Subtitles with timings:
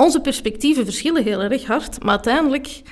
[0.00, 2.82] onze perspectieven verschillen heel erg hard, maar uiteindelijk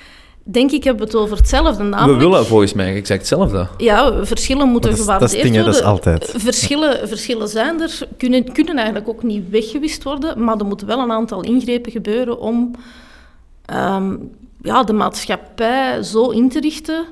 [0.43, 1.83] denk ik hebben we het over hetzelfde.
[1.83, 3.67] We Namelijk, willen volgens mij exact hetzelfde.
[3.77, 5.91] Ja, verschillen moeten dat is- dat is dingen, dat is worden.
[6.05, 6.33] altijd.
[6.37, 10.99] Verschillen, verschillen zijn er, kunnen, kunnen eigenlijk ook niet weggewist worden, maar er moeten wel
[10.99, 12.71] een aantal ingrepen gebeuren om
[13.65, 14.15] ehm,
[14.61, 17.05] ja, de maatschappij zo in te richten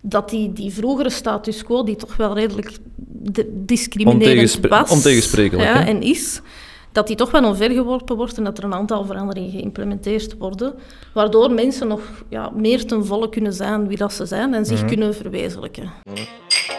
[0.00, 2.70] dat die, die vroegere status quo, die toch wel redelijk
[3.06, 6.40] de- discriminerend was ontegensprekelijk, ja, en is,
[6.92, 10.74] dat die toch wel omvergeworpen wordt en dat er een aantal veranderingen geïmplementeerd worden,
[11.14, 14.64] waardoor mensen nog ja, meer ten volle kunnen zijn wie dat ze zijn en Mhm.
[14.64, 15.90] zich kunnen verwezenlijken.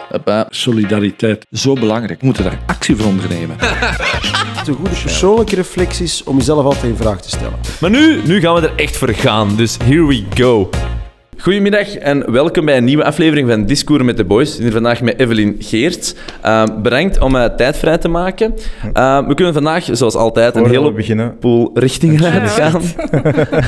[0.08, 0.46] Hoppa.
[0.50, 2.20] Solidariteit, zo belangrijk.
[2.20, 3.56] We moeten daar actie voor ondernemen.
[3.58, 7.58] Het is een goede persoonlijke reflecties om jezelf altijd in vraag te stellen.
[7.80, 10.70] Maar nu, nu gaan we er echt voor gaan, dus here we go.
[11.42, 14.58] Goedemiddag en welkom bij een nieuwe aflevering van Discours met de Boys.
[14.58, 16.14] Hier vandaag met Evelien Geert.
[16.44, 18.54] Uh, bedankt om uh, tijd vrij te maken.
[18.96, 21.38] Uh, we kunnen vandaag, zoals altijd, een hele beginnen.
[21.38, 22.30] pool richtingen Ja.
[22.40, 22.82] uitgaan.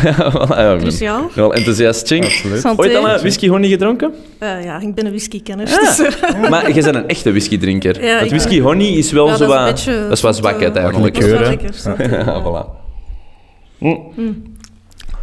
[0.05, 1.31] ja, voilà, ja, ik ben Cruciaal.
[1.35, 2.25] wel enthousiast, Ching.
[2.25, 2.65] Absoluut.
[2.77, 4.13] Ooit al een whisky honey gedronken?
[4.39, 5.67] Eh, ja, ik ben een whiskykenner.
[5.67, 5.79] Ah.
[5.79, 8.05] dus, eh, Maar je bent een echte whiskydrinker.
[8.05, 9.75] Ja, Want ik- whisky honey is wel Ja, zo dat is een wat...
[9.75, 11.15] beetje Dat is wat zoete- zwakheid eigenlijk.
[11.15, 11.71] dat is wel lekker.
[12.27, 12.83] Ja, voilà.
[13.79, 13.97] Hm.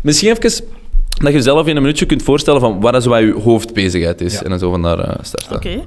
[0.02, 0.63] Misschien even
[1.22, 4.33] dat je jezelf in een minuutje kunt voorstellen van wat is wat je hoofdbezigheid is.
[4.33, 4.41] Ja.
[4.41, 5.55] En dan zo van daar eh, starten.
[5.55, 5.86] Oké.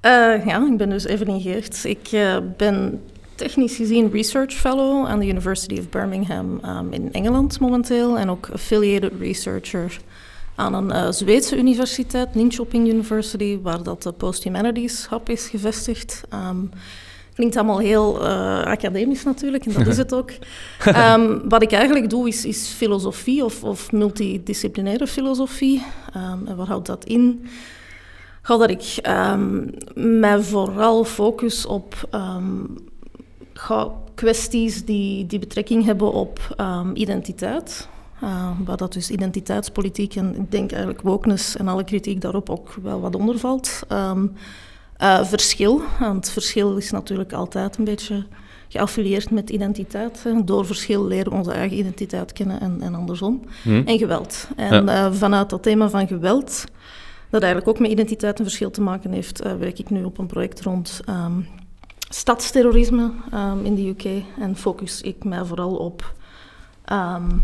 [0.00, 1.84] Eh, ja, ik ben dus Evelien Geert.
[1.84, 3.00] Ik eh, ben
[3.34, 8.18] technisch gezien research fellow aan de University of Birmingham ehm, in Engeland momenteel.
[8.18, 9.98] En ook affiliated researcher
[10.54, 16.22] aan een eh, Zweedse universiteit, Linköping University, waar dat de Post-Humanities Hub is gevestigd.
[16.28, 16.64] Ehm,
[17.38, 20.30] Klinkt allemaal heel eh, academisch natuurlijk, en dat is het ook.
[20.84, 25.82] Ehm, wat ik eigenlijk doe, is, is filosofie of, of multidisciplinaire filosofie.
[26.14, 27.46] Ehm, en wat houdt dat in?
[28.42, 32.08] Ga dat ik ehm, mij vooral focus op
[34.14, 36.56] kwesties die, die betrekking hebben op
[36.94, 37.88] identiteit.
[38.22, 42.74] Uh, waar dat dus identiteitspolitiek en ik denk eigenlijk wokeness en alle kritiek daarop ook
[42.82, 43.80] wel wat onder valt.
[44.98, 48.24] Ehm, uh, verschil, want verschil is natuurlijk altijd een beetje
[48.68, 50.24] geaffilieerd met identiteit.
[50.44, 53.42] Door verschil leren we onze eigen identiteit kennen en, en andersom.
[53.62, 53.82] Hm.
[53.84, 54.48] En geweld.
[54.56, 55.06] En ja.
[55.06, 56.64] uh, vanuit dat thema van geweld,
[57.30, 60.18] dat eigenlijk ook met identiteit een verschil te maken heeft, uh, werk ik nu op
[60.18, 61.46] een project rond um,
[62.08, 64.24] stadsterrorisme um, in de UK.
[64.40, 66.14] En focus ik mij vooral op
[66.92, 67.42] um,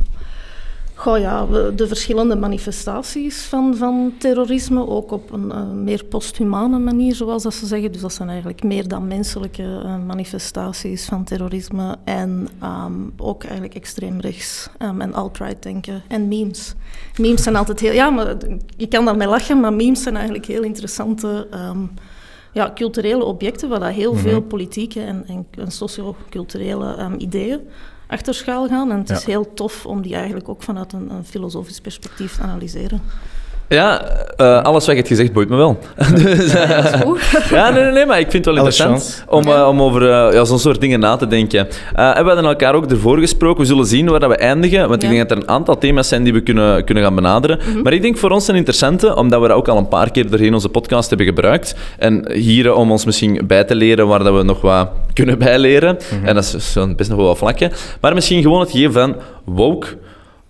[1.04, 7.14] Goh, ja, de verschillende manifestaties van, van terrorisme, ook op een uh, meer posthumane manier,
[7.14, 7.92] zoals dat ze zeggen.
[7.92, 11.96] Dus dat zijn eigenlijk meer dan menselijke uh, manifestaties van terrorisme.
[12.04, 16.02] En um, ook eigenlijk extreem rechts um, en alt-right denken.
[16.08, 16.74] En memes.
[17.16, 17.92] Memes zijn altijd heel...
[17.92, 18.36] Ja, maar
[18.76, 21.46] je kan daarmee lachen, maar memes zijn eigenlijk heel interessante...
[21.54, 21.90] Um,
[22.52, 24.28] ja, culturele objecten waar dat heel mm -hmm.
[24.28, 27.60] veel politieke en, en, en socio-culturele um, ideeën
[28.06, 28.90] achter schaal gaan.
[28.90, 29.16] En het ja.
[29.16, 33.00] is heel tof om die eigenlijk ook vanuit een, een filosofisch perspectief te analyseren.
[33.68, 34.02] Ja,
[34.36, 35.78] uh, alles wat je hebt gezegd boeit me wel.
[36.14, 36.68] dus, uh,
[37.50, 40.44] ja, nee, nee, nee, maar ik vind het wel interessant om, uh, om over ja,
[40.44, 41.68] zo'n soort dingen na te denken.
[41.94, 43.60] en we hadden elkaar ook ervoor gesproken.
[43.60, 45.08] We zullen zien waar dat we eindigen, want ja.
[45.08, 47.58] ik denk dat er een aantal thema's zijn die we kunnen, kunnen gaan benaderen.
[47.58, 47.82] Mm -hmm.
[47.82, 50.30] Maar ik denk voor ons een interessante, omdat we dat ook al een paar keer
[50.30, 51.74] doorheen onze podcast hebben gebruikt.
[51.98, 55.98] En hier om ons misschien bij te leren waar dat we nog wat kunnen bijleren.
[56.10, 56.28] Mm -hmm.
[56.28, 57.72] En dat is best nog wel wat vlakken.
[58.00, 59.86] Maar misschien gewoon het geven van woke.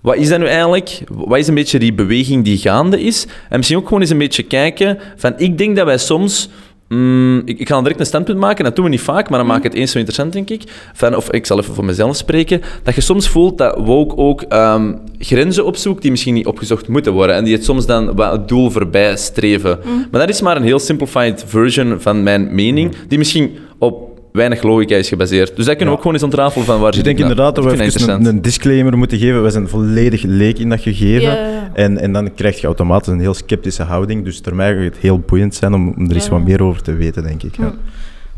[0.04, 1.02] Wat is dat nu eigenlijk?
[1.08, 3.26] Wat is een beetje die beweging die gaande is?
[3.48, 5.32] En misschien ook gewoon eens een beetje kijken van...
[5.36, 6.48] Ik denk dat wij soms...
[6.88, 9.48] Mm, ik, ik ga direct een standpunt maken, dat doen we niet vaak, maar dan
[9.48, 10.62] maak ik het eens zo interessant, denk ik.
[10.92, 12.60] Van, of ik zal even voor mezelf spreken.
[12.82, 17.12] Dat je soms voelt dat woke ook um, grenzen opzoekt die misschien niet opgezocht moeten
[17.12, 17.36] worden.
[17.36, 19.78] En die het soms dan wat het doel voorbij streven.
[19.84, 20.06] Mm.
[20.10, 24.62] Maar dat is maar een heel simplified version van mijn mening, die misschien op weinig
[24.62, 25.56] logica is gebaseerd.
[25.56, 27.64] Dus dat kunnen we ook gewoon eens ontrafelen van waar dus ik denk inderdaad dat
[27.64, 29.42] we even een, een, disclaimer moeten geven.
[29.42, 31.38] We zijn volledig leek in dat gegeven.
[31.74, 34.24] En, en dan krijg je automatisch een heel sceptische houding.
[34.24, 36.82] Dus ter mij gaat het heel boeiend zijn om, om er eens wat meer over
[36.82, 37.56] te weten, denk ik.
[37.56, 37.74] Ja.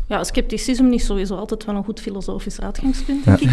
[0.07, 3.51] Ja, scepticisme is sowieso altijd wel een goed filosofisch uitgangspunt, denk ik.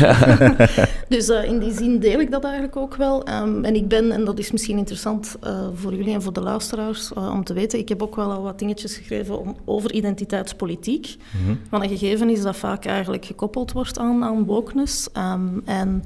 [1.17, 3.29] dus uh, in die zin deel ik dat eigenlijk ook wel.
[3.29, 6.41] Um, en ik ben, en dat is misschien interessant uh, voor jullie en voor de
[6.41, 9.93] luisteraars uh, om te weten, ik heb ook wel al wat dingetjes geschreven om, over
[9.93, 11.17] identiteitspolitiek.
[11.39, 11.61] Mm-hmm.
[11.71, 15.09] Want een gegeven is dat vaak eigenlijk gekoppeld wordt aan, aan wokeness.
[15.17, 16.03] Um, en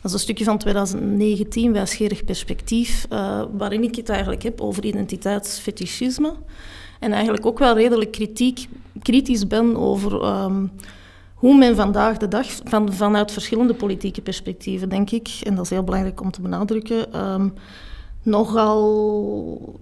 [0.00, 3.06] dat is een stukje van 2019, wijsgerig perspectief,
[3.56, 6.32] waarin ik het eigenlijk heb over identiteitsfetischisme.
[7.00, 8.68] En eigenlijk ook wel redelijk kritiek,
[9.02, 10.70] kritisch ben over um,
[11.34, 15.70] hoe men vandaag de dag, van, vanuit verschillende politieke perspectieven, denk ik, en dat is
[15.70, 17.54] heel belangrijk om te benadrukken, um,
[18.22, 19.80] nogal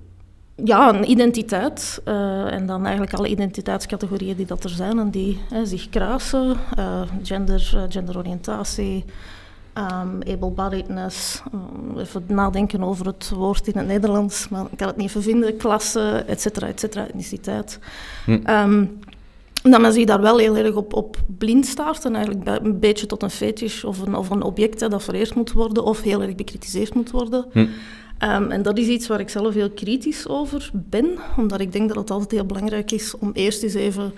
[0.64, 2.00] ja, een identiteit.
[2.04, 6.56] Uh, en dan eigenlijk alle identiteitscategorieën die dat er zijn en die hè, zich kruisen.
[6.78, 9.04] Uh, gender, uh, genderoriëntatie,
[9.78, 11.42] um, able-bodiedness,
[11.96, 15.56] even nadenken over het woord in het Nederlands, maar ik kan het niet even vinden,
[15.56, 17.78] klasse, et cetera, et cetera, etniciteit.
[18.25, 18.40] Hm.
[18.46, 18.98] Um,
[19.62, 23.06] dat men zich daar wel heel erg op, op blind staart en eigenlijk een beetje
[23.06, 26.34] tot een fetish of een, of een object dat vereerd moet worden of heel erg
[26.34, 27.46] bekritiseerd moet worden.
[27.52, 27.66] Hm.
[28.19, 31.88] Ehm, en dat is iets waar ik zelf heel kritisch over ben, omdat ik denk
[31.88, 34.12] dat het altijd heel belangrijk is om eerst eens even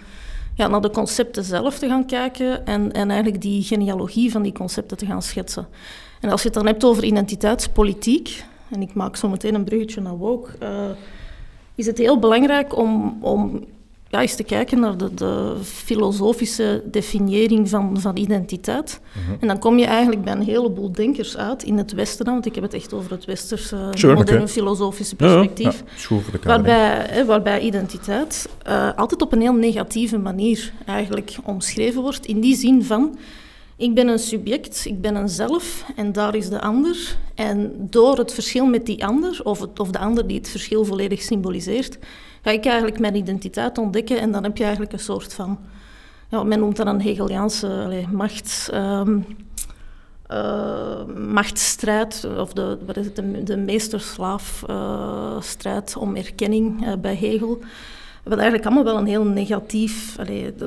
[0.61, 4.53] ja, naar de concepten zelf te gaan kijken en, en eigenlijk die genealogie van die
[4.53, 5.69] concepten te gaan schetsen.
[6.21, 10.01] En als je het dan hebt over identiteitspolitiek, en ik maak zo meteen een bruggetje
[10.01, 10.69] naar woke, uh,
[11.75, 13.65] is het heel belangrijk om, om
[14.11, 19.01] ja, eens te kijken naar de, de filosofische definiëring van, van identiteit.
[19.13, 19.37] Mhm.
[19.41, 22.55] En dan kom je eigenlijk bij een heleboel denkers uit in het Westen, want ik
[22.55, 25.83] heb het echt over het westerse moderne filosofische perspectief.
[26.09, 32.27] Ja, waarbij, hè, waarbij identiteit uh, altijd op een heel negatieve manier eigenlijk omschreven wordt,
[32.27, 33.19] in die zin van
[33.77, 37.17] ik ben een subject, ik ben een zelf en daar is de ander.
[37.35, 40.85] En door het verschil met die ander, of, het, of de ander die het verschil
[40.85, 41.99] volledig symboliseert,
[42.43, 45.59] ga ik eigenlijk mijn identiteit ontdekken en dan heb je eigenlijk een soort van,
[46.29, 49.27] ja, men noemt dat een Hegeliaanse macht, um,
[50.31, 57.59] uh, machtsstrijd, of de, wat is het, de, de meesterslaafstrijd om erkenning uh, bij Hegel.
[58.23, 60.17] Wat eigenlijk allemaal wel een heel negatief...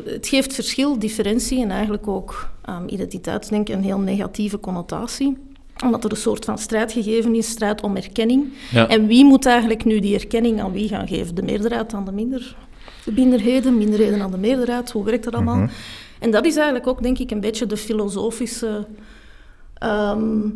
[0.06, 5.53] Het geeft verschil, differentie en eigenlijk ook um, identiteitsdenken een heel negatieve connotatie
[5.86, 8.54] omdat er een soort van strijd gegeven is, strijd om erkenning.
[8.88, 11.36] En wie moet eigenlijk nu die erkenning aan wie gaan geven?
[11.36, 12.56] De meerderheid aan de minder,
[13.06, 14.92] de minderheden, minderheden aan de meerderheid.
[14.92, 15.56] Hoe werkt dat allemaal?
[15.56, 15.70] Mhm.
[16.20, 18.86] En dat is eigenlijk ook, denk ik, een beetje de filosofische
[19.74, 20.48] ehm,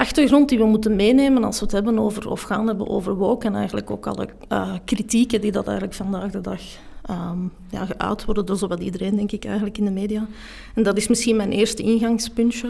[0.00, 3.46] achtergrond die we moeten meenemen als we het hebben over, of gaan hebben over woke.
[3.46, 6.60] En eigenlijk ook alle uh, kritieken die dat eigenlijk vandaag de dag
[7.10, 10.26] um, ja, geuit worden door zowat iedereen, denk ik, eigenlijk in de media.
[10.74, 12.68] En dat is misschien mijn eerste ingangspuntje.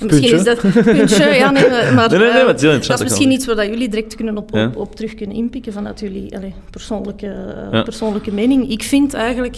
[0.00, 0.60] Misschien is dat...
[0.60, 4.14] Puntje, ja, nee, maar nee, nee, nee, uh, dat is misschien iets waar jullie direct
[4.14, 7.82] kunnen op, op, op, terug kunnen inpikken vanuit jullie allez, persoonlijke, ja.
[7.82, 8.70] persoonlijke mening.
[8.70, 9.56] Ik vind eigenlijk...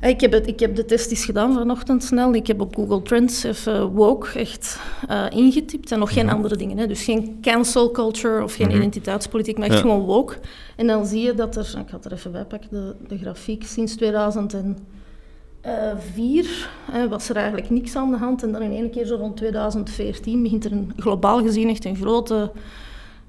[0.00, 2.34] Ik heb, het, ik heb de test eens gedaan vanochtend snel.
[2.34, 4.80] Ik heb op Google Trends even woke echt
[5.10, 5.92] uh, ingetypt.
[5.92, 6.34] En nog geen mhm.
[6.34, 6.78] andere dingen.
[6.78, 6.86] Hè.
[6.86, 10.34] Dus geen cancel culture of geen mm identiteitspolitiek, maar echt gewoon woke.
[10.76, 11.62] En dan zie je dat er...
[11.62, 13.64] Ik ga het er even bij pakken, de, de grafiek.
[13.64, 18.42] Sinds 2004 hè, was er eigenlijk niks aan de hand.
[18.42, 21.96] En dan in één keer zo rond 2014 begint er een, globaal gezien echt een
[21.96, 22.50] grote...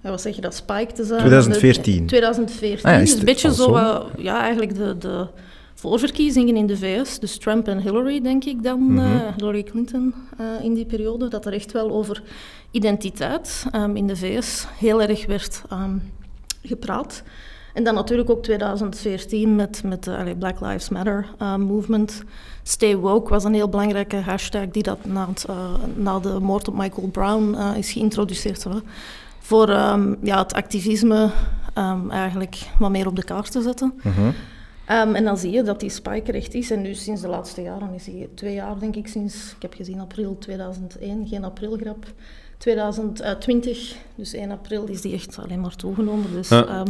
[0.01, 1.19] wat zeg je dat, spike te zijn.
[1.19, 2.05] 2014?
[2.05, 2.89] 2014.
[2.89, 4.97] Ah, dus een beetje zo, uh, ja, eigenlijk de...
[4.97, 5.27] de
[5.81, 8.99] voorverkiezingen in de VS, dus Trump en Hillary, denk ik dan, mm
[9.37, 12.23] Hillary Clinton uh, in die periode, dat er echt wel over
[12.71, 16.11] identiteit um, in de VS heel erg werd um,
[16.63, 17.23] gepraat.
[17.73, 22.23] En dan natuurlijk ook 2014 met, met de Black Lives Matter movement.
[22.63, 25.45] Stay woke was een heel belangrijke hashtag die dat na, het,
[25.95, 28.63] na de moord op Michael Brown is geïntroduceerd.
[28.63, 28.79] Hè,
[29.39, 31.29] voor um, ja, het activisme
[32.09, 33.93] eigenlijk wat meer op de kaart te zetten.
[34.03, 34.33] Mm
[34.91, 36.71] Um, en dan zie je dat die spike recht is.
[36.71, 39.73] En nu sinds de laatste jaren is hij twee jaar, denk ik, sinds, ik heb
[39.73, 42.05] gezien april 2001, geen aprilgrap.
[42.57, 46.33] 2020, dus 1 april, is die echt alleen maar toegenomen.
[46.33, 46.85] Dus um,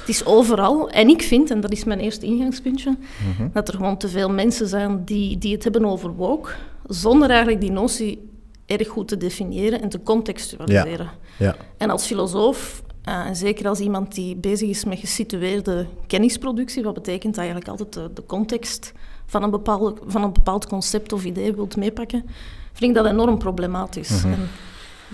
[0.00, 0.90] het is overal.
[0.90, 2.96] En ik vind, en dat is mijn eerste ingangspuntje,
[3.36, 3.48] mhm.
[3.52, 6.50] dat er gewoon te veel mensen zijn die, die het hebben over woke,
[6.86, 8.30] zonder eigenlijk die notie
[8.66, 11.10] erg goed te definiëren en te contextualiseren.
[11.38, 11.44] Ja.
[11.46, 11.56] Ja.
[11.76, 16.94] En als filosoof uh, en zeker als iemand die bezig is met gesitueerde kennisproductie, wat
[16.94, 18.92] betekent eigenlijk altijd de, de context
[19.26, 22.24] van een, bepaalde, van een bepaald concept of idee wilt meepakken,
[22.72, 24.24] vind ik dat enorm problematisch.
[24.24, 24.40] Mhm.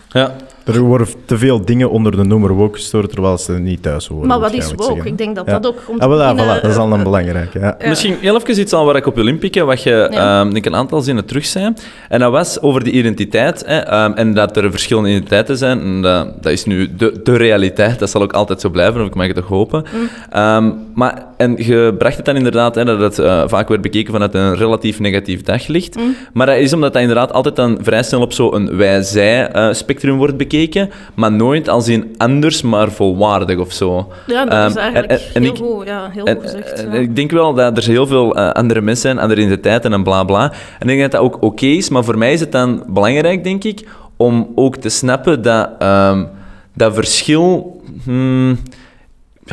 [0.08, 0.34] Ja.
[0.64, 4.26] Er worden te veel dingen onder de noemer woke gestoord, terwijl ze niet thuis horen.
[4.26, 5.08] Maar wat is woke?
[5.08, 7.58] Ik denk dat dat ook komt ah, voilà, voilà, Dat is al een belangrijke.
[7.58, 7.76] Ja.
[7.88, 10.40] Misschien heel even iets aan waar ik op wil inpikken, wat je ja.
[10.40, 11.74] um, denk een aantal zinnen terug zei.
[12.08, 13.62] En dat was over die identiteit.
[13.66, 15.80] Hè, um, en dat er verschillende identiteiten zijn.
[15.80, 17.98] En dat, dat is nu de, de realiteit.
[17.98, 19.84] Dat zal ook altijd zo blijven, of ik mag het toch hopen.
[19.92, 20.40] Mm.
[20.40, 24.12] Um, maar, en je bracht het dan inderdaad, hè, dat het uh, vaak werd bekeken
[24.12, 25.96] vanuit een relatief negatief daglicht.
[25.96, 26.14] Mm.
[26.32, 30.16] Maar dat is omdat dat inderdaad altijd dan vrij snel op zo'n wij-zij uh, spectrum
[30.16, 34.12] wordt bekeken, maar nooit als in anders, maar volwaardig of zo.
[34.26, 36.86] Ja, dat is ehm, eigenlijk en, heel, ik, goed, ja, heel goed gezegd.
[36.92, 36.92] Ja.
[36.92, 40.24] Ik denk wel dat er heel veel uh, andere mensen zijn, andere identiteiten en bla
[40.24, 40.52] bla.
[40.78, 43.44] En ik denk dat dat ook oké is, maar voor mij is het dan belangrijk,
[43.44, 46.28] denk ik, om ook te snappen dat um,
[46.74, 47.76] dat verschil...
[48.04, 48.58] Hmm,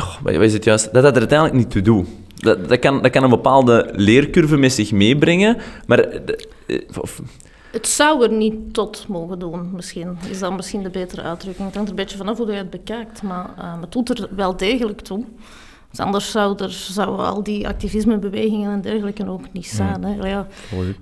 [0.00, 0.92] oh, wat is het juist?
[0.92, 2.06] Dat dat er uiteindelijk niet toe doet.
[2.34, 5.98] Dat, dat, kan, dat kan een bepaalde leercurve met zich meebrengen, maar...
[5.98, 7.20] Eh, of,
[7.76, 10.18] het zou er niet tot mogen doen, misschien.
[10.30, 11.66] Is dat misschien de betere uitdrukking.
[11.66, 14.28] Het hangt er een beetje vanaf hoe je het bekijkt, maar uh, het doet er
[14.36, 15.24] wel degelijk toe.
[15.96, 20.04] anders zou er, zouden al die activismebewegingen en dergelijke ook niet staan.
[20.04, 20.28] Hè.
[20.28, 20.46] Ja,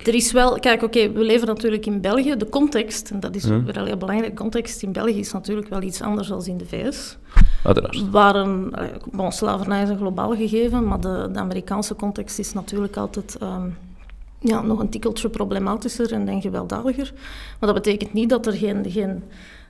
[0.03, 2.35] er is wel, kijk, oké, we leven natuurlijk in België.
[2.37, 3.63] De context, en dat is ja.
[3.63, 6.65] wel heel belangrijk, de context in België is natuurlijk wel iets anders dan in de
[6.65, 7.17] VS.
[7.65, 8.09] Uiteraard.
[8.09, 8.73] Waar een,
[9.11, 13.69] bon, slavernij is een globaal gegeven, maar de, de Amerikaanse context is natuurlijk altijd ehm,
[14.39, 17.13] ja, nog een tikkeltje problematischer en, en gewelddadiger.
[17.59, 19.23] Maar dat betekent niet dat er geen, geen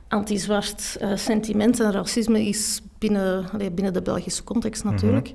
[0.07, 4.93] anti-zwart uh, sentiment en racisme is binnen, binnen de Belgische context mhm.
[4.93, 5.33] natuurlijk.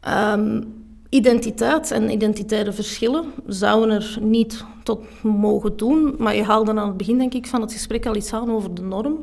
[0.00, 0.62] Ehm,
[1.08, 6.96] identiteit en identitaire verschillen zouden er niet tot mogen doen, maar je haalde aan het
[6.96, 9.18] begin denk ik van het gesprek al iets aan over de norm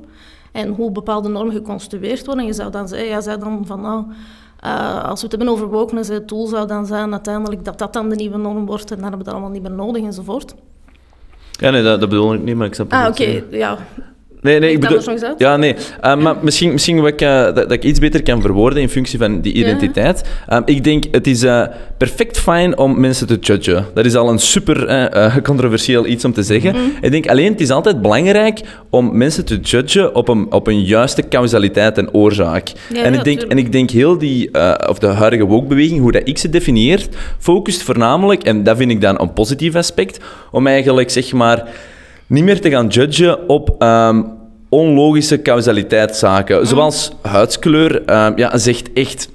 [0.58, 2.44] en hoe bepaalde normen geconstrueerd worden.
[2.44, 4.06] En je zou dan zeggen, ja, zei dan van nou,
[4.66, 7.94] uh, als we het hebben over wokeness, het doel zou dan zijn uiteindelijk dat dat
[7.94, 10.56] dan de nieuwe norm wordt en dan hebben we dat allemaal niet meer nodig enzovoort.
[11.52, 13.78] Ja, nee, dat, dat bedoel ik niet, maar ik snap Ah, oké, ja.
[14.48, 15.02] Nee, nee, ik bedoel...
[15.38, 15.76] Ja, nee.
[16.06, 18.90] Uh, maar misschien, misschien wat ik, uh, dat, dat, ik iets beter kan verwoorden in
[18.90, 20.24] functie van die identiteit.
[20.54, 21.64] Um, ik denk, het is uh,
[21.98, 23.86] perfect fijn om mensen te judgen.
[23.94, 26.76] Dat is al een super controversieel iets om te zeggen.
[26.76, 26.92] Mm.
[27.02, 30.84] Ik denk alleen, het is altijd belangrijk om mensen te judgen op een, op een
[30.84, 32.72] juiste causaliteit en oorzaak.
[32.94, 34.50] Ja, en, ik denk, en ik denk heel die,
[34.90, 39.02] of de huidige woke-beweging, hoe dat ik ze definieert, focust voornamelijk, en dat vind ik
[39.02, 40.20] dan een positief aspect,
[40.52, 41.64] om eigenlijk, zeg maar
[42.28, 44.37] niet meer te gaan judgen op um,
[44.70, 46.68] onlogische causaliteitszaken.
[46.68, 49.30] Zoals huidskleur um, ja, zegt echt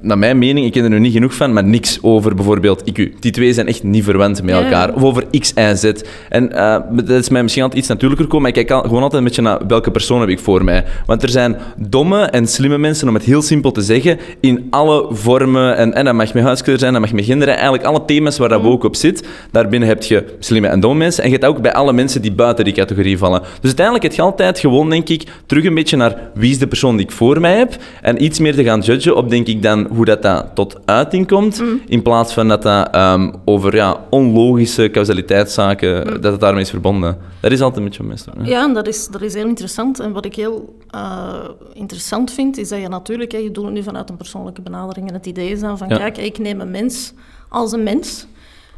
[0.00, 3.20] naar mijn mening, ik ken er nu niet genoeg van, maar niks over bijvoorbeeld IQ.
[3.20, 4.94] Die twee zijn echt niet verwant met elkaar.
[4.94, 5.92] Of over X en Z.
[6.28, 9.22] En uh, dat is mij misschien altijd iets natuurlijker komen, maar ik kijk gewoon altijd
[9.22, 10.84] een beetje naar welke persoon heb ik voor mij.
[11.06, 15.06] Want er zijn domme en slimme mensen, om het heel simpel te zeggen, in alle
[15.10, 15.76] vormen.
[15.76, 17.48] En, en dat mag met huidskleur zijn, dat mag met gender.
[17.48, 18.68] Eigenlijk alle thema's waar dat mm.
[18.68, 19.28] ook op zit.
[19.50, 21.22] Daarbinnen heb je slimme en domme mensen.
[21.22, 23.40] En je hebt ook bij alle mensen die buiten die categorie vallen.
[23.40, 26.66] Dus uiteindelijk het je altijd gewoon, denk ik, terug een beetje naar wie is de
[26.66, 27.76] persoon die ik voor mij heb.
[28.02, 31.26] En iets meer te gaan judgen op, denk ik, dan hoe dat, dat tot uiting
[31.26, 31.80] komt, mm.
[31.86, 36.20] in plaats van dat dat um, over ja, onlogische causaliteitszaken, mm.
[36.20, 37.18] dat het daarmee is verbonden.
[37.40, 38.24] Dat is altijd een beetje mis.
[38.42, 40.00] Ja, dat is, dat is heel interessant.
[40.00, 41.34] En wat ik heel uh,
[41.72, 45.08] interessant vind, is dat je natuurlijk, hè, je doet het nu vanuit een persoonlijke benadering,
[45.08, 47.12] en het idee is dan van, kijk, ik neem een mens
[47.48, 48.26] als een mens,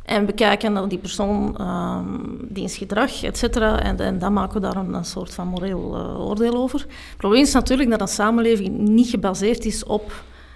[0.04, 3.81] en we kijken naar die persoon, um, diens gedrag, et cetera.
[3.83, 6.78] En, en, dan maken we daar een, een soort van moreel uh, oordeel over.
[6.78, 10.12] Het probleem is natuurlijk dat een samenleving niet gebaseerd is op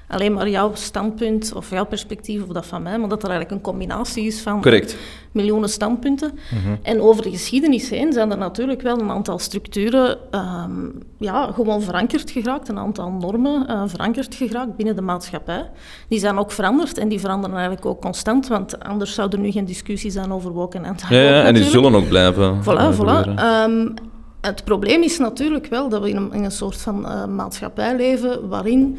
[0.09, 3.59] alleen maar jouw standpunt of jouw perspectief of dat van mij, maar dat er eigenlijk
[3.59, 4.97] een combinatie is van Correct.
[5.33, 6.33] miljoenen standpunten.
[6.33, 6.75] Mhm.
[6.83, 11.83] En over de geschiedenis heen zijn er natuurlijk wel een aantal structuren um, ja, gewoon
[11.83, 15.71] verankerd geraakt, een aantal normen uh, verankerd geraakt binnen de maatschappij.
[16.09, 19.51] Die zijn ook veranderd en die veranderen eigenlijk ook constant, want anders zou er nu
[19.51, 22.63] geen discussie zijn over woken en Ja, ja en die zullen ook blijven.
[22.63, 23.43] Voilà, voilà.
[23.65, 23.95] Um,
[24.41, 27.97] het probleem is natuurlijk wel dat we in een, in een soort van uh, maatschappij
[27.97, 28.99] leven waarin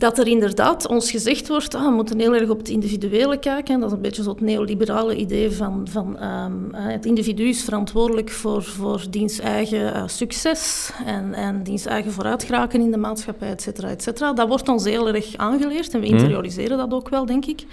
[0.00, 3.80] dat er inderdaad ons gezegd wordt, ah, we moeten heel erg op het individuele kijken.
[3.80, 8.62] Dat is een beetje zo'n neoliberale idee van, van um, het individu is verantwoordelijk voor,
[8.62, 13.88] voor diens eigen uh, succes en, en diens eigen vooruitgeraken in de maatschappij, et cetera,
[13.88, 14.32] et cetera.
[14.32, 16.16] Dat wordt ons heel erg aangeleerd en we mhm.
[16.16, 17.64] interioriseren dat ook wel, denk ik.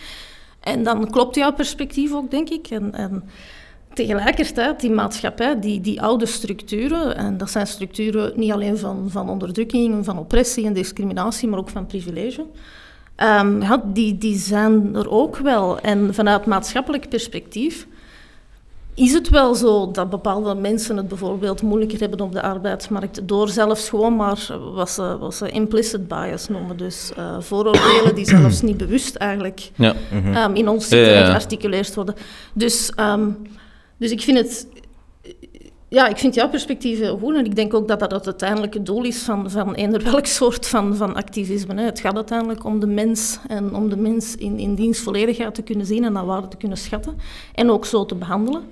[0.59, 2.67] En dan klopt jouw perspectief ook, denk ik.
[2.67, 3.23] En, en
[3.97, 9.29] tegelijkertijd, die maatschappij, die, die oude structuren, en dat zijn structuren niet alleen van, van
[9.29, 12.41] onderdrukking, van oppressie en discriminatie, maar ook van privilege,
[13.17, 15.79] um, ja, die, die zijn er ook wel.
[15.79, 17.87] En vanuit maatschappelijk perspectief
[18.93, 23.49] is het wel zo dat bepaalde mensen het bijvoorbeeld moeilijker hebben op de arbeidsmarkt door
[23.49, 26.77] zelfs gewoon maar wat ze, wat ze implicit bias noemen.
[26.77, 29.95] Dus uh, vooroordelen die zelfs niet bewust eigenlijk ja.
[30.45, 32.15] um, in ons zitten ja, gearticuleerd worden.
[32.53, 32.91] Dus...
[32.99, 33.37] Um,
[33.97, 34.67] dus ik vind het...
[35.89, 37.35] Ja, ik vind jouw perspectief heel goed.
[37.35, 40.67] En ik denk ook dat dat het uiteindelijke doel is van, van eender welk soort
[40.67, 41.73] van, van activisme.
[41.73, 41.81] Hè.
[41.81, 45.61] Het gaat uiteindelijk om de mens en om de mens in, in diens volledigheid te
[45.61, 47.17] kunnen zien en naar waarde te kunnen schatten.
[47.53, 48.63] En ook zo te behandelen.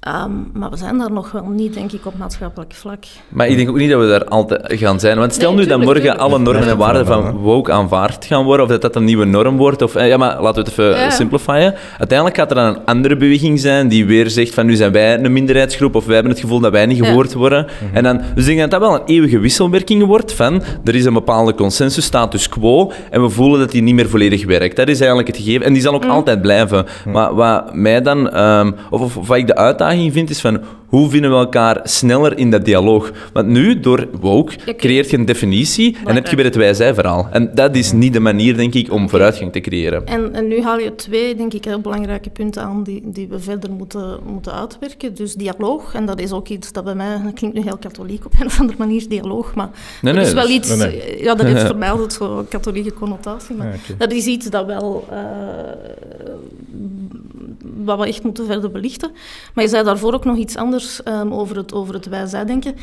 [0.00, 3.04] Ehm, maar we zijn daar nog wel niet, denk ik, op maatschappelijk vlak.
[3.28, 5.18] Maar ik denk ook niet dat we daar altijd gaan zijn.
[5.18, 8.70] Want stel nu dat morgen alle normen en waarden van woke aanvaard gaan worden, of
[8.70, 9.94] dat dat een nieuwe norm wordt, of...
[9.94, 11.10] Eh, ja, maar laten we het even ja.
[11.10, 11.74] simplifyen.
[11.98, 15.18] Uiteindelijk gaat er dan een andere beweging zijn die weer zegt van nu zijn wij
[15.18, 17.66] een minderheidsgroep, of wij hebben het gevoel dat wij niet gehoord worden.
[17.66, 17.96] Mhm.
[17.96, 21.04] En dan, dus ik denk dat dat wel een eeuwige wisselwerking wordt van er is
[21.04, 24.76] een bepaalde consensus, status quo, en we voelen dat die niet meer volledig werkt.
[24.76, 25.66] Dat is eigenlijk het gegeven.
[25.66, 26.12] En die zal ook mhm.
[26.12, 26.86] altijd blijven.
[27.04, 27.10] Mhm.
[27.10, 28.40] Maar wat mij dan...
[28.40, 31.80] Um, of, of wat ik de uitdaging uitdaging vind, is van hoe vinden we elkaar
[31.82, 33.12] sneller in dat dialoog?
[33.32, 37.28] Want nu, door woke, creëert je een definitie en heb je weer het wij-zij-verhaal.
[37.30, 40.06] En dat is niet de manier, denk ik, om vooruitgang te creëren.
[40.06, 43.38] En, en nu haal je twee, denk ik, heel belangrijke punten aan die, die we
[43.38, 45.14] verder moeten, moeten uitwerken.
[45.14, 48.24] Dus dialoog, en dat is ook iets dat bij mij, dat klinkt nu heel katholiek
[48.24, 49.70] op een of andere manier, dialoog, maar
[50.02, 50.76] nee, nee, dat is wel iets,
[51.18, 54.66] ja, dat heeft voor mij altijd zo'n katholieke connotatie, maar ah, dat is iets dat
[54.66, 55.18] wel, uh,
[57.84, 59.10] wat we echt moeten verder belichten.
[59.54, 62.74] Maar je zei daarvoor ook nog iets anders um, over het, over het wij-zij-denken.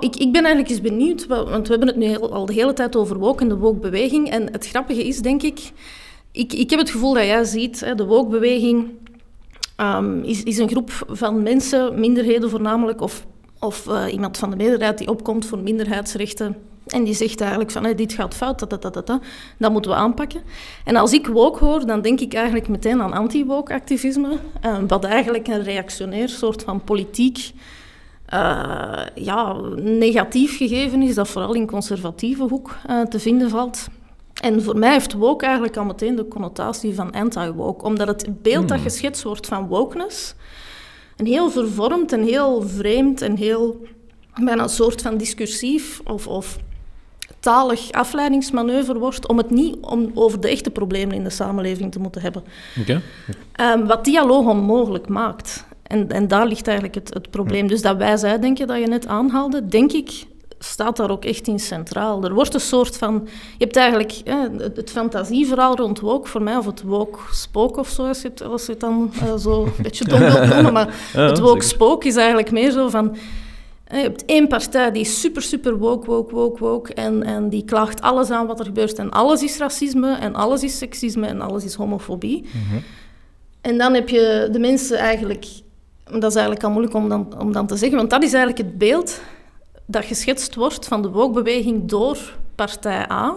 [0.00, 2.96] ik, ik ben eigenlijk eens benieuwd, want we hebben het nu al de hele tijd
[2.96, 4.30] over woke en de woke-beweging.
[4.30, 5.72] En het grappige is, denk ik,
[6.32, 8.90] ik, ik heb het gevoel dat jij ziet, hè, de woke-beweging
[9.76, 13.26] um, is, is een groep van mensen, minderheden voornamelijk, of,
[13.58, 16.56] of uh, iemand van de meerderheid die opkomt voor minderheidsrechten.
[16.92, 19.20] En die zegt eigenlijk van, dit gaat fout, dat, dat, dat, dat,
[19.58, 20.40] dat moeten we aanpakken.
[20.84, 25.48] En als ik woke hoor, dan denk ik eigenlijk meteen aan anti-woke-activisme, uh, wat eigenlijk
[25.48, 27.52] een reactionair soort van politiek
[28.34, 33.86] uh, ja, negatief gegeven is, dat vooral in conservatieve hoek uh, te vinden valt.
[34.42, 38.68] En voor mij heeft woke eigenlijk al meteen de connotatie van anti-woke, omdat het beeld
[38.68, 38.86] dat hmm.
[38.86, 40.34] geschetst wordt van wokeness
[41.18, 43.86] een heel vervormd en heel vreemd en heel
[44.40, 46.58] bijna een soort van discursief of, of
[47.40, 52.00] talig afleidingsmanoeuvre wordt om het niet om over de echte problemen in de samenleving te
[52.00, 52.44] moeten hebben.
[52.80, 53.00] Okay.
[53.72, 55.66] Um, wat dialoog onmogelijk maakt.
[55.82, 57.66] En, en daar ligt eigenlijk het, het probleem.
[57.66, 60.26] Dus dat wij zij denken dat je net aanhaalde, denk ik,
[60.58, 62.24] staat daar ook echt in centraal.
[62.24, 63.28] Er wordt een soort van...
[63.58, 68.06] Je hebt eigenlijk het, het fantasieverhaal rond woke voor mij, of het woke-spook of zo,
[68.06, 70.72] als je het, als je het dan uh, zo een beetje dom wilt noemen.
[70.72, 70.94] Maar
[71.28, 73.16] het woke-spook is eigenlijk meer zo van...
[73.90, 76.94] Je hebt één partij die is super, super woke, woke, woke, woke.
[76.94, 78.98] En, en die klaagt alles aan wat er gebeurt.
[78.98, 82.42] En alles is racisme, en alles is seksisme, en alles is homofobie.
[82.42, 82.80] Mhm.
[83.60, 85.46] En dan heb je de mensen eigenlijk...
[86.04, 88.68] Dat is eigenlijk al moeilijk om dan, om dan te zeggen, want dat is eigenlijk
[88.68, 89.20] het beeld
[89.86, 92.18] dat geschetst wordt van de woke-beweging door
[92.54, 93.36] partij A.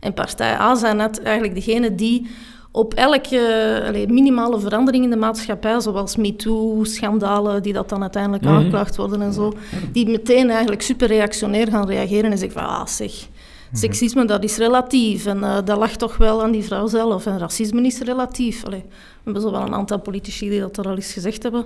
[0.00, 2.30] En partij A zijn net eigenlijk degene die
[2.72, 8.50] op elke allee, minimale verandering in de maatschappij, zoals MeToo-schandalen, die dat dan uiteindelijk mm
[8.50, 9.52] aangeklaagd worden en zo,
[9.92, 13.76] die meteen eigenlijk super reactionair gaan reageren en zeggen van, ah zeg, mhm.
[13.76, 17.38] seksisme dat is relatief en uh, dat lag toch wel aan die vrouw zelf en
[17.38, 18.64] racisme is relatief.
[18.64, 21.64] Allee, we hebben zo wel een aantal politici die dat er al eens gezegd hebben,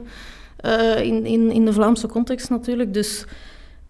[0.65, 3.25] uh, in, in, in de Vlaamse context natuurlijk, dus...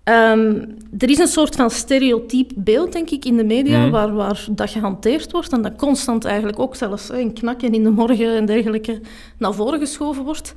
[0.09, 3.91] Um, er is een soort van stereotyp beeld, denk ik, in de media, mm.
[3.91, 7.91] waar, waar dat gehanteerd wordt en dat constant eigenlijk ook zelfs in knakken in de
[7.91, 9.01] morgen en dergelijke
[9.39, 10.55] naar voren geschoven wordt.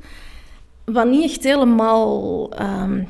[0.86, 3.08] Wat niet echt helemaal um,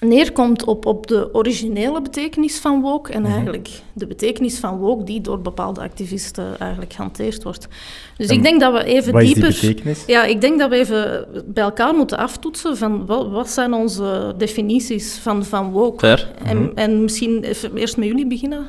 [0.00, 3.32] neerkomt op, op de originele betekenis van woke en mhm.
[3.32, 7.68] eigenlijk de betekenis van woke die door bepaalde activisten eigenlijk gehanteerd wordt.
[8.16, 9.48] Dus ik denk dat we even wat dieper...
[9.48, 10.04] Is die betekenis?
[10.06, 14.34] Ja, ik denk dat we even bij elkaar moeten aftoetsen van wat, wat zijn onze
[14.36, 16.18] definities van, van woke.
[16.44, 16.70] En, mhm.
[16.74, 18.66] en misschien even eerst met jullie beginnen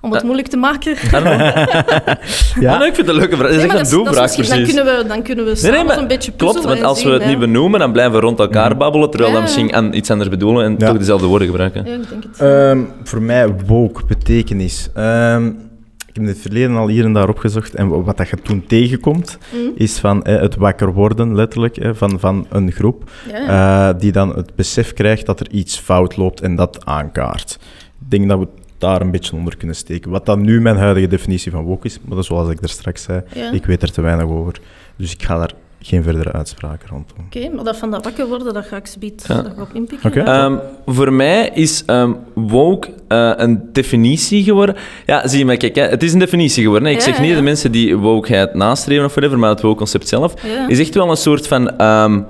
[0.00, 0.96] om het moeilijk te maken.
[2.60, 3.50] ja, ah, ik vind het een leuke vraag.
[3.50, 4.48] Dat is echt een doelvraag, precies.
[4.48, 7.26] Dan kunnen we, dan kunnen we samen nee, een beetje Klopt, want als we het
[7.26, 8.78] niet benoemen, dan blijven we rond elkaar mhm.
[8.78, 11.84] babbelen, terwijl we misschien aan iets anders bedoelen en toch dezelfde woorden gebruiken.
[11.84, 12.40] Ja, ik denk het.
[12.40, 14.88] Um, voor mij, woke, betekenis.
[14.96, 15.66] Um,
[16.08, 17.74] ik heb in het verleden al hier en daar opgezocht.
[17.74, 19.72] En wat dat je toen tegenkomt, mm.
[19.74, 23.10] is van eh, het wakker worden, letterlijk, eh, van, van een groep.
[23.32, 27.58] Uh, die dan het besef krijgt dat er iets fout loopt en dat aankaart.
[28.00, 28.46] Ik denk dat we
[28.78, 30.10] daar een beetje onder kunnen steken.
[30.10, 32.68] Wat dan nu mijn huidige definitie van woke is, maar dat is zoals ik er
[32.68, 34.60] straks zei, ik weet er te weinig over.
[34.96, 37.16] Dus ik ga daar geen verdere uitspraken rondom.
[37.26, 39.44] Oké, maar dat van dat wakker worden, dat ga ik zoiets ja.
[39.58, 40.10] op inpikken.
[40.10, 40.44] Okay.
[40.44, 44.76] Um, voor mij is um, woke uh, een definitie geworden.
[45.06, 46.88] Ja, zie je maar, kijk, hè, het is een definitie geworden.
[46.88, 46.94] Hè.
[46.94, 50.34] Ik zeg niet de mensen die wokeheid nastreven of whatever, maar het woke-concept zelf
[50.68, 51.82] is echt wel een soort van...
[51.82, 52.26] Um,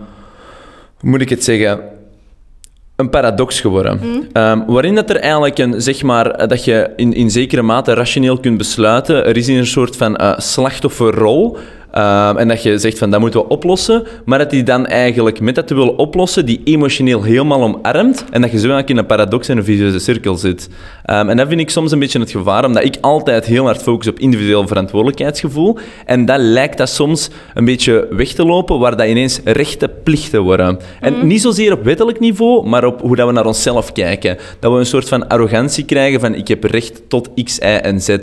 [0.98, 1.80] hoe moet ik het zeggen?
[2.98, 4.00] Een paradox geworden.
[4.02, 4.64] Mm.
[4.66, 8.58] Waarin dat er eigenlijk een, zeg maar, dat je in, in zekere mate rationeel kunt
[8.58, 9.26] besluiten.
[9.26, 11.58] Er is een soort van uh, slachtofferrol
[11.98, 15.40] Ehm, en dat je zegt van dat moeten we oplossen, maar dat die dan eigenlijk
[15.40, 19.06] met dat te willen oplossen, die emotioneel helemaal omarmt en dat je zo in een
[19.06, 20.68] paradox en een visueuze cirkel zit.
[21.04, 23.82] Ehm, en dat vind ik soms een beetje het gevaar, omdat ik altijd heel hard
[23.82, 28.96] focus op individueel verantwoordelijkheidsgevoel en dat lijkt dat soms een beetje weg te lopen, waar
[28.96, 30.78] dat ineens rechten plichten worden.
[31.00, 31.26] En mhm.
[31.26, 34.36] niet zozeer op wettelijk niveau, maar op hoe dat we naar onszelf kijken.
[34.60, 38.00] Dat we een soort van arrogantie krijgen van ik heb recht tot X, Y en
[38.00, 38.16] Z.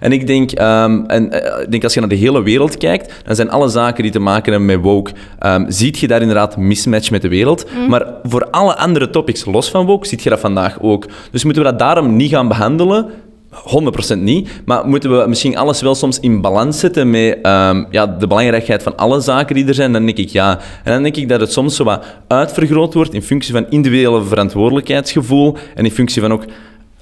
[0.00, 3.12] En ik denk, um, en, uh, ik denk als je naar de hele wereld kijkt,
[3.24, 6.56] dan zijn alle zaken die te maken hebben met woke, um, ziet je daar inderdaad
[6.56, 7.66] mismatch met de wereld.
[7.76, 7.88] Mm.
[7.88, 11.06] Maar voor alle andere topics los van woke, ziet je dat vandaag ook.
[11.30, 13.10] Dus moeten we dat daarom niet gaan behandelen
[13.52, 14.48] 100% niet.
[14.64, 18.82] Maar moeten we misschien alles wel soms in balans zetten met ehm, ja, de belangrijkheid
[18.82, 19.92] van alle zaken die er zijn?
[19.92, 20.58] Dan denk ik ja.
[20.84, 24.24] En dan denk ik dat het soms zo wat uitvergroot wordt in functie van individuele
[24.24, 26.44] verantwoordelijkheidsgevoel en in functie van ook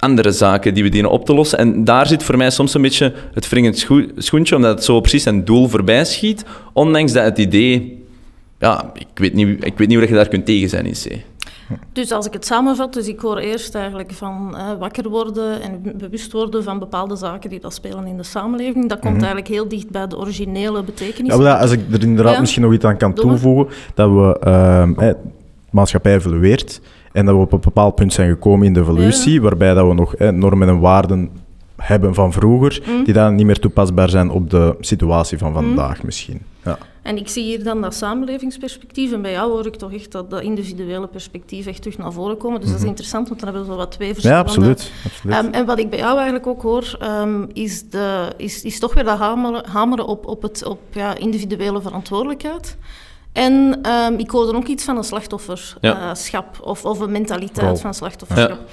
[0.01, 1.57] andere zaken die we dienen op te lossen.
[1.57, 3.87] En daar zit voor mij soms een beetje het wringend
[4.17, 7.99] schoentje, omdat het zo precies zijn doel voorbij schiet, ondanks dat het idee...
[8.59, 11.23] Ja, ik weet niet, ik weet niet hoe je daar kunt tegen zijn in C.
[11.93, 15.81] Dus als ik het samenvat, dus ik hoor eerst eigenlijk van uh, wakker worden en
[15.97, 18.89] bewust worden van bepaalde zaken die dat spelen in de samenleving.
[18.89, 19.23] Dat komt mhm.
[19.23, 21.35] eigenlijk heel dicht bij de originele betekenis.
[21.35, 25.09] Ja, als ik er inderdaad misschien nog iets aan kan toevoegen, dat we uh,
[25.69, 26.81] maatschappij evolueert
[27.11, 29.93] en dat we op een bepaald punt zijn gekomen in de evolutie, waarbij dat we
[29.93, 31.29] nog normen en waarden
[31.81, 33.03] hebben van vroeger, mhm.
[33.03, 35.63] die dan niet meer toepasbaar zijn op de situatie van mhm.
[35.63, 36.41] vandaag misschien.
[36.63, 36.77] Ja.
[37.01, 39.11] En ik zie hier dan dat samenlevingsperspectief.
[39.11, 42.37] En bij jou hoor ik toch echt dat, dat individuele perspectief echt terug naar voren
[42.37, 42.59] komen.
[42.59, 42.89] Dus dat is mhm.
[42.89, 44.43] interessant, want dan hebben we zo wat twee verschillende...
[44.43, 44.91] Ja, absoluut.
[45.05, 45.45] absoluut.
[45.45, 48.93] Um, en wat ik bij jou eigenlijk ook hoor, um, is, de, is, is toch
[48.93, 52.77] weer dat hameren, hameren op, op, het, op ja, individuele verantwoordelijkheid.
[53.33, 56.13] En um, ik hoorde ook iets van een slachtofferschap, ja.
[56.33, 58.59] uh, of, of een mentaliteit van slachtofferschap.
[58.59, 58.65] Ja.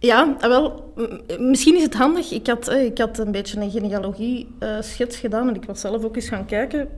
[0.00, 0.92] Ja, ah, wel,
[1.38, 2.30] misschien is het handig.
[2.30, 6.04] Ik had, eh, ik had een beetje een genealogie-schets eh, gedaan en ik was zelf
[6.04, 6.88] ook eens gaan kijken.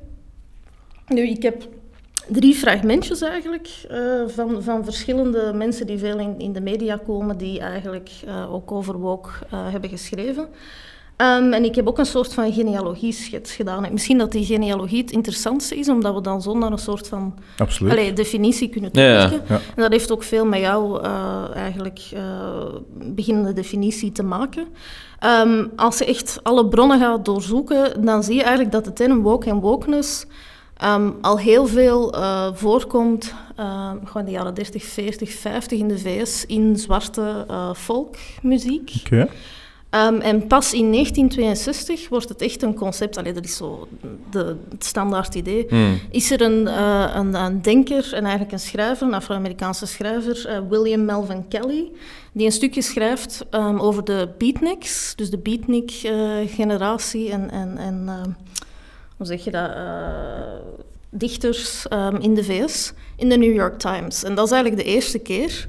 [1.06, 1.68] Nu, ik heb
[2.28, 7.38] drie fragmentjes eigenlijk uh, van, van verschillende mensen die veel in, in de media komen,
[7.38, 10.48] die eigenlijk uh, ook over woke hebben geschreven.
[11.20, 13.84] Um, en ik heb ook een soort van genealogie-schets gedaan.
[13.84, 17.08] En misschien dat die genealogie het interessantste is, omdat we dan zo naar een soort
[17.08, 17.34] van
[17.80, 19.42] allez, definitie kunnen toepassen.
[19.48, 22.20] Ja, En dat heeft ook veel met jou uh, eigenlijk uh,
[22.92, 24.66] beginnende definitie te maken.
[25.24, 29.22] Um, als je echt alle bronnen gaat doorzoeken, dan zie je eigenlijk dat de term
[29.22, 30.26] woke en wokeness
[30.84, 33.34] um, al heel veel uh, voorkomt,
[34.04, 38.92] gewoon de jaren 30, 40, 50 in de VS, in zwarte folkmuziek.
[39.06, 39.28] Okay.
[39.94, 43.88] Um, en pas in 1962 wordt het echt een concept, allee, dat is zo
[44.30, 46.00] de, het standaard idee, hmm.
[46.10, 50.68] is er een, uh, een, een, denker en eigenlijk een schrijver, een Afro-Amerikaanse schrijver, uh,
[50.68, 51.90] William Melvin Kelly,
[52.32, 58.36] die een stukje schrijft um, over de beatniks, dus de beatnik-generatie uh, en, en, en
[59.16, 59.70] hoe zeg je dat,
[61.10, 64.24] dichters um, in de VS, in de New York Times.
[64.24, 65.68] En dat is eigenlijk de eerste keer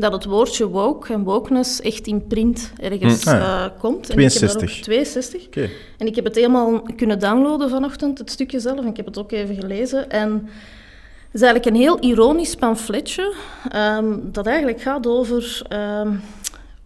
[0.00, 3.28] dat het woordje woke en wokeness echt in print ergens hm.
[3.28, 4.02] ah, uh, komt.
[4.06, 4.76] 62.
[4.76, 5.46] En 62.
[5.46, 5.70] Okay.
[5.98, 8.78] En ik heb het helemaal kunnen downloaden vanochtend, het stukje zelf.
[8.78, 10.10] En ik heb het ook even gelezen.
[10.10, 13.34] En het is eigenlijk een heel ironisch pamfletje
[13.76, 15.62] um, dat eigenlijk gaat over...
[15.72, 16.20] Um,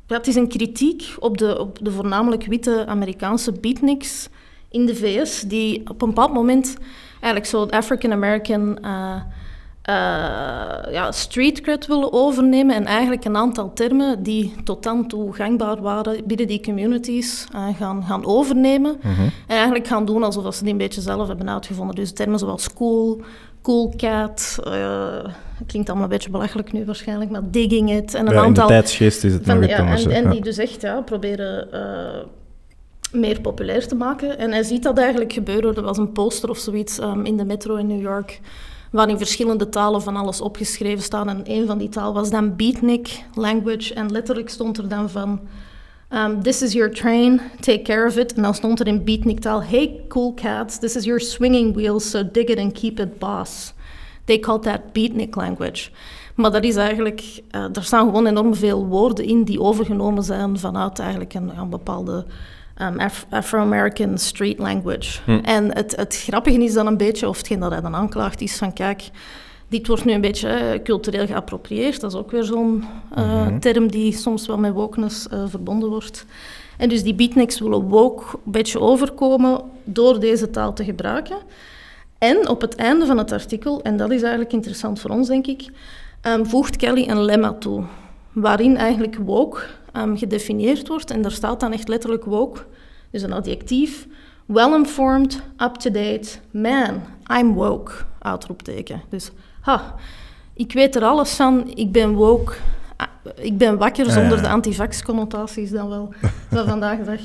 [0.07, 4.29] ja, het is een kritiek op de, op de voornamelijk witte Amerikaanse beatniks
[4.71, 6.77] in de VS, die op een bepaald moment
[7.21, 8.79] eigenlijk zo African American...
[8.83, 9.17] Uh,
[9.89, 15.33] uh, ja, street cred willen overnemen en eigenlijk een aantal termen die tot dan toe
[15.33, 18.97] gangbaar waren binnen die communities uh, gaan, gaan overnemen.
[19.03, 19.23] Mhm.
[19.23, 21.95] En eigenlijk gaan doen alsof ze die een beetje zelf hebben uitgevonden.
[21.95, 23.23] Dus termen zoals cool,
[23.63, 25.25] cool cat, uh,
[25.67, 28.15] klinkt allemaal een beetje belachelijk nu waarschijnlijk, maar digging it.
[28.15, 28.63] En een ja, aantal...
[28.63, 31.69] in de tijdsgeest is het van, nog ja, En, en die dus echt ja, proberen
[33.13, 34.39] meer populair te maken.
[34.39, 35.75] En hij ziet dat eigenlijk gebeuren.
[35.75, 38.41] Er was een poster of zoiets um, in de metro in New York
[38.95, 41.29] waar in verschillende talen van alles opgeschreven staan.
[41.29, 43.95] En een van die talen was dan beatnik language.
[43.95, 45.41] En letterlijk stond er dan van...
[46.11, 48.35] Um, this is your train, take care of it.
[48.35, 49.63] En dan stond er in beatnik taal...
[49.63, 53.73] Hey, cool cats, this is your swinging wheel, so dig it and keep it, boss.
[54.25, 55.91] They called that beatnik language.
[56.35, 57.43] Maar dat is eigenlijk...
[57.51, 62.27] Uh, er staan gewoon enorm veel woorden in die overgenomen zijn vanuit eigenlijk een bepaalde
[62.79, 62.97] um,
[63.31, 65.21] Afro-American street language.
[65.25, 65.39] Hm.
[65.43, 68.57] En het, het grappige is dan een beetje, of hetgeen dat hij dan aanklaagt, is
[68.57, 69.11] van kijk,
[69.69, 72.01] dit wordt nu een beetje uh, cultureel geappropriëerd.
[72.01, 72.85] Dat is ook weer zo'n
[73.19, 76.27] uh, term die soms wel met wokeness uh, verbonden wordt.
[76.77, 81.37] En dus die beatniks willen woke een beetje overkomen door deze taal te gebruiken.
[82.19, 85.47] En op het einde van het artikel, en dat is eigenlijk interessant voor ons, denk
[85.47, 85.69] ik,
[86.23, 87.85] um, voegt Kelly een lemma toe,
[88.33, 89.61] waarin eigenlijk woke
[89.97, 91.11] um, gedefinieerd wordt.
[91.11, 92.61] En daar staat dan echt letterlijk woke,
[93.11, 94.07] dus een adjectief.
[94.47, 97.03] Well-informed, up-to-date, man,
[97.39, 99.03] I'm woke, uitroepteken.
[99.09, 99.31] Dus,
[99.61, 99.95] ha,
[100.55, 102.53] ik weet er alles van, ik ben woke,
[102.97, 106.15] ah, ik ben wakker zonder de antivax-connotaties dan wel
[106.51, 107.21] van vandaag de dag.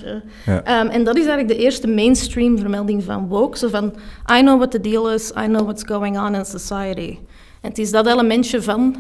[0.46, 0.82] Ja.
[0.82, 3.58] Um, en dat is eigenlijk de eerste mainstream vermelding van woke.
[3.58, 3.94] Zo van,
[4.32, 7.18] I know what the deal is, I know what's going on in society.
[7.62, 8.96] En het is dat elementje van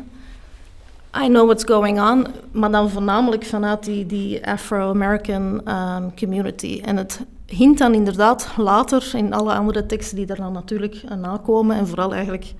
[1.23, 6.81] I know what's going on, maar dan voornamelijk vanuit die, die Afro-American um, community.
[6.85, 11.77] En het hint dan inderdaad later in alle andere teksten die er dan natuurlijk nakomen,
[11.77, 12.53] en vooral eigenlijk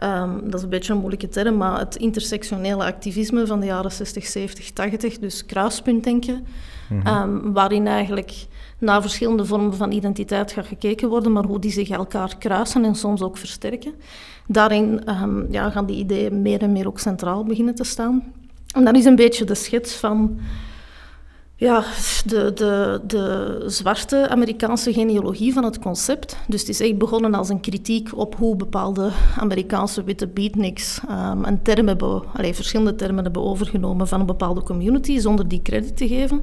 [0.00, 3.92] Ehm, dat is een beetje een moeilijke term, maar het intersectionele activisme van de jaren
[3.92, 6.46] 60, 70, 80, dus kruispuntdenken,
[6.88, 8.46] mm waarin eigenlijk
[8.80, 12.94] naar verschillende vormen van identiteit gaat gekeken worden, maar hoe die zich elkaar kruisen en
[12.94, 13.92] soms ook versterken.
[14.46, 18.32] Daarin um, ja, gaan die ideeën meer en meer ook centraal beginnen te staan.
[18.74, 20.38] En dat is een beetje de schets van
[21.60, 21.84] ja,
[22.26, 26.36] de, de, de zwarte Amerikaanse genealogie van het concept.
[26.48, 31.44] Dus het is echt begonnen als een kritiek op hoe bepaalde Amerikaanse witte beatniks um,
[31.44, 31.88] een term
[32.34, 36.42] verschillende termen hebben overgenomen van een bepaalde community, zonder die credit te geven.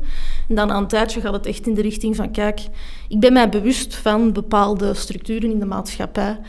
[0.50, 2.62] En dan aan een tijdje gaat het echt in de richting van, kijk,
[3.08, 6.40] ik ben mij bewust van bepaalde structuren in de maatschappij.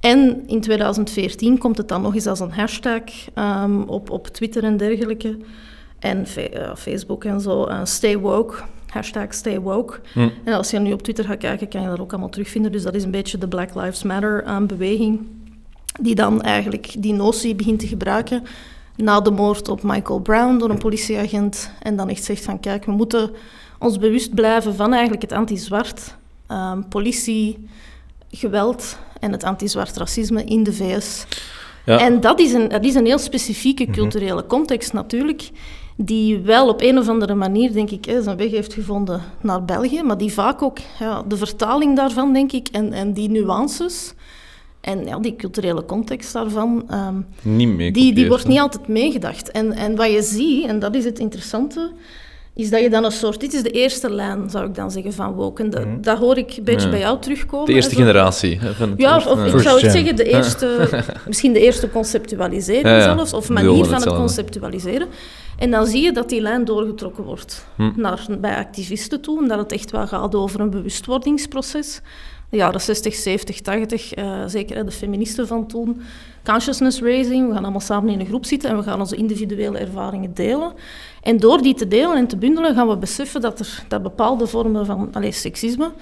[0.00, 3.02] En in 2014 komt het dan nog eens als een hashtag
[3.34, 5.36] um, op, op Twitter en dergelijke
[6.02, 7.68] en uh, Facebook en zo.
[7.68, 8.54] Uh, stay woke,
[8.88, 10.00] hashtag stay woke.
[10.12, 10.28] Hm.
[10.44, 12.72] En als je nu op Twitter gaat kijken, kan je dat ook allemaal terugvinden.
[12.72, 15.26] Dus dat is een beetje de Black Lives Matter uh, beweging,
[16.00, 18.42] die dan eigenlijk die notie begint te gebruiken
[18.96, 21.70] na de moord op Michael Brown door een politieagent.
[21.82, 23.30] En dan echt zegt van, kijk, we moeten
[23.78, 26.16] ons bewust blijven van eigenlijk het anti-zwart,
[26.48, 27.68] um, politie,
[28.30, 31.26] geweld en het anti-zwart racisme in de VS.
[31.84, 31.98] Ja.
[31.98, 33.92] En dat is, een, dat is een heel specifieke mhm.
[33.92, 35.50] culturele context natuurlijk,
[35.96, 40.02] die wel op een of andere manier, denk ik, zijn weg heeft gevonden naar België,
[40.02, 44.14] maar die vaak ook ja, de vertaling daarvan, denk ik, en, en die nuances
[44.82, 49.50] en ja, die culturele context daarvan, um, niet die, die wordt niet altijd meegedacht.
[49.50, 51.90] En, en wat je ziet, en dat is het interessante,
[52.54, 53.40] is dat je dan een soort...
[53.40, 55.70] Dit is de eerste lijn, zou ik dan zeggen, van woken.
[55.70, 56.00] Dat, mhm.
[56.00, 57.66] dat hoor ik een beetje bij jou terugkomen.
[57.66, 58.60] De eerste generatie.
[58.60, 60.88] Van het ja, of, ik zou het zeggen, de eerste,
[61.26, 65.08] misschien de eerste conceptualisering zelfs, of manier van het conceptualiseren.
[65.62, 67.90] En dan zie je dat die lijn doorgetrokken wordt hm.
[67.96, 72.00] naar, bij activisten toe, en dat het echt wel gaat over een bewustwordingsproces.
[72.50, 76.02] De jaren 60, 70, 80, uh, zeker de feministen van toen.
[76.44, 79.78] Consciousness raising, we gaan allemaal samen in een groep zitten en we gaan onze individuele
[79.78, 80.72] ervaringen delen.
[81.22, 84.46] En door die te delen en te bundelen gaan we beseffen dat er dat bepaalde
[84.46, 85.92] vormen van allez, seksisme,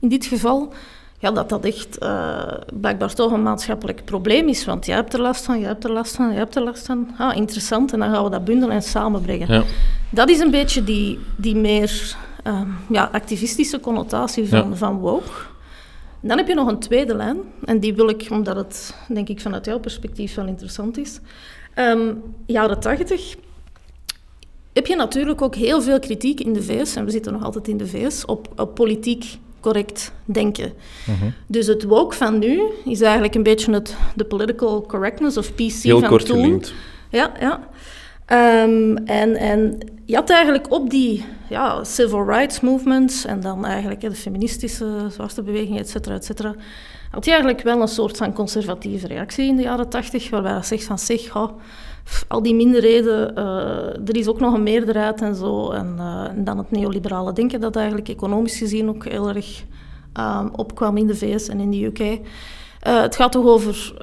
[0.00, 0.72] in dit geval,
[1.18, 2.42] ja, dat dat echt uh,
[2.80, 4.64] blijkbaar toch een maatschappelijk probleem is.
[4.64, 6.86] Want jij hebt er last van, jij hebt er last van, jij hebt er last
[6.86, 7.10] van.
[7.18, 9.52] Ah, interessant, en dan gaan we dat bundelen en samenbrengen.
[9.52, 9.62] Ja.
[10.10, 14.76] Dat is een beetje die, die meer uh, ja, activistische connotatie van, ja.
[14.76, 15.30] van woke.
[16.20, 19.40] Dan heb je nog een tweede lijn, en die wil ik, omdat het denk ik
[19.40, 21.20] vanuit jouw perspectief wel interessant is.
[21.78, 23.34] Um, jaren tachtig
[24.72, 27.68] heb je natuurlijk ook heel veel kritiek in de VS, en we zitten nog altijd
[27.68, 30.72] in de VS, op, op politiek correct denken.
[31.06, 31.30] Mhm.
[31.46, 35.82] Dus het woke van nu is eigenlijk een beetje het, de political correctness of PC
[35.82, 36.36] Heel van kort toen.
[36.36, 36.74] Gelinkt.
[37.10, 37.60] Ja, ja.
[38.64, 44.00] Um, en, en je had eigenlijk op die ja, civil rights movements en dan eigenlijk
[44.00, 46.54] de feministische zwarte beweging, et cetera, et cetera,
[47.10, 50.62] had je eigenlijk wel een soort van conservatieve reactie in de jaren tachtig, waarbij je
[50.62, 51.50] zegt van zeg, oh,
[52.28, 55.70] al die minderheden, uh, er is ook nog een meerderheid en zo.
[55.70, 59.64] En, uh, en, dan het neoliberale denken dat eigenlijk economisch gezien ook heel erg
[60.20, 61.98] um, opkwam in de VS en in de UK.
[61.98, 63.94] Eh, het gaat toch over,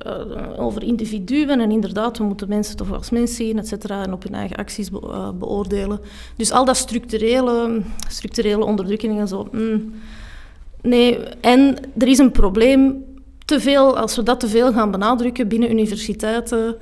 [0.57, 4.23] over individuen en inderdaad, we moeten mensen toch als mens zien, et cetera, en op
[4.23, 5.99] hun eigen acties be beoordelen.
[6.35, 9.47] Dus al dat structurele, structurele onderdrukking en zo.
[9.51, 9.93] Mm,
[10.81, 13.03] nee, en er is een probleem.
[13.45, 16.75] Te veel, als we dat te veel gaan benadrukken binnen universiteiten,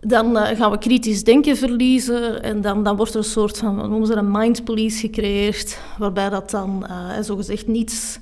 [0.00, 3.76] dan uh, gaan we kritisch denken verliezen en dan, dan wordt er een soort van,
[3.76, 8.18] noemen ze een mind police gecreëerd, waarbij dat dan uh, zogezegd niets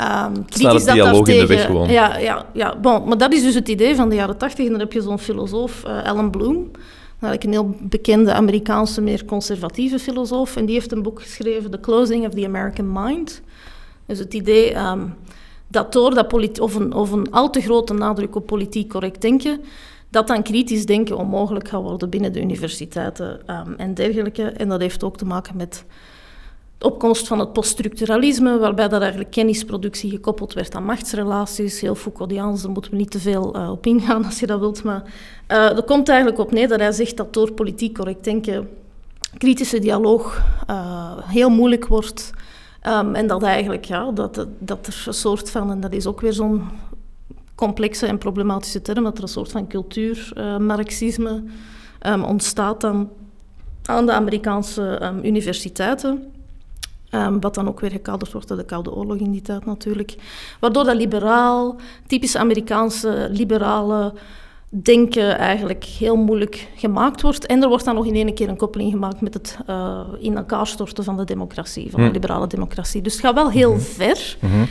[0.00, 1.88] um, kritisch dat dialoog in de weg gewoon.
[1.88, 4.64] Ja, ja, ja bon, maar dat is dus het idee van de jaren tachtig.
[4.64, 6.70] En dan heb je zo'n filosoof, uh, Alan Bloom,
[7.20, 10.56] eigenlijk een heel bekende Amerikaanse, meer conservatieve filosoof.
[10.56, 13.42] En die heeft een boek geschreven, The Closing of the American Mind.
[14.06, 15.14] Dus het idee um,
[15.68, 19.60] dat door dat of, een, of een al te grote nadruk op politiek correct denken
[20.08, 24.42] dat dan kritisch denken onmogelijk gaat worden binnen de universiteiten um, en dergelijke.
[24.42, 25.84] En dat heeft ook te maken met
[26.78, 31.80] de opkomst van het poststructuralisme, waarbij dat eigenlijk kennisproductie gekoppeld werd aan machtsrelaties.
[31.80, 34.82] Heel Foucauldiaans, daar moeten we niet te veel uh, op ingaan als je dat wilt.
[34.82, 35.02] Maar
[35.48, 38.68] uh, er komt eigenlijk op neer dat hij zegt dat door politiek correct denken
[39.38, 42.32] kritische dialoog uh, heel moeilijk wordt.
[42.86, 46.20] Um, en dat eigenlijk, ja, dat, dat er een soort van, en dat is ook
[46.20, 46.68] weer zo'n
[47.56, 51.42] complexe en problematische term, dat er een soort van cultuurmarxisme
[52.02, 53.10] uh, um, ontstaat dan
[53.84, 56.32] aan de Amerikaanse um, universiteiten.
[57.10, 60.14] Um, wat dan ook weer gekaderd wordt door de Koude Oorlog in die tijd natuurlijk.
[60.60, 64.12] Waardoor dat liberaal, typisch Amerikaanse liberale
[64.68, 67.46] denken eigenlijk heel moeilijk gemaakt wordt.
[67.46, 70.36] En er wordt dan nog in één keer een koppeling gemaakt met het uh, in
[70.36, 72.12] elkaar storten van de democratie, van de hm.
[72.12, 73.02] liberale democratie.
[73.02, 74.36] Dus het gaat wel heel mm ver.
[74.40, 74.64] Mhm.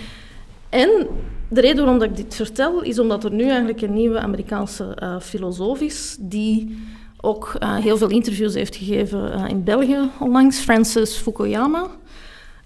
[0.75, 1.07] En
[1.49, 5.19] de reden waarom ik dit vertel, is omdat er nu eigenlijk een nieuwe Amerikaanse uh,
[5.19, 6.77] filosoof is, die
[7.21, 11.87] ook uh, heel veel interviews heeft gegeven uh, in België onlangs, Francis Fukuyama.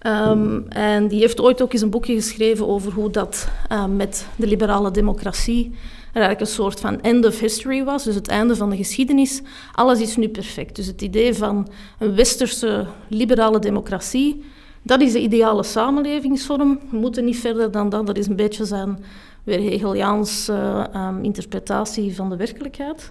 [0.06, 3.48] Um, en die heeft ooit ook eens een boekje geschreven over hoe dat
[3.96, 5.64] met de liberale democratie
[6.12, 9.42] er eigenlijk een soort van end of history was, dus het einde van de geschiedenis.
[9.72, 10.76] Alles is nu perfect.
[10.76, 11.68] Dus het idee van
[11.98, 14.44] een westerse liberale democratie,
[14.82, 16.80] dat is de ideale samenlevingsvorm.
[16.90, 18.06] We moeten niet verder dan dat.
[18.06, 18.98] Dat is een beetje zijn
[19.44, 23.10] weer Hegeliaanse uh, interpretatie van de werkelijkheid.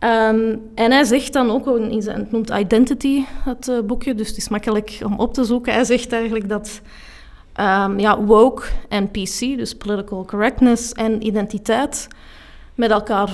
[0.00, 4.28] Um, en hij zegt dan ook, in zijn, het noemt Identity, het uh, boekje, dus
[4.28, 5.72] het is makkelijk om op te zoeken.
[5.72, 6.80] Hij zegt eigenlijk dat
[7.60, 12.08] um, ja, woke en PC, dus political correctness en identiteit,
[12.74, 13.28] met elkaar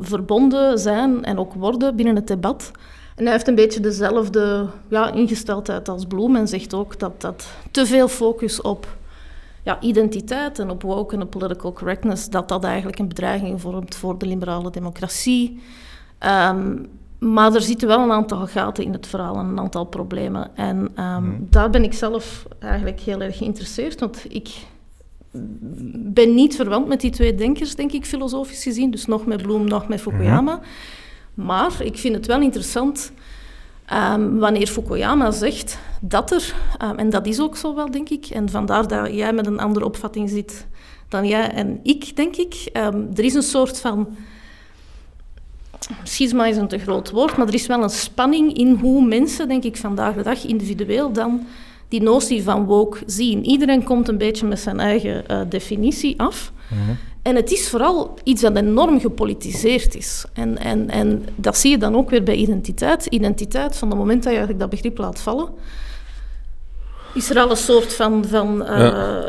[0.00, 2.70] verbonden zijn en ook worden binnen het debat.
[3.16, 7.46] En hij heeft een beetje dezelfde ja, ingesteldheid als Bloem en zegt ook dat, dat
[7.70, 8.96] te veel focus op
[9.62, 14.18] ja, identiteit en op woke en political correctness, dat dat eigenlijk een bedreiging vormt voor
[14.18, 15.60] de liberale democratie.
[16.20, 20.56] Um, maar er zitten wel een aantal gaten in het verhaal en een aantal problemen.
[20.56, 21.46] En um, mm.
[21.50, 24.48] daar ben ik zelf eigenlijk heel erg geïnteresseerd, want ik
[25.94, 28.90] ben niet verwant met die twee denkers, denk ik, filosofisch gezien.
[28.90, 30.54] Dus nog met Bloem, nog met Fukuyama.
[30.54, 30.64] Mhm.
[31.34, 33.12] Maar ik vind het wel interessant
[33.92, 38.26] um, wanneer Fukuyama zegt dat er, um, en dat is ook zo wel, denk ik,
[38.26, 40.66] en vandaar dat jij met een andere opvatting zit
[41.08, 42.70] dan jij en ik, denk ik.
[42.72, 44.16] Um, er is een soort van...
[46.02, 49.48] Schisma is een te groot woord, maar er is wel een spanning in hoe mensen,
[49.48, 51.46] denk ik, vandaag de dag individueel dan
[51.88, 53.44] die notie van woke zien.
[53.44, 56.52] Iedereen komt een beetje met zijn eigen uh, definitie af.
[56.68, 56.92] Mhm.
[57.22, 60.24] En het is vooral iets dat enorm gepolitiseerd is.
[60.32, 63.06] En, en, en dat zie je dan ook weer bij identiteit.
[63.06, 65.48] Identiteit, van het moment dat je eigenlijk dat begrip laat vallen,
[67.14, 68.24] is er al een soort van...
[68.24, 69.22] van uh,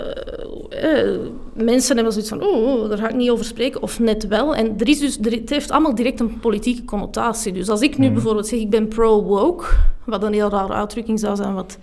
[0.84, 1.18] uh,
[1.54, 4.56] mensen hebben zoiets van, oh, oh, daar ga ik niet over spreken, of net wel.
[4.56, 7.54] En er is dus, er, het heeft allemaal direct een politieke connotatie.
[7.54, 8.14] Dus als ik nu mhm.
[8.14, 9.66] bijvoorbeeld zeg, ik ben pro-woke,
[10.04, 11.78] wat een heel rare uitdrukking zou zijn, wat,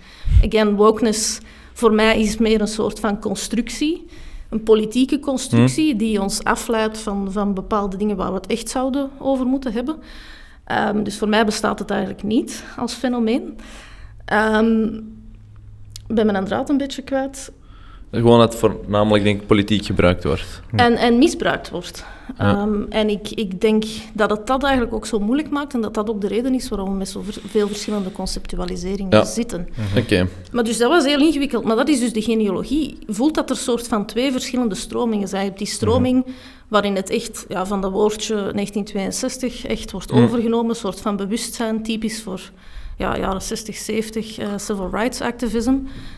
[0.45, 1.39] again, wokeness
[1.73, 4.05] voor mij is meer een soort van constructie
[4.51, 5.97] een politieke constructie mhm.
[5.97, 9.95] die ons afleidt van, van bepaalde dingen waar we het echt zouden over moeten hebben.
[10.71, 13.57] Um, dus voor mij bestaat het eigenlijk niet als fenomeen.
[14.33, 14.95] Um,
[16.07, 17.51] ik ben mijn draad een beetje kwijt.
[18.11, 20.61] Gewoon dat voornamelijk denk ik, politiek gebruikt wordt.
[20.75, 22.05] En, en misbruikt wordt.
[22.37, 25.93] Ehm, en ik, ik denk dat het dat eigenlijk ook zo moeilijk maakt en dat
[25.93, 29.69] dat ook de reden is waarom we met zoveel verschillende conceptualiseringen zitten.
[29.75, 29.97] Mhm.
[29.97, 30.27] Oké.
[30.51, 31.63] Maar dus dat was heel ingewikkeld.
[31.63, 32.97] Maar dat is dus de genealogie.
[33.07, 35.41] voelt dat er soort van twee verschillende stromingen zijn.
[35.41, 36.33] Je hebt die stroming mhm.
[36.67, 40.23] waarin het echt ja, van dat woordje 1962 echt wordt mhm.
[40.23, 42.51] overgenomen, een soort van bewustzijn, typisch voor
[43.01, 45.77] ja, jaren 60, 70 uh, civil rights activism.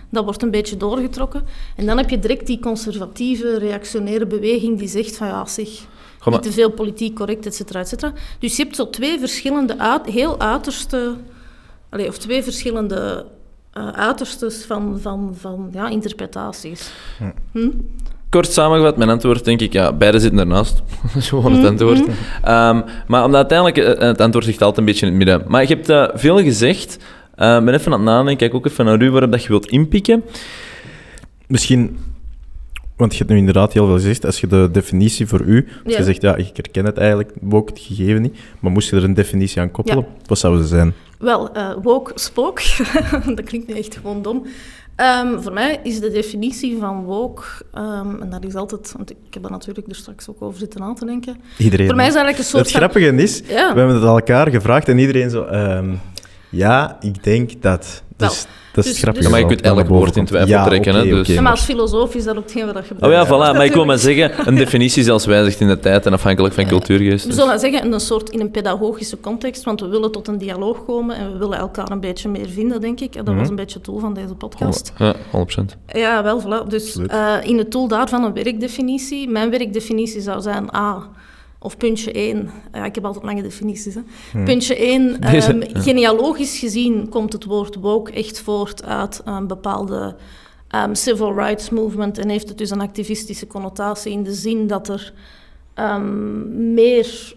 [0.10, 1.46] Dat wordt een beetje doorgetrokken.
[1.76, 5.67] En dan heb je direct die conservatieve, reactionaire beweging die zegt van ja, zeg,
[6.26, 8.13] niet te veel politiek correct, et cetera, et cetera.
[8.39, 11.15] Dus je hebt zo twee verschillende, uit, heel uiterste,
[11.89, 13.26] allez, of twee verschillende
[13.78, 16.91] uh, uiterstes van, van, van ja, interpretaties.
[17.52, 17.69] Hm?
[18.34, 20.82] Kort samengevat, mijn antwoord denk ik, ja, beide zitten ernaast.
[21.02, 21.69] dat is gewoon het mhm.
[21.69, 22.00] antwoord.
[22.00, 25.43] um, maar omdat uiteindelijk, eh, het antwoord ligt altijd een beetje in het midden.
[25.48, 26.98] Maar je hebt uh, veel gezegd.
[27.38, 29.67] Uh, ben even aan het nadenken, kijk ook even naar u waarop dat je wilt
[29.67, 30.24] inpikken.
[31.48, 31.98] Misschien,
[32.98, 35.96] want je hebt nu inderdaad heel veel gezegd, als je de definitie voor u, als
[35.96, 39.04] je zegt, ja, ik herken het eigenlijk, woke het gegeven niet, maar moest je er
[39.04, 40.93] een definitie aan koppelen, wat zou ze zijn?
[41.19, 42.62] Wel, uh, woke spook,
[43.36, 44.46] dat klinkt nu echt gewoon dom.
[44.97, 47.43] Um, voor mij is de definitie van woke,
[47.77, 50.82] um, en dat is altijd, want ik heb er natuurlijk er straks ook over zitten
[50.82, 51.38] aan te denken.
[51.58, 51.86] Iedereen.
[51.88, 52.65] Voor mij is eigenlijk een soort.
[52.65, 55.45] Het grappige is, we hebben het elkaar gevraagd en iedereen zo.
[55.45, 55.99] Um,
[56.49, 58.03] ja, ik denk dat.
[58.17, 59.22] Dus, dat is dus, grappig.
[59.22, 60.92] Dus, maar je kunt elk woord in twijfel ja, trekken.
[60.92, 61.28] Okay, hè, dus.
[61.28, 63.30] ja, maar als filosoof is dat ook hetgeen wat je gebruikt.
[63.30, 63.56] Oh ja, voilà.
[63.56, 66.68] Maar ik wil maar zeggen, een definitie zelfs wijzigt in de tijd en afhankelijk van
[66.68, 67.26] cultuurgeest.
[67.26, 70.38] We zullen zeggen in een soort in een pedagogische context, want we willen tot een
[70.38, 73.14] dialoog komen en we willen elkaar een beetje meer vinden, denk ik.
[73.14, 73.50] Dat was mhm.
[73.50, 74.94] een beetje het doel van deze podcast.
[74.98, 75.18] Ja, 100%.
[75.88, 76.68] Ja, wel, voilà.
[76.68, 79.30] Dus uh, in het doel daarvan een werkdefinitie.
[79.30, 81.08] Mijn werkdefinitie zou zijn A
[81.63, 83.95] of puntje 1, ja, ik heb altijd lange definities.
[83.95, 84.02] Hè.
[84.32, 84.45] Hmm.
[84.45, 90.15] Puntje 1, ehm, genealogisch gezien komt het woord woke echt voort uit een bepaalde
[90.76, 94.89] um, civil rights movement en heeft het dus een activistische connotatie in de zin dat
[94.89, 95.13] er
[95.76, 97.36] um, meer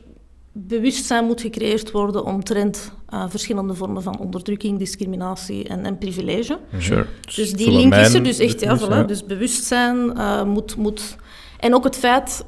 [0.52, 6.58] bewustzijn moet gecreëerd worden omtrent uh, verschillende vormen van onderdrukking, discriminatie en, en privilege.
[6.78, 7.06] Sure.
[7.34, 11.16] Dus die link is er dus echt, ja, voilà, dus bewustzijn uh, moet, moet...
[11.58, 12.44] En ook het feit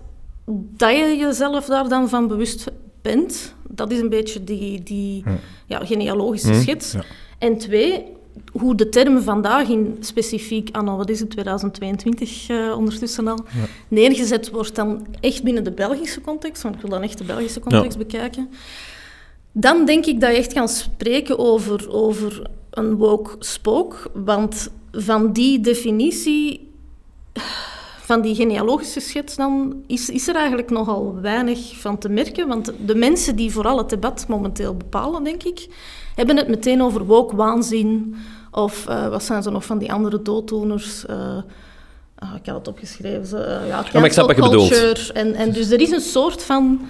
[0.77, 2.71] dat je jezelf daar dan van bewust
[3.03, 5.25] bent, dat is een beetje die, die
[5.67, 6.95] ja, genealogische schets.
[7.39, 8.05] En twee,
[8.53, 13.65] hoe de term vandaag in specifiek anno, wat is het, 2022 uh, ondertussen al, ja.
[13.89, 17.61] neergezet wordt dan echt binnen de Belgische context, want ik wil dan echt de Belgische
[17.61, 18.51] context bekijken,
[19.53, 25.33] dan denk ik dat je echt kan spreken over, over een woke spook, want van
[25.33, 26.71] die definitie
[28.09, 32.49] van die genealogische schets dan is, is er eigenlijk nogal weinig van te merken.
[32.49, 35.69] Want de mensen die vooral het debat momenteel bepalen, denk ik,
[36.15, 38.17] hebben het meteen over woke waanzin.
[38.51, 41.05] Of uh, wat zijn ze nog van die andere dooddoeners?
[41.11, 43.27] Uh, uh, ik had het opgeschreven.
[43.27, 43.37] Ze,
[43.67, 45.13] ja, ja, maar ik snap wat je bedoelt.
[45.13, 46.81] En, en dus er is een soort van...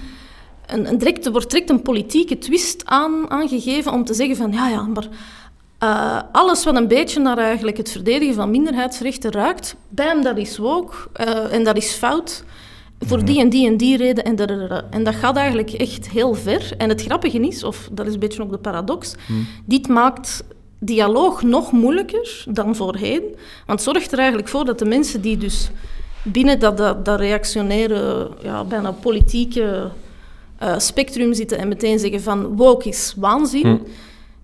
[0.66, 4.52] Een, een direct, er wordt direct een politieke twist aan, aangegeven om te zeggen van...
[4.52, 5.08] Ja, ja, maar
[5.82, 10.58] uh, alles wat een beetje naar eigenlijk het verdedigen van minderheidsrechten ruikt, bam, dat is
[10.58, 12.44] woke uh, en dat is fout.
[13.00, 14.24] Voor die en die en die reden.
[14.24, 14.84] En, dadadada.
[14.90, 16.72] en dat gaat eigenlijk echt heel ver.
[16.78, 19.46] En het grappige is, of dat is een beetje ook de paradox, hmm.
[19.64, 20.44] dit maakt
[20.78, 23.22] dialoog nog moeilijker dan voorheen.
[23.66, 25.70] Want het zorgt er eigenlijk voor dat de mensen die dus
[26.22, 29.90] binnen dat, dat, dat reactionaire, ja, bijna politieke
[30.62, 33.66] uh, spectrum zitten en meteen zeggen van woke is waanzin...
[33.66, 33.82] Hmm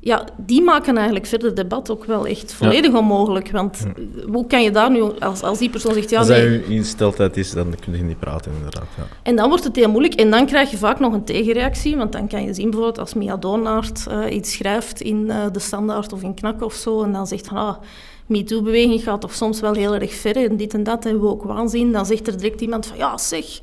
[0.05, 3.51] ja, die maken eigenlijk verder debat ook wel echt volledig onmogelijk.
[3.51, 3.87] Want
[4.27, 6.11] hoe kan je daar nu, als, als die persoon zegt...
[6.11, 8.87] Ja, als dat je ingesteldheid is, dan kun je niet praten, inderdaad.
[8.97, 9.03] Ja.
[9.23, 10.15] En dan wordt het heel moeilijk.
[10.15, 11.97] En dan krijg je vaak nog een tegenreactie.
[11.97, 15.59] Want dan kan je zien, bijvoorbeeld, als Mia Doonaert uh, iets schrijft in uh, De
[15.59, 17.57] Standaard of in Knak of zo, en dan zegt van...
[17.57, 17.77] Ah,
[18.27, 21.43] MeToo-beweging gaat toch soms wel heel erg ver en dit en dat, en we ook
[21.43, 21.93] waanzin.
[21.93, 23.61] Dan zegt er direct iemand van, ja, zeg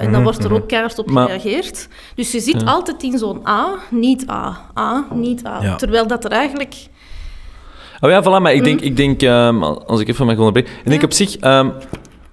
[0.00, 1.88] en dan wordt er ook keihard op gereageerd.
[2.14, 5.76] Dus je zit altijd in zo'n A, niet A, A, niet A.
[5.76, 6.74] Terwijl dat er eigenlijk...
[8.00, 10.90] Oh ja, voilà, maar ik denk, ik denk um, als ik even mag onderbreken, ik
[10.90, 11.72] denk op zich, um,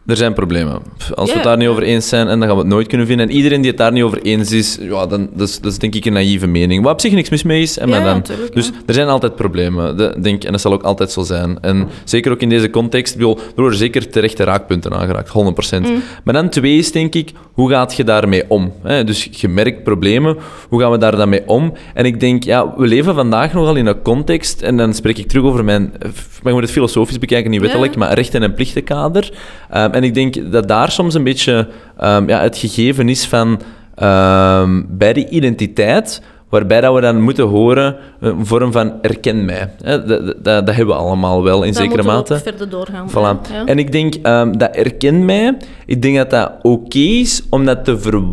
[0.06, 0.82] er zijn problemen.
[1.16, 3.08] Als we het daar niet over eens zijn, en dan gaan we het nooit kunnen
[3.08, 3.30] vinden.
[3.30, 5.78] En iedereen die het daar niet over eens is, ja, dan, dat, is, dat is
[5.78, 6.84] denk ik een naïeve mening.
[6.84, 7.78] Wat op zich niks mis mee is.
[7.78, 8.24] En ja, dan,
[8.54, 11.58] dus er zijn altijd problemen, de, denk, en dat zal ook altijd zo zijn.
[11.62, 15.32] En zeker ook in deze context, er worden zeker terechte raakpunten aangeraakt, 100%.
[15.80, 16.02] Mm.
[16.24, 18.74] Maar dan twee is, denk ik, hoe gaat je daarmee om?
[18.84, 20.38] Dus je merkt problemen,
[20.70, 21.74] hoe gaan we daar dan mee om?
[21.94, 25.28] En ik denk, ja, we leven vandaag nogal in een context, en dan spreek ik
[25.28, 26.12] terug over mijn, maar
[26.44, 29.32] je moet het filosofisch bekijken, niet wettelijk, maar rechten- en plichtenkader.
[29.76, 31.68] Um, en ik denk dat daar soms een beetje
[32.04, 33.62] um, ja, het gegeven is van
[34.04, 39.70] um, bij die identiteit, waarbij dat we dan moeten horen een vorm van erken mij.
[39.78, 42.40] Dat, dat, dat hebben we allemaal wel in zekere mate.
[42.40, 43.10] verder doorgaan.
[43.10, 43.52] Voilà.
[43.52, 43.66] Ja.
[43.66, 47.86] En ik denk um, dat erken mij, ik denk dat dat oké is om dat
[47.86, 48.24] te ver...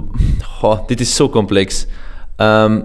[0.62, 1.86] Oh, dit is zo complex.
[2.36, 2.84] Um,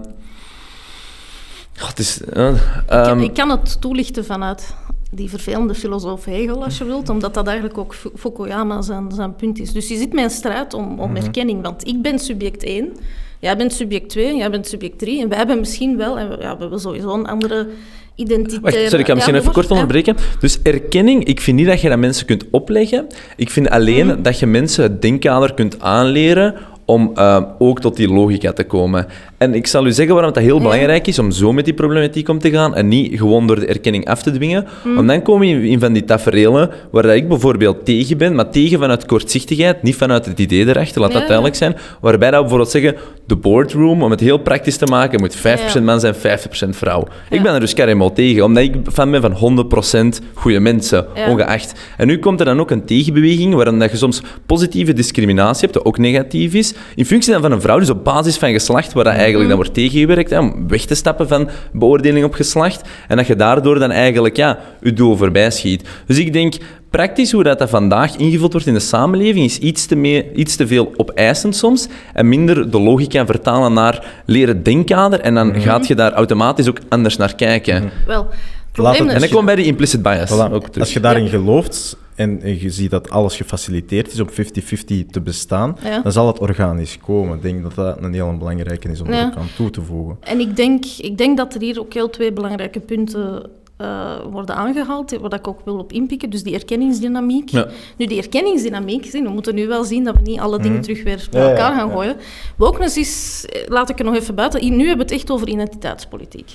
[1.82, 2.57] oh, het is, uh, ik,
[2.88, 4.76] kan, ik kan het toelichten vanuit
[5.16, 9.59] die vervelende filosoof Hegel, als je wilt, omdat dat eigenlijk ook Fukuyama zijn, zijn punt
[9.59, 9.72] is.
[9.72, 11.24] Dus je zit met een strijd om, om mhm.
[11.24, 12.93] erkenning, want ik ben subject 1,
[13.39, 16.38] jij bent subject 2, jij bent subject 3, en wij hebben misschien wel, en we,
[16.39, 17.68] ja, we hebben sowieso een andere
[18.16, 18.61] identiteit.
[18.61, 20.16] Wacht, sorry, ik ga misschien even kort onderbreken.
[20.39, 23.07] Dus erkenning, ik vind niet dat je dat mensen kunt opleggen.
[23.36, 24.22] Ik vind alleen mhm.
[24.22, 26.55] dat je mensen het denkkader kunt aanleren
[26.86, 29.07] om uh, ook tot die logica te komen.
[29.38, 32.29] En ik zal u zeggen waarom het heel belangrijk is om zo met die problematiek
[32.29, 34.67] om te gaan en niet gewoon door de erkenning af te dwingen.
[34.83, 34.95] Mm.
[34.95, 38.79] Want dan kom je in van die tafereelen waar ik bijvoorbeeld tegen ben, maar tegen
[38.79, 41.75] vanuit kortzichtigheid, niet vanuit het idee erachter, laat dat duidelijk zijn.
[42.01, 42.95] Waarbij dat bijvoorbeeld zeggen,
[43.27, 46.19] de boardroom, om het heel praktisch te maken, moet 5% man zijn, 50%
[46.69, 47.07] vrouw.
[47.29, 49.65] Ik ben er dus helemaal tegen, omdat ik fan ben van
[50.19, 51.79] 100% goede mensen, ongeacht.
[51.97, 55.73] En nu komt er dan ook een tegenbeweging, waarin dat je soms positieve discriminatie hebt,
[55.73, 58.93] dat ook negatief is, in functie dan van een vrouw, dus op basis van geslacht,
[58.93, 62.81] waar dat eigenlijk dan wordt tegengewerkt, hè, om weg te stappen van beoordeling op geslacht,
[63.07, 65.88] en dat je daardoor dan eigenlijk ja, je doel voorbij schiet.
[66.07, 66.55] Dus ik denk,
[66.89, 70.55] praktisch hoe dat, dat vandaag ingevuld wordt in de samenleving is iets te, mee, iets
[70.55, 75.53] te veel opeisend soms en minder de logica vertalen naar leren denkkader en dan mm
[75.65, 77.83] gaat je daar automatisch ook anders naar kijken.
[77.83, 77.93] Mhm.
[78.05, 78.27] Wel,
[78.93, 80.31] en dan kom bij die implicit bias.
[80.31, 84.34] Ook Als je daarin gelooft en, je ziet dat alles gefaciliteerd is om 50-50
[85.11, 87.36] te bestaan, dan zal het organisch komen.
[87.36, 89.32] Ik denk dat dat een heel belangrijke is om ja.
[89.32, 90.18] er aan toe te voegen.
[90.20, 93.49] En ik denk, ik denk dat er hier ook heel twee belangrijke punten
[93.82, 96.30] uh, worden aangehaald, waar ik ook wil op inpikken.
[96.30, 97.51] Dus die erkenningsdynamiek.
[97.97, 100.82] Nu, die erkenningsdynamiek, we moeten nu wel zien dat we niet alle dingen mhm.
[100.82, 102.16] terug weer bij elkaar gaan gooien.
[102.55, 105.47] Wokeness is, eh, laat ik er nog even buiten, nu hebben we het echt over
[105.47, 106.51] identiteitspolitiek.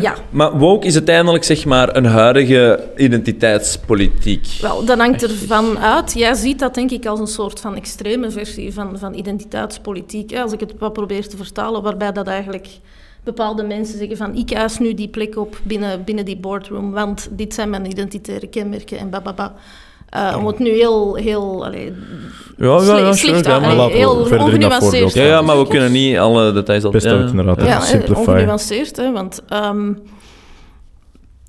[0.00, 0.14] Ja.
[0.30, 4.46] Maar woke is uiteindelijk zeg maar een huidige identiteitspolitiek.
[4.60, 6.12] Wel, dat hangt ervan uit.
[6.12, 10.36] Jij ziet dat denk ik als een soort van extreme versie van, van identiteitspolitiek.
[10.36, 12.68] Als ik het wat probeer te vertalen, waarbij dat eigenlijk
[13.24, 17.28] bepaalde mensen zeggen van ik eis nu die plek op binnen, binnen die boardroom, want
[17.30, 19.54] dit zijn mijn identitaire kenmerken en bababa.
[20.16, 21.94] Uh, om het nu heel, heel allee,
[22.56, 25.12] ja, ja, ja, slecht ja, maar heel ongenuanceerd.
[25.12, 26.92] Ja, ja, maar we kunnen niet alle details op...
[26.92, 29.42] Best ook inderdaad, ja, ongenuanceerd, hè, want...
[29.52, 30.02] Um,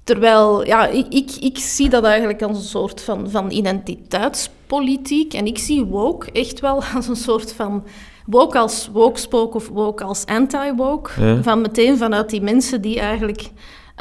[0.03, 5.33] Terwijl, ja, ik, ik, ik, zie dat eigenlijk als een soort van, van identiteitspolitiek.
[5.33, 7.83] En ik zie woke echt wel als een soort van...
[8.25, 11.39] Woke als woke-spook of woke als anti-woke.
[11.41, 13.49] Van meteen vanuit die mensen die eigenlijk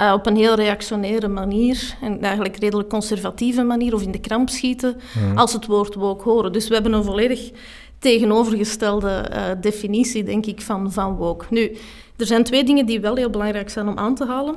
[0.00, 4.48] uh, op een heel reactionaire manier, en eigenlijk redelijk conservatieve manier, of in de kramp
[4.48, 4.96] schieten,
[5.34, 6.52] als het woord woke horen.
[6.52, 7.50] Dus we hebben een volledig
[7.98, 11.44] tegenovergestelde uh, definitie, denk ik, van, van woke.
[11.50, 11.76] Nu,
[12.16, 14.56] er zijn twee dingen die wel heel belangrijk zijn om aan te halen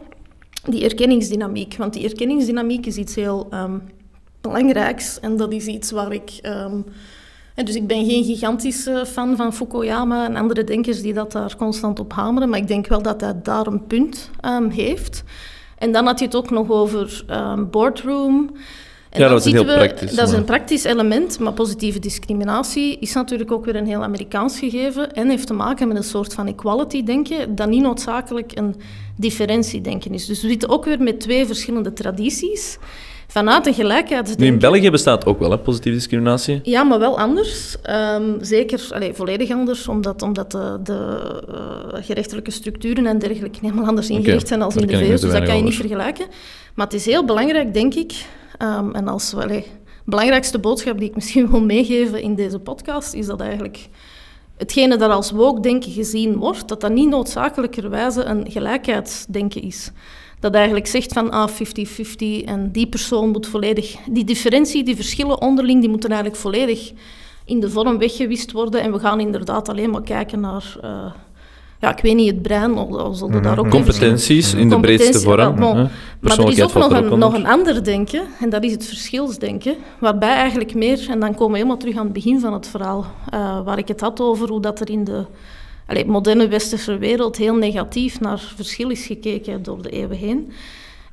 [0.64, 1.76] die erkenningsdynamiek.
[1.78, 3.82] Want die erkenningsdynamiek is iets heel um,
[4.42, 6.40] belangrijks en dat is iets waar ik.
[6.44, 6.86] Um,
[7.64, 11.99] dus ik ben geen gigantische fan van Fukuyama en andere denkers die dat daar constant
[11.99, 15.24] op hameren, maar ik denk wel dat hij daar een punt um, heeft.
[15.78, 17.26] En dan had je het ook nog over
[17.72, 18.49] boardroom.
[19.10, 20.16] En ja, dat is heel praktisch.
[20.16, 24.60] Dat is een praktisch element, maar positieve discriminatie is natuurlijk ook weer een heel Amerikaans
[24.60, 28.76] gegeven en heeft te maken met een soort van equality denken, dat niet noodzakelijk een
[29.16, 30.26] differentiedenken is.
[30.26, 32.78] Dus we zitten ook weer met twee verschillende tradities.
[33.36, 34.46] Vanuit de gelijkheidsdenken...
[34.46, 36.60] in België bestaat ook wel hè, positieve discriminatie.
[36.64, 37.76] Ja, maar wel anders.
[37.90, 41.20] Um, zeker, allez, volledig anders, omdat, omdat de, de
[41.50, 45.22] uh, gerechtelijke structuren en dergelijke helemaal anders ingericht zijn als in de VS.
[45.22, 46.26] Dus dat kan je niet vergelijken.
[46.76, 48.26] Maar het is heel belangrijk, denk ik,
[48.62, 49.64] um, en als de
[50.06, 53.88] belangrijkste boodschap die ik misschien wil meegeven in deze podcast, is dat eigenlijk
[54.58, 59.92] hetgene dat als woke-denken gezien wordt, dat dat niet noodzakelijkerwijze een gelijkheidsdenken is.
[60.40, 61.54] Dat eigenlijk zegt van ah, 50-50
[62.46, 63.96] en die persoon moet volledig...
[64.10, 66.92] Die differentie, die verschillen onderling, die moeten eigenlijk volledig
[67.46, 68.82] in de vorm weggewist worden.
[68.82, 70.78] En we gaan inderdaad alleen maar kijken naar...
[70.84, 71.06] Uh,
[71.80, 75.60] ja, ik weet niet, het brein, of zullen daar ook Competenties in de breedste vorm.
[76.20, 79.76] maar er is ook nog een, nog een ander denken, en dat is het verschilsdenken,
[80.00, 83.06] waarbij eigenlijk meer, en dan komen we helemaal terug aan het begin van het verhaal,
[83.34, 85.26] uh, waar ik het had over hoe dat er in de
[85.88, 90.52] allez, moderne westerse wereld heel negatief naar verschil is gekeken door de eeuwen heen.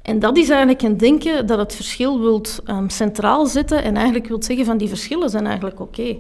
[0.03, 4.29] En dat is eigenlijk een denken dat het verschil wilt um, centraal zetten en eigenlijk
[4.29, 6.17] wilt zeggen van die verschillen zijn eigenlijk oké.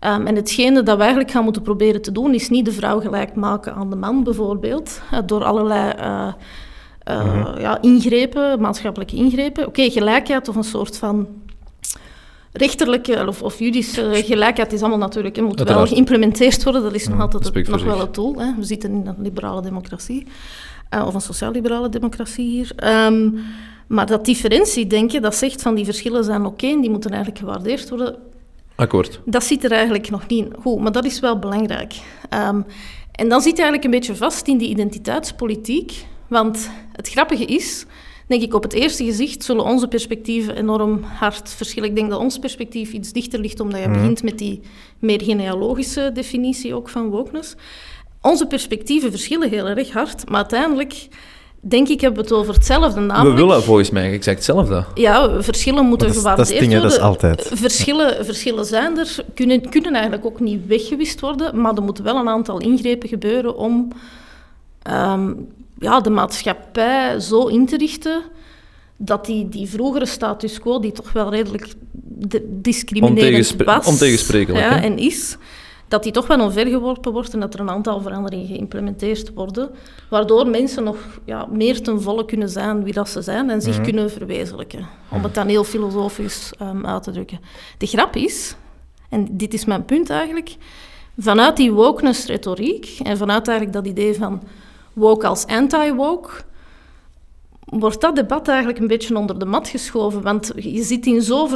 [0.00, 3.00] Um, en hetgene dat we eigenlijk gaan moeten proberen te doen, is niet de vrouw
[3.00, 6.32] gelijk maken aan de man, bijvoorbeeld, uh, door allerlei uh,
[7.10, 9.66] uh, ja, ingrepen, maatschappelijke ingrepen.
[9.66, 11.26] Oké, okay, gelijkheid of een soort van
[12.56, 16.82] rechterlijke of, of juridische gelijkheid is allemaal natuurlijk, moet wel geïmplementeerd worden.
[16.82, 18.38] Dat is nog altijd het, nog wel het doel.
[18.38, 18.54] Hè.
[18.54, 20.26] We zitten in een liberale democratie,
[21.04, 22.72] of een sociaal-liberale democratie hier.
[23.06, 23.38] Um,
[23.86, 27.40] maar dat differentiedenken, dat zegt van die verschillen zijn oké okay, en die moeten eigenlijk
[27.40, 28.16] gewaardeerd worden
[28.76, 29.20] Akkoord.
[29.24, 31.94] Dat zit er eigenlijk nog niet goed, maar dat is wel belangrijk.
[32.34, 32.64] Um,
[33.12, 36.06] en dan zit je eigenlijk een beetje vast in die identiteitspolitiek.
[36.28, 37.86] Want het grappige is,
[38.26, 41.88] denk ik, op het eerste gezicht zullen onze perspectieven enorm hard verschillen.
[41.88, 43.98] Ik denk dat ons perspectief iets dichter ligt, omdat je mhm.
[43.98, 44.60] begint met die
[44.98, 47.54] meer genealogische definitie ook van wokeness.
[48.20, 51.08] Onze perspectieven verschillen heel erg hard, maar uiteindelijk
[51.60, 53.00] denk ik, hebben we het over hetzelfde.
[53.00, 54.84] Namelijk, we willen volgens mij exact hetzelfde.
[54.94, 56.82] Ja, verschillen moeten dat gewaardeerd dat is worden.
[56.82, 57.50] Dat is altijd.
[57.52, 62.16] Verschillen, verschillen zijn er, kunnen, kunnen eigenlijk ook niet weggewist worden, maar er moeten wel
[62.16, 63.88] een aantal ingrepen gebeuren om
[64.90, 65.48] um,
[65.78, 68.22] ja, de maatschappij zo in te richten
[68.96, 71.74] dat die, die vroegere status quo, die toch wel redelijk
[72.44, 75.36] discriminerend was ontegensprekelijk, ja, en is,
[75.88, 79.70] dat die toch wel omvergeworpen wordt en dat er een aantal veranderingen geïmplementeerd worden,
[80.10, 83.74] waardoor mensen nog ja, meer ten volle kunnen zijn wie dat ze zijn en zich
[83.74, 83.84] mhm.
[83.84, 84.86] kunnen verwezenlijken.
[85.10, 87.40] Om het dan heel filosofisch um, uit te drukken.
[87.78, 88.56] De grap is,
[89.08, 90.56] en dit is mijn punt eigenlijk,
[91.18, 94.42] vanuit die wokeness-retoriek en vanuit eigenlijk dat idee van
[94.96, 96.44] woke als anti-woke
[97.66, 100.22] wordt dat debat eigenlijk een beetje onder de mat geschoven.
[100.22, 101.48] Want je zit in zo'n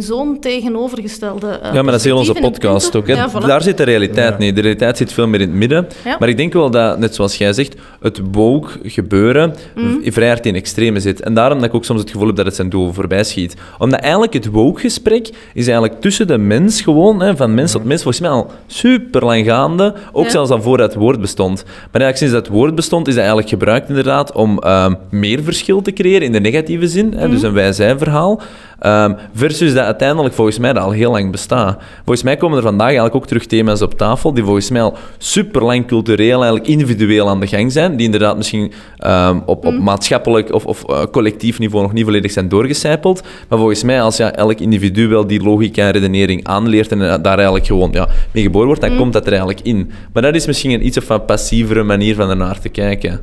[0.00, 1.46] zo tegenovergestelde.
[1.46, 3.06] Uh, ja, maar dat is heel onze podcast ook.
[3.06, 3.14] Hè.
[3.46, 4.54] Daar zit de realiteit niet.
[4.54, 5.88] De realiteit zit veel meer in het midden.
[6.18, 10.00] Maar ik denk wel dat, net zoals jij zegt, het woke gebeuren mm.
[10.04, 11.20] vrij hard in extreme zit.
[11.20, 13.56] En daarom dat ik ook soms het gevoel heb dat het zijn doel voorbij schiet.
[13.78, 18.02] Omdat eigenlijk het woke-gesprek is eigenlijk tussen de mens gewoon, hè, van mens tot mens,
[18.02, 19.94] volgens mij al super lang gaande.
[20.12, 21.62] Ook zelfs al voordat het woord bestond.
[21.64, 25.42] Maar eigenlijk sinds dat het woord bestond, is dat eigenlijk gebruikt inderdaad om uh, meer
[25.50, 28.40] verschil te creëren in de negatieve zin, hè, dus een wij-zij-verhaal,
[28.86, 31.78] um, versus dat uiteindelijk volgens mij dat al heel lang bestaat.
[31.96, 34.96] Volgens mij komen er vandaag eigenlijk ook terug thema's op tafel die volgens mij al
[35.18, 38.72] super lang cultureel, eigenlijk individueel aan de gang zijn, die inderdaad misschien
[39.06, 43.58] um, op, op maatschappelijk of, of uh, collectief niveau nog niet volledig zijn doorgecijpeld, maar
[43.58, 47.66] volgens mij als ja, elk individu wel die logica en redenering aanleert en daar eigenlijk
[47.66, 49.90] gewoon ja, mee geboren wordt, dan komt dat er eigenlijk in.
[50.12, 53.20] Maar dat is misschien een iets of een passievere manier van ernaar te kijken.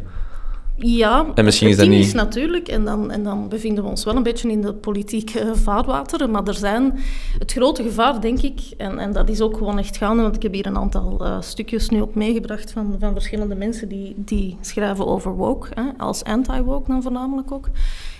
[0.79, 2.05] Ja, en misschien is dat niet...
[2.05, 5.51] is natuurlijk, en dan, en dan bevinden we ons wel een beetje in de politieke
[5.55, 6.99] vaarwateren, maar er zijn
[7.39, 10.43] het grote gevaar, denk ik, en, en dat is ook gewoon echt gaande, want ik
[10.43, 14.57] heb hier een aantal uh, stukjes nu ook meegebracht van, van verschillende mensen die, die
[14.61, 17.69] schrijven over woke, hè, als anti-woke dan voornamelijk ook,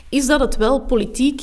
[0.10, 1.42] is dat het wel politiek...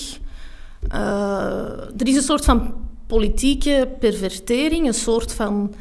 [0.91, 2.75] er is een soort van
[3.07, 5.75] politieke pervertering, een soort van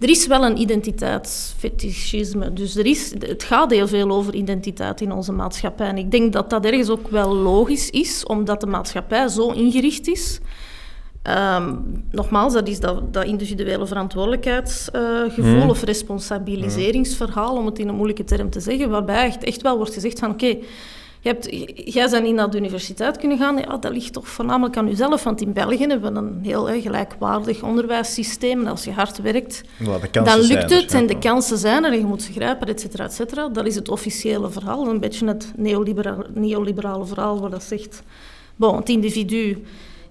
[0.00, 2.52] er is wel een identiteitsfetischisme.
[2.52, 5.86] Dus er is, het gaat heel veel over identiteit in onze maatschappij.
[5.86, 10.08] En ik denk dat dat ergens ook wel logisch is, omdat de maatschappij zo ingericht
[10.08, 10.40] is.
[11.22, 17.94] Um, nogmaals, dat is dat, dat individuele verantwoordelijkheidsgevoel uh, of responsabiliseringsverhaal, om het in een
[17.94, 20.56] moeilijke term te zeggen, waarbij echt, echt wel wordt gezegd van oké,
[21.20, 21.48] je hebt,
[21.92, 23.58] jij bent niet naar de universiteit kunnen gaan.
[23.58, 25.24] Ja, dat ligt toch voornamelijk aan jezelf.
[25.24, 28.60] Want in België hebben we een heel hè, gelijkwaardig onderwijssysteem.
[28.60, 29.62] En als je hard werkt,
[30.10, 30.94] dan lukt het.
[30.94, 33.48] En de kansen zijn er en je moet ze grijpen, et cetera, et cetera.
[33.48, 34.88] Dat is het officiële verhaal.
[34.88, 38.02] Een beetje het neoliberale, neoliberale verhaal waar dat zegt...
[38.56, 39.62] Bon, het individu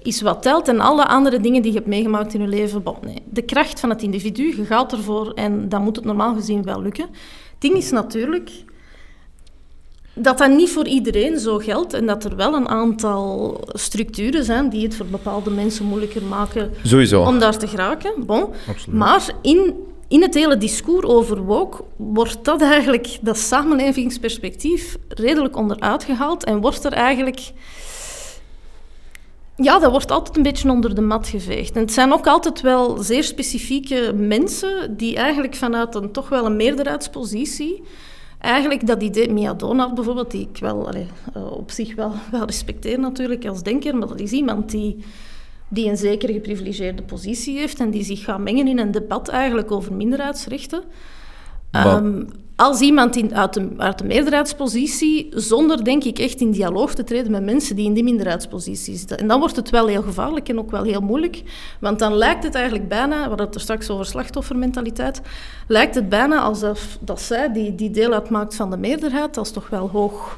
[0.04, 2.84] is wat telt en alle andere dingen die je hebt meegemaakt in je leven.
[2.84, 3.22] Bon, nee.
[3.26, 6.82] De kracht van het individu, je gaat ervoor en dan moet het normaal gezien wel
[6.82, 7.04] lukken.
[7.04, 8.52] Het ding is natuurlijk
[10.22, 14.70] dat dat niet voor iedereen zo geldt en dat er wel een aantal structuren zijn
[14.70, 17.24] die het voor bepaalde mensen moeilijker maken Sowieso.
[17.24, 18.14] om daar te geraken.
[18.26, 18.46] Bon.
[18.92, 19.74] Maar in,
[20.08, 26.62] in het hele discours over woke wordt dat eigenlijk, dat samenlevingsperspectief, redelijk onderuit gehaald en
[26.62, 27.52] wordt er eigenlijk...
[29.56, 31.76] Ja, dat wordt altijd een beetje onder de mat geveegd.
[31.76, 36.46] En het zijn ook altijd wel zeer specifieke mensen die eigenlijk vanuit een toch wel
[36.46, 37.84] een meerderheidspositie
[38.40, 42.46] eigenlijk dat idee, Mia Donald bijvoorbeeld, die ik wel allee, uh, op zich wel, wel
[42.46, 45.06] respecteer natuurlijk als denker, maar dat is iemand die,
[45.68, 49.72] die een zeker geprivilegeerde positie heeft en die zich gaat mengen in een debat eigenlijk
[49.72, 50.84] over minderheidsrechten.
[51.72, 52.28] Um,
[52.60, 53.54] als iemand in, uit,
[53.98, 58.04] de, meerderheidspositie, zonder denk ik echt in dialoog te treden met mensen die in die
[58.04, 59.18] minderheidspositie zitten.
[59.18, 61.44] En dan wordt het wel heel gevaarlijk en ook wel heel moeilijk,
[61.80, 65.22] want dan lijkt het eigenlijk bijna, we hadden het er straks over slachtoffermentaliteit,
[65.68, 69.70] lijkt het bijna alsof dat zij, die, die deel uitmaakt van de meerderheid, als toch
[69.70, 70.38] wel hoog,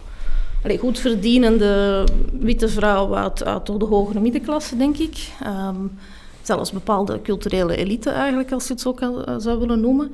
[0.80, 2.04] goed verdienende
[2.34, 5.28] witte vrouw uit, uit de hogere middenklasse, denk ik.
[5.46, 5.98] Um,
[6.42, 10.12] zelfs bepaalde culturele elite eigenlijk, als je het zo kan, uh, zou willen noemen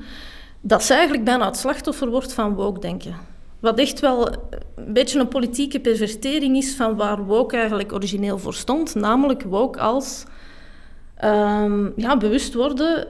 [0.60, 3.14] dat ze eigenlijk bijna het slachtoffer wordt van woke-denken.
[3.60, 4.28] Wat echt wel
[4.74, 8.94] een beetje een politieke pervertering is van waar woke eigenlijk origineel voor stond.
[8.94, 10.24] Namelijk woke als
[11.24, 13.06] um, ja, bewust worden,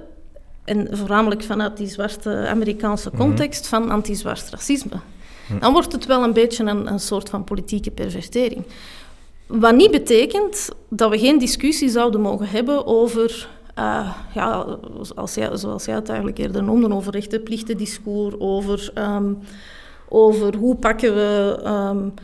[0.69, 3.19] en voornamelijk vanuit die zwarte Amerikaanse mhm.
[3.19, 5.01] context, van anti-zwart racisme.
[5.49, 5.59] Mhm.
[5.59, 8.65] Dan wordt het wel een beetje een, een soort van politieke pervertering.
[9.47, 14.67] Wat niet betekent dat we geen discussie zouden mogen hebben over uh, ja,
[15.15, 19.39] als jij, zoals jij het eigenlijk eerder noemde, over rechtenplichtendiscours, over, um,
[20.09, 22.15] over hoe pakken we um,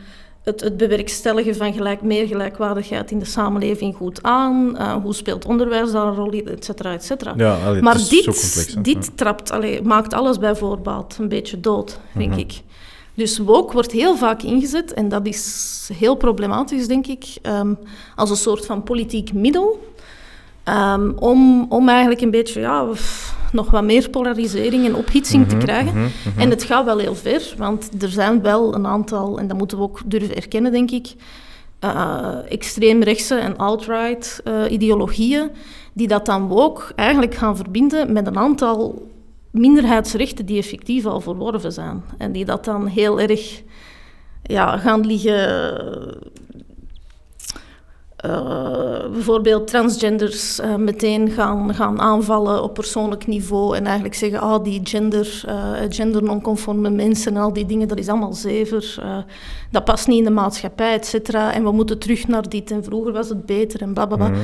[0.43, 5.45] het, het, bewerkstelligen van gelijk, meer gelijkwaardigheid in de samenleving goed aan, uh, hoe speelt
[5.45, 7.33] onderwijs daar een rol in, et cetera, et cetera.
[7.37, 11.99] Ja, allee, maar dit, complex, dit trapt, allee, maakt alles bij voorbaat een beetje dood,
[12.13, 12.41] denk mm -hmm.
[12.41, 12.61] ik.
[13.13, 17.77] Dus woke wordt heel vaak ingezet, en dat is heel problematisch, denk ik, um,
[18.15, 19.93] als een soort van politiek middel
[20.69, 22.87] Um, om, om eigenlijk een beetje ja,
[23.51, 25.97] nog wat meer polarisering en ophitsing te mhm, krijgen.
[25.97, 26.41] Mm -hmm.
[26.41, 29.77] En het gaat wel heel ver, want er zijn wel een aantal, en dat moeten
[29.77, 31.15] we ook durven erkennen, denk ik,
[31.83, 35.49] uh, extreemrechtse en alt-right uh, ideologieën,
[35.93, 39.07] die dat dan ook eigenlijk gaan verbinden met een aantal
[39.51, 42.03] minderheidsrechten die effectief al verworven zijn.
[42.17, 43.61] En die dat dan heel erg
[44.43, 46.33] ja, gaan liggen
[48.27, 54.63] uh, bijvoorbeeld transgenders uh, meteen gaan, gaan aanvallen op persoonlijk niveau en eigenlijk zeggen, ah,
[54.63, 58.95] die gender, uh, gendernonconforme mensen en al die dingen, dat is allemaal zever,
[59.71, 62.83] dat past niet in de maatschappij, et cetera, en we moeten terug naar dit en
[62.83, 64.27] vroeger was het beter en blablabla.
[64.27, 64.43] Mm -hmm.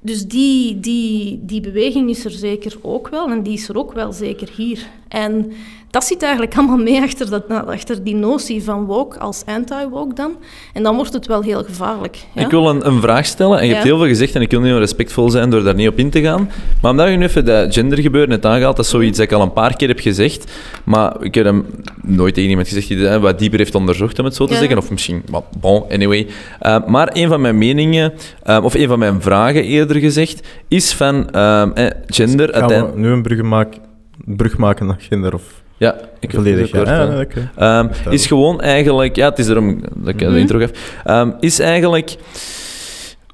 [0.00, 3.92] Dus die, die, die beweging is er zeker ook wel en die is er ook
[3.92, 4.86] wel zeker hier.
[5.08, 5.52] En
[5.94, 10.36] dat zit eigenlijk allemaal mee achter, dat, achter die notie van woke als anti-woke dan.
[10.72, 12.18] En dan wordt het wel heel gevaarlijk.
[12.32, 12.42] Ja?
[12.42, 13.58] Ik wil een, een, vraag stellen.
[13.58, 15.88] En je hebt heel veel gezegd en ik wil niet respectvol zijn door daar niet
[15.88, 16.50] op in te gaan.
[16.80, 19.42] Maar omdat je nu even dat gendergebeuren net aangehaald, dat is zoiets dat ik al
[19.42, 20.52] een paar keer heb gezegd.
[20.84, 21.66] Maar ik heb hem
[22.02, 24.58] nooit tegen iemand gezegd die dat wat dieper heeft onderzocht, om het zo te ja.
[24.58, 24.78] zeggen.
[24.78, 25.22] Of misschien,
[25.60, 26.26] bon, anyway.
[26.62, 28.12] Uh, maar een van mijn meningen,
[28.46, 31.66] uh, of een van mijn vragen eerder gezegd, is van uh,
[32.06, 32.54] gender...
[32.54, 33.80] Gaan we nu een brug maken,
[34.24, 35.62] brug maken naar gender of...
[35.76, 36.70] Ja, ik volledig.
[36.72, 37.20] Ja.
[37.20, 37.80] Okay.
[37.80, 40.34] um, is gewoon eigenlijk, ja, het is erom dat ik mm -hmm.
[40.34, 40.70] de intro geef.
[41.06, 42.16] Um, is eigenlijk.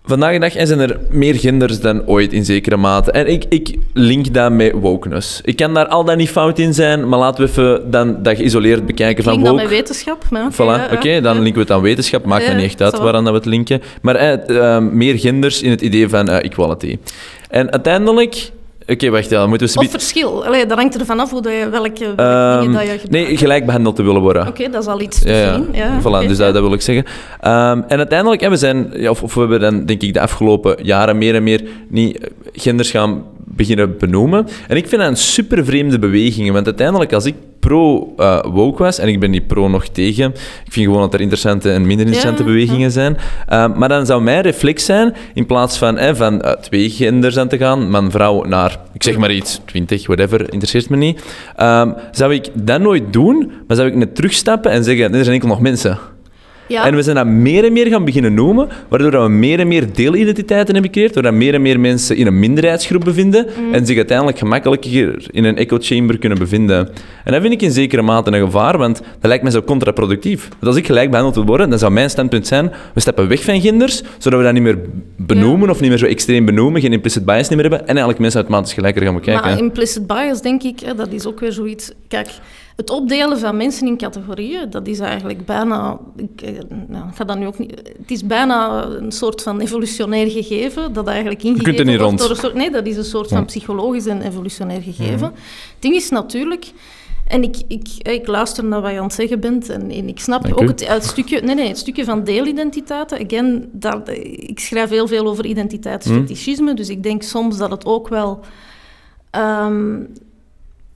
[0.05, 3.11] Vandaag de dag zijn er meer genders dan ooit in zekere mate.
[3.11, 5.41] En ik, ik link dat met wokeness.
[5.45, 8.37] Ik kan daar al dan niet fout in zijn, maar laten we even dan dat
[8.37, 9.45] geïsoleerd bekijken van woke.
[9.45, 10.25] dan met wetenschap.
[10.25, 12.25] Voilà, oké, okay, dan linken we het aan wetenschap.
[12.25, 13.83] Maakt ja, me niet echt uit waaraan dat we het linken.
[14.03, 16.99] Maar uh, uh, meer genders in het idee van uh, equality.
[17.51, 18.51] En uiteindelijk
[18.91, 19.79] Oké, wacht, ja, dan moeten we...
[19.79, 20.45] Of verschil.
[20.47, 23.11] Allee, dat hangt er vanaf hoe dat je, welke, welke Ehm, dingen dat je gebruikt.
[23.11, 24.47] Nee, gelijk behandeld te willen worden.
[24.47, 25.55] Oké, dat is al iets te Ja, ja.
[25.55, 25.69] zien.
[25.73, 27.05] Ja, Voilà, dus dat, dat wil ik zeggen.
[27.41, 30.77] Ehm, en uiteindelijk, we zijn, ja, of, of we hebben dan denk ik de afgelopen
[30.83, 34.47] jaren meer en meer niet eh, genders gaan beginnen benoemen.
[34.69, 39.09] En ik vind dat een super vreemde beweging, want uiteindelijk als ik pro-woke was, en
[39.09, 40.31] ik ben niet pro nog tegen,
[40.65, 44.07] ik vind gewoon dat er interessante en minder interessante Ja, bewegingen zijn, Ehm, maar dan
[44.07, 48.45] zou mijn reflex zijn, in plaats van, van eh, twee genders aan te gaan, man-vrouw
[48.45, 51.23] naar, ik zeg maar iets, 20, whatever, interesseert me niet,
[51.57, 55.35] ehm, zou ik dat nooit doen, maar zou ik net terugstappen en zeggen, er zijn
[55.35, 55.99] enkel nog mensen.
[56.71, 56.87] Ja.
[56.87, 59.69] En we zijn dat meer en meer gaan beginnen noemen, waardoor dat we meer en
[59.69, 63.75] meer deelidentiteiten hebben gecreëerd, doordat meer en meer mensen in een minderheidsgroep bevinden Mm.
[63.75, 66.89] en zich uiteindelijk gemakkelijker in een echo chamber kunnen bevinden.
[67.25, 70.49] En dat vind ik in zekere mate een gevaar, want dat lijkt me zo contraproductief.
[70.49, 73.43] Want als ik gelijk behandeld wil worden, dan zou mijn standpunt zijn, we stappen weg
[73.45, 74.79] van genders, zodat we dat niet meer
[75.17, 78.19] benoemen of niet meer zo extreem benoemen, geen implicit bias niet meer hebben en eigenlijk
[78.19, 79.45] mensen automatisch gelijker gaan bekijken.
[79.51, 81.93] Maar implicit bias, denk ik, hè, dat is ook weer zoiets...
[82.09, 82.29] Kijk,
[82.81, 85.99] het opdelen van mensen in categorieën, dat is eigenlijk bijna...
[86.17, 86.53] Ik, eh,
[86.89, 87.71] nou, ik ga dat nu ook niet...
[87.99, 92.19] Het is bijna een soort van evolutionair gegeven, dat eigenlijk ingegeven niet wordt rond.
[92.19, 92.55] door een soort...
[92.55, 95.27] Nee, dat is een soort van psychologisch en evolutionair gegeven.
[95.27, 96.73] Het ding is natuurlijk...
[97.27, 100.21] En ik, ik, ik luister naar wat je aan het zeggen bent en, en ik
[100.21, 103.27] snap ook het, het stukje, nee, nee, het stukje van deelidentiteiten.
[103.27, 104.09] Again, dat,
[104.49, 108.41] ik schrijf heel veel over identiteitsfetischisme, dus ik denk soms dat het ook wel
[109.31, 110.03] ehm,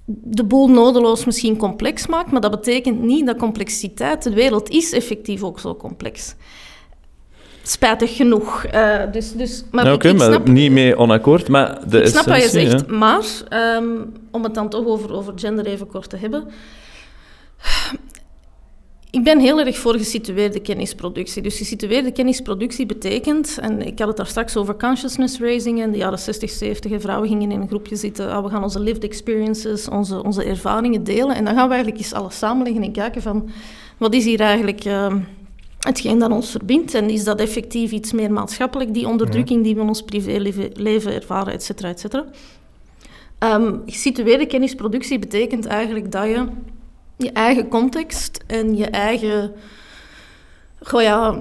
[0.07, 4.93] de boel nodeloos misschien complex maakt, maar dat betekent niet dat complexiteit, de wereld is
[4.93, 6.35] effectief ook zo complex.
[7.63, 8.65] Spijtig genoeg.
[8.65, 12.25] Eh, dus, dus, maar ik- Oké, maar snap- niet mee onakkoord, maar de ik snap
[12.25, 12.95] wat je zegt, ja.
[12.97, 13.85] maar ehm,
[14.31, 16.49] om het dan toch over, over gender even kort te hebben.
[19.15, 21.43] Ik ben heel erg voor gesitueerde kennisproductie.
[21.43, 25.99] Dus gesitueerde kennisproductie betekent, en ik had het daar straks over consciousness raising, in de
[25.99, 29.05] jaren 60, 70, en vrouwen gingen in een groepje zitten, ah, we gaan onze lived
[29.05, 33.23] experiences, onze, onze ervaringen delen, en dan gaan we eigenlijk eens alles samenleggen en kijken
[33.23, 33.49] van,
[33.99, 34.85] wat is hier eigenlijk...
[34.85, 35.19] ehm,
[35.79, 36.95] hetgeen dat ons verbindt.
[36.95, 41.13] En is dat effectief iets meer maatschappelijk, die onderdrukking die we in ons privéleven leven
[41.13, 42.25] ervaren, et cetera, et cetera.
[43.39, 46.47] Ehm, gesitueerde kennisproductie betekent eigenlijk dat je
[47.17, 49.53] je eigen context en je eigen
[50.91, 51.39] ja,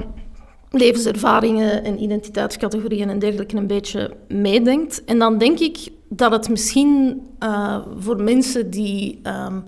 [0.71, 5.03] levenservaringen en identiteitscategorieën en dergelijke een beetje meedenkt.
[5.03, 9.59] En dan denk ik dat het misschien eh, voor mensen die ehm,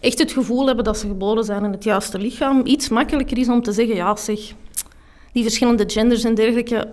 [0.00, 3.48] echt het gevoel hebben dat ze geboren zijn in het juiste lichaam, iets makkelijker is
[3.48, 4.52] om te zeggen, ja zeg,
[5.32, 6.88] die verschillende genders en dergelijke,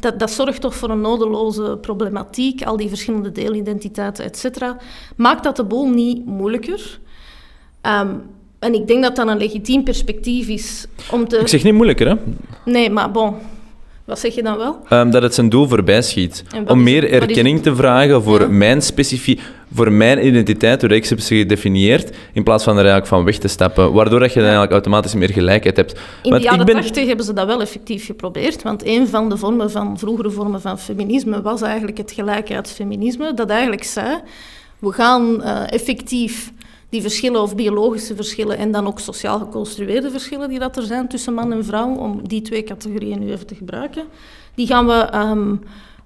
[0.00, 4.76] dat, dat zorgt toch voor een nodeloze problematiek, al die verschillende deelidentiteiten, et cetera.
[5.16, 7.00] Maakt dat de boel niet moeilijker?
[7.86, 8.08] Ehm,
[8.58, 11.36] en ik denk dat dat een legitiem perspectief is om te...
[11.36, 12.14] Ik zeg niet moeilijker, hè?
[12.64, 13.34] Nee, maar bon,
[14.04, 14.78] wat zeg je dan wel?
[14.88, 16.44] Ehm, dat het zijn doel voorbij schiet.
[16.66, 18.46] Om is meer is erkenning te vragen voor, Ja.
[18.48, 19.40] mijn specifie,
[19.74, 23.38] voor mijn identiteit, hoe ik ze heb gedefinieerd, in plaats van er eigenlijk van weg
[23.38, 23.92] te stappen.
[23.92, 25.92] Waardoor dat je dan eigenlijk automatisch meer gelijkheid hebt.
[25.92, 26.82] In Want de jaren ik ben...
[26.82, 30.60] 80 hebben ze dat wel effectief geprobeerd, want een van de vormen van, vroegere vormen
[30.60, 34.20] van feminisme was eigenlijk het gelijkheidsfeminisme, dat eigenlijk zei,
[34.78, 36.52] we gaan eh, effectief
[36.88, 41.08] die verschillen of biologische verschillen en dan ook sociaal geconstrueerde verschillen die dat er zijn
[41.08, 44.04] tussen man en vrouw, om die twee categorieën nu even te gebruiken,
[44.54, 45.54] die gaan we ehm,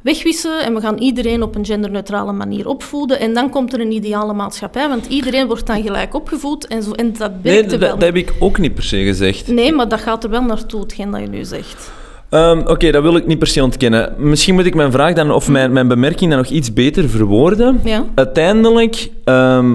[0.00, 3.92] wegwissen en we gaan iedereen op een genderneutrale manier opvoeden en dan komt er een
[3.92, 8.02] ideale maatschappij, want iedereen wordt dan gelijk opgevoed en, zo, en dat Nee, werkte dat,
[8.02, 9.48] heb ik ook niet per se gezegd.
[9.48, 11.90] Nee, maar dat gaat er wel naartoe, hetgeen dat je nu zegt.
[12.28, 14.14] Ehm, Oké, dat wil ik niet per se ontkennen.
[14.18, 17.80] Misschien moet ik mijn vraag dan, of mijn, mijn bemerking dan nog iets beter verwoorden.
[17.84, 18.04] Ja.
[18.14, 19.10] Uiteindelijk...
[19.24, 19.74] ehm,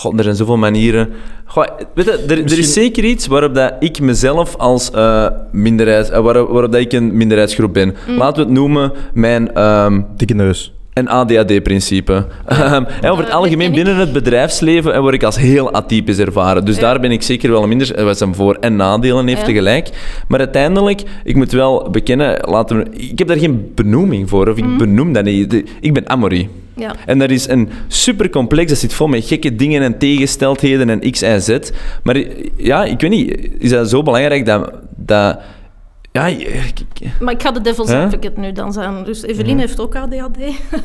[0.00, 1.08] God, er zijn zoveel manieren.
[1.44, 6.10] Goh, weet je, er, er is zeker iets waarop dat ik mezelf als eh minderheid...
[6.10, 7.94] eh, waarop, waarop dat ik een minderheidsgroep ben.
[8.16, 9.54] Laten we het noemen mijn...
[9.54, 10.72] ehm, Dikke neus.
[10.94, 12.26] Een ADHD-principe.
[12.46, 16.64] Ehm, en over het algemeen binnen het bedrijfsleven eh, word ik als heel atypisch ervaren.
[16.64, 16.80] Dus Ja.
[16.80, 17.94] daar ben ik zeker wel minder.
[17.94, 19.46] eh, Wat zijn voor- en nadelen heeft Ja.
[19.46, 19.88] tegelijk.
[20.28, 24.48] Maar uiteindelijk, ik moet wel bekennen, laten we, ik heb daar geen benoeming voor.
[24.48, 24.76] Of ik Mhm.
[24.78, 25.62] benoem dat niet.
[25.80, 26.48] Ik ben Amory.
[26.76, 26.94] Ja.
[27.06, 31.22] En dat is een supercomplex, dat zit vol met gekke dingen en tegenstelheden en x
[31.22, 31.58] en z.
[32.02, 32.16] Maar
[32.56, 34.70] ja, ik weet niet, is dat zo belangrijk dat...
[34.96, 35.38] dat
[36.12, 38.04] ja, ik- ik- Maar ik ga de devil's Hè?
[38.04, 39.04] advocate nu dan zijn.
[39.04, 40.38] Dus Evelien heeft ook ADHD.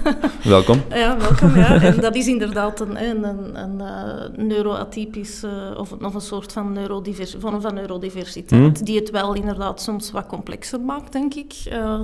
[0.44, 0.82] welkom.
[0.90, 1.56] ja, welkom.
[1.56, 1.82] Ja.
[1.82, 6.52] En dat is inderdaad een, een, een, een eh, neuroatypisch, eh, of, of een soort
[6.52, 11.54] van neurodivers, vorm van neurodiversiteit, die het wel inderdaad soms wat complexer maakt, denk ik.
[11.70, 12.00] Eh,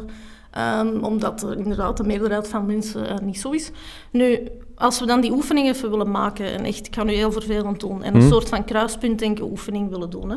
[0.52, 3.72] ehm, omdat er inderdaad de meerderheid van mensen niet zo is.
[4.12, 4.40] Nu,
[4.76, 7.80] als we dan die oefening even willen maken, en echt, ik ga nu heel vervelend
[7.80, 10.36] doen, en een soort van kruispuntdenken oefening willen doen, hè,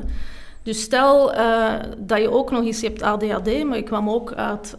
[0.64, 1.32] Dus stel
[1.98, 4.74] dat je ook nog eens hebt ADHD, maar ik kwam ook uit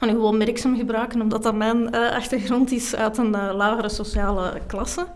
[0.00, 3.88] ga nu gewoon Merksem gebruiken, omdat dat mijn uh, achtergrond is uit een uh, lagere
[3.88, 5.06] sociale klasse.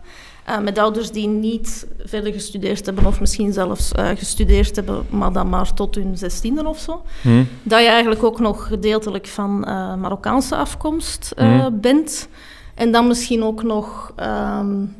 [0.49, 5.49] Uh, met ouders die niet verder gestudeerd hebben, of misschien zelfs gestudeerd hebben, maar dan
[5.49, 7.01] maar tot hun zestiende of zo.
[7.21, 7.47] Hmm.
[7.63, 9.59] Dat je eigenlijk ook nog gedeeltelijk van
[9.99, 11.81] Marokkaanse afkomst hmm.
[11.81, 12.27] bent.
[12.75, 14.13] En dan misschien ook nog...
[14.59, 14.95] Um,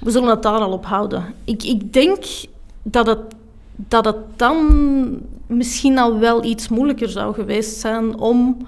[0.00, 1.24] we zullen het daar al op houden.
[1.44, 2.24] Ik, ik denk
[2.82, 3.20] dat het,
[3.76, 8.66] dat het dan misschien al wel iets moeilijker zou geweest zijn om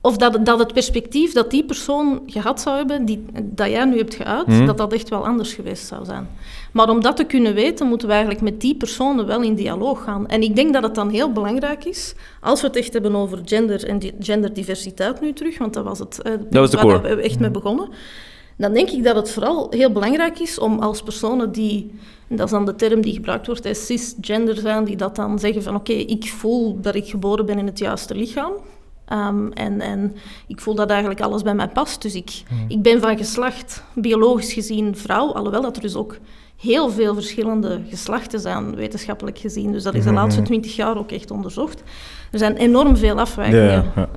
[0.00, 3.96] of dat, dat het perspectief dat die persoon gehad zou hebben, die, dat jij nu
[3.96, 4.66] hebt geuit, mhm.
[4.66, 6.28] dat dat echt wel anders geweest zou zijn.
[6.72, 10.04] Maar om dat te kunnen weten, moeten we eigenlijk met die personen wel in dialoog
[10.04, 10.26] gaan.
[10.26, 13.40] En ik denk dat het dan heel belangrijk is, als we het echt hebben over
[13.44, 17.38] gender en genderdiversiteit nu terug, want dat was het eh, dat was waar we echt
[17.38, 17.88] mee begonnen,
[18.56, 21.90] dan denk ik dat het vooral heel belangrijk is om als personen die,
[22.28, 25.74] dat is dan de term die gebruikt wordt, cisgender zijn, die dat dan zeggen van
[25.74, 28.52] oké, ik voel dat ik geboren ben in het juiste lichaam,
[29.08, 30.16] Ehm, en, en
[30.46, 32.02] ik voel dat eigenlijk alles bij mij past.
[32.02, 32.64] Dus ik, hmm.
[32.68, 35.32] ik ben van geslacht, biologisch gezien, vrouw.
[35.32, 36.16] Alhoewel dat er dus ook
[36.56, 39.72] heel veel verschillende geslachten zijn, wetenschappelijk gezien.
[39.72, 40.18] Dus dat is de hmm.
[40.18, 41.82] laatste twintig jaar ook echt onderzocht.
[42.30, 43.84] Er zijn enorm veel afwijkingen.
[43.94, 44.08] Ja,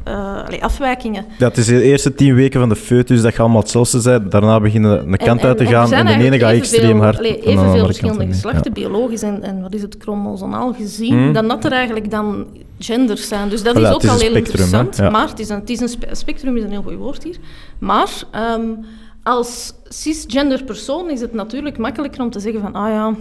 [0.51, 1.25] uh, afwijkingen.
[1.37, 4.31] Dat is de eerste tien weken van de foetus dat je allemaal hetzelfde bent.
[4.31, 7.17] Daarna beginnen een kant uit te gaan en, de ene gaat extreem hard.
[7.17, 11.33] Allee, evenveel verschillende geslachten, biologisch en, en wat is het, chromosomaal gezien, hmm.
[11.33, 12.45] dan dat er eigenlijk dan
[12.79, 13.49] genders zijn.
[13.49, 14.97] Dus dat is ook al heel interessant.
[14.97, 17.37] Maar het is een, het is een spectrum is een heel goed woord hier.
[17.79, 18.09] Maar
[18.55, 18.85] um,
[19.23, 23.13] als cisgender persoon is het natuurlijk makkelijker om te zeggen van ah ja,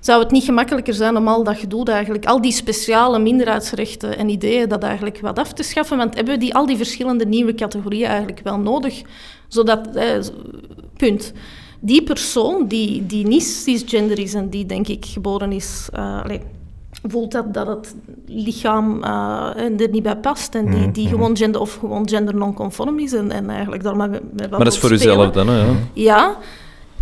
[0.00, 4.28] zou het niet gemakkelijker zijn om al dat gedoe eigenlijk, al die speciale minderheidsrechten en
[4.28, 5.96] ideeën, dat eigenlijk wat af te schaffen?
[5.96, 9.02] Want hebben we die, al die verschillende nieuwe categorieën eigenlijk wel nodig?
[9.48, 10.18] Zodat, eh,
[10.96, 11.32] punt.
[11.80, 16.24] Die persoon die, die niet cisgender is en die denk ik geboren is, uh,
[17.08, 17.94] voelt dat, dat het
[18.26, 21.18] lichaam uh, er niet bij past en die, die mm-hmm.
[21.18, 24.78] gewoon gender of gewoon gender non-conform is en, en eigenlijk daar maar, maar dat is
[24.78, 25.66] voor uzelf dan, hè?
[25.92, 26.36] Ja.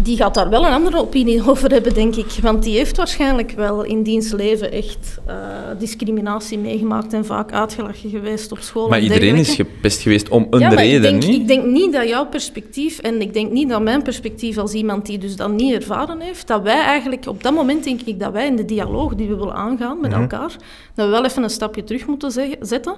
[0.01, 2.33] Die gaat daar wel een andere opinie over hebben, denk ik.
[2.43, 5.35] Want die heeft waarschijnlijk wel in diens leven echt uh,
[5.79, 8.89] discriminatie meegemaakt en vaak uitgelachen geweest op school.
[8.89, 11.41] Maar iedereen is gepest geweest om een ja, reden, ik denk, niet?
[11.41, 15.07] Ik denk niet dat jouw perspectief, en ik denk niet dat mijn perspectief als iemand
[15.07, 18.33] die dus dat niet ervaren heeft, dat wij eigenlijk, op dat moment denk ik dat
[18.33, 20.21] wij in de dialoog die we willen aangaan met mhm.
[20.21, 20.57] elkaar,
[20.95, 22.97] dat we wel even een stapje terug moeten zetten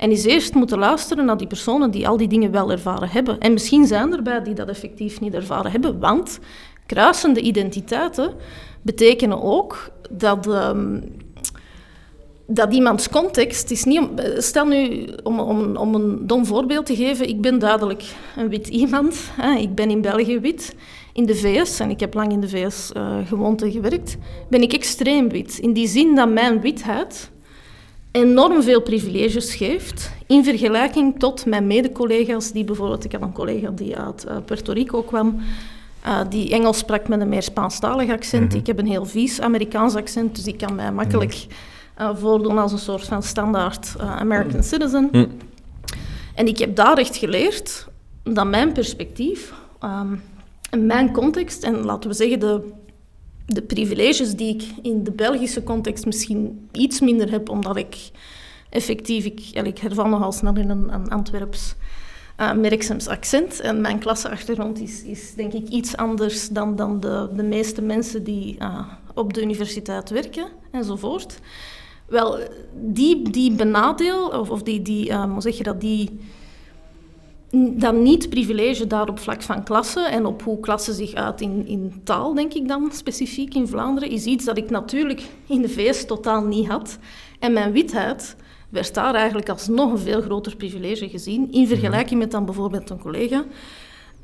[0.00, 3.40] en is eerst moeten luisteren naar die personen die al die dingen wel ervaren hebben.
[3.40, 6.38] En misschien zijn er bij die dat effectief niet ervaren hebben, want
[6.86, 8.32] kruisende identiteiten
[8.82, 11.02] betekenen ook dat, um,
[12.46, 13.98] dat iemands context is niet...
[13.98, 18.02] Om, stel nu, om, om, om een dom voorbeeld te geven, ik ben duidelijk
[18.36, 19.30] een wit iemand.
[19.58, 20.74] Ik ben in België wit.
[21.12, 24.16] In de VS, en ik heb lang in de VS uh, eh, gewoond en gewerkt,
[24.48, 25.58] ben ik extreem wit.
[25.58, 27.30] In die zin dat mijn witheid
[28.10, 33.70] enorm veel privileges geeft in vergelijking tot mijn mede-collega's die bijvoorbeeld, ik heb een collega
[33.70, 35.40] die uit uh, Puerto Rico kwam,
[36.06, 38.48] uh, die Engels sprak met een meer Spaanstalig accent.
[38.48, 38.58] Mhm.
[38.58, 41.46] Ik heb een heel vies Amerikaans accent, dus ik kan mij makkelijk
[42.00, 45.08] uh, voordoen als een soort van standaard American citizen.
[45.12, 45.26] Mhm.
[46.34, 47.86] En ik heb daar echt geleerd
[48.22, 49.52] dat mijn perspectief,
[49.84, 50.22] um,
[50.78, 52.60] mijn context en laten we zeggen de
[53.54, 58.10] de privileges die ik in de Belgische context misschien iets minder heb, omdat ik
[58.70, 61.74] effectief, ik, ik herval nogal snel in een, een Antwerps
[62.40, 63.60] uh, Merksems accent.
[63.60, 68.24] En mijn klasseachtergrond is, is denk ik iets anders dan, dan de, de meeste mensen
[68.24, 71.38] die uh, op de universiteit werken enzovoort.
[72.06, 72.38] Wel,
[72.74, 76.20] die, die benadeel, of, of die, die uh, hoe zeg je dat, die
[77.52, 81.66] dan niet privilege daar op vlak van klasse en op hoe klasse zich uit in,
[81.66, 85.68] in taal, denk ik dan specifiek in Vlaanderen, is iets dat ik natuurlijk in de
[85.68, 86.98] VS totaal niet had.
[87.38, 88.36] En mijn witheid
[88.68, 92.90] werd daar eigenlijk als nog een veel groter privilege gezien, in vergelijking met dan bijvoorbeeld
[92.90, 93.44] een collega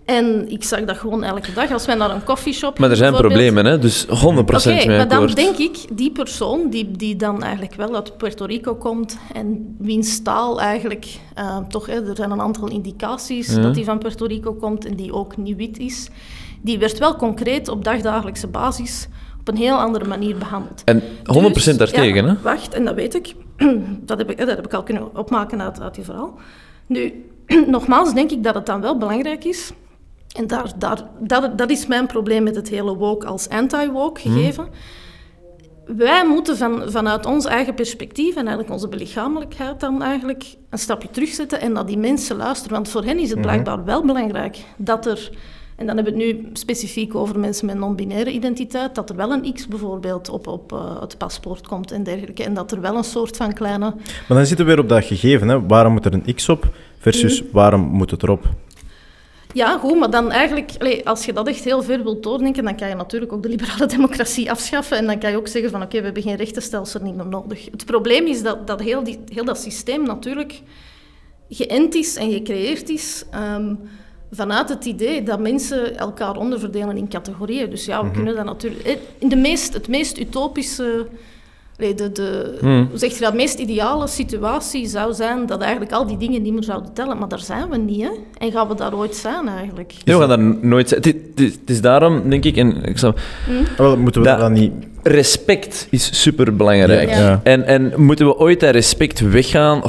[0.06, 1.70] en ik zag dat gewoon elke dag.
[1.72, 3.78] Als wij naar een coffeeshop Maar er zijn problemen, hè?
[3.78, 7.94] Dus 100% okay, mee maar dan denk ik, die persoon die, die dan eigenlijk wel
[7.94, 11.06] uit Puerto Rico komt en wiens taal eigenlijk
[11.38, 11.86] uh, toch...
[11.86, 15.36] Hè, er zijn een aantal indicaties dat hij van Puerto Rico komt en die ook
[15.36, 16.08] niet wit is.
[16.62, 19.08] Die werd wel concreet op dagdagelijkse basis
[19.40, 20.82] op een heel andere manier behandeld.
[20.84, 21.02] En 100%
[21.52, 22.42] dus, daartegen, ja, hè?
[22.42, 23.34] Wacht, en dat weet ik.
[24.08, 26.34] dat, heb ik dat heb ik al kunnen opmaken uit, uit die verhaal.
[26.86, 27.24] Nu,
[27.66, 29.72] nogmaals denk ik dat het dan wel belangrijk is
[30.36, 34.36] en daar, daar, dat, dat is mijn probleem met het hele woke als anti-woke mhm.
[34.36, 34.68] gegeven.
[35.86, 41.10] Wij moeten van, vanuit ons eigen perspectief en eigenlijk onze belichamelijkheid dan eigenlijk een stapje
[41.10, 42.74] terugzetten en naar die mensen luisteren.
[42.74, 43.46] Want voor hen is het mhm.
[43.46, 45.30] blijkbaar wel belangrijk dat er
[45.76, 49.32] en dan hebben we het nu specifiek over mensen met non-binaire identiteit, dat er wel
[49.32, 52.44] een X bijvoorbeeld op, op uh, het paspoort komt en dergelijke.
[52.44, 53.94] En dat er wel een soort van kleine...
[54.28, 55.66] Maar dan zitten we weer op dat gegeven, hè.
[55.66, 56.68] waarom moet er een X op
[56.98, 57.48] versus mm.
[57.52, 58.44] waarom moet het erop?
[59.52, 62.88] Ja, goed, maar dan eigenlijk, als je dat echt heel ver wilt doordenken, dan kan
[62.88, 65.98] je natuurlijk ook de liberale democratie afschaffen en dan kan je ook zeggen van oké,
[65.98, 67.64] we hebben geen rechtenstelsel niet meer nodig.
[67.70, 70.62] Het probleem is dat, dat heel, die, heel dat systeem natuurlijk
[71.48, 73.78] geënt is en gecreëerd is um,
[74.30, 77.70] vanuit het idee dat mensen elkaar onderverdelen in categorieën.
[77.70, 78.14] Dus ja, we mhm.
[78.14, 78.82] kunnen dat natuurlijk...
[78.82, 81.06] Eh, in de meest, het meest utopische
[81.76, 82.86] de, de, hmm.
[82.90, 83.30] Hoe zeg je dat?
[83.30, 87.18] De meest ideale situatie zou zijn dat eigenlijk al die dingen niet meer zouden tellen.
[87.18, 88.10] Maar daar zijn we niet, hè?
[88.38, 89.94] En gaan we daar ooit zijn, eigenlijk?
[90.04, 91.02] Nee, we gaan daar nooit zijn.
[91.02, 92.56] Het, het, is daarom, denk ik...
[92.56, 93.14] En ik zou,
[93.46, 93.64] hmm.
[93.76, 94.72] Wel, moeten we dat, dan niet
[95.06, 97.40] respect is super belangrijk.
[97.42, 99.82] En, en moeten we ooit dat respect weggaan?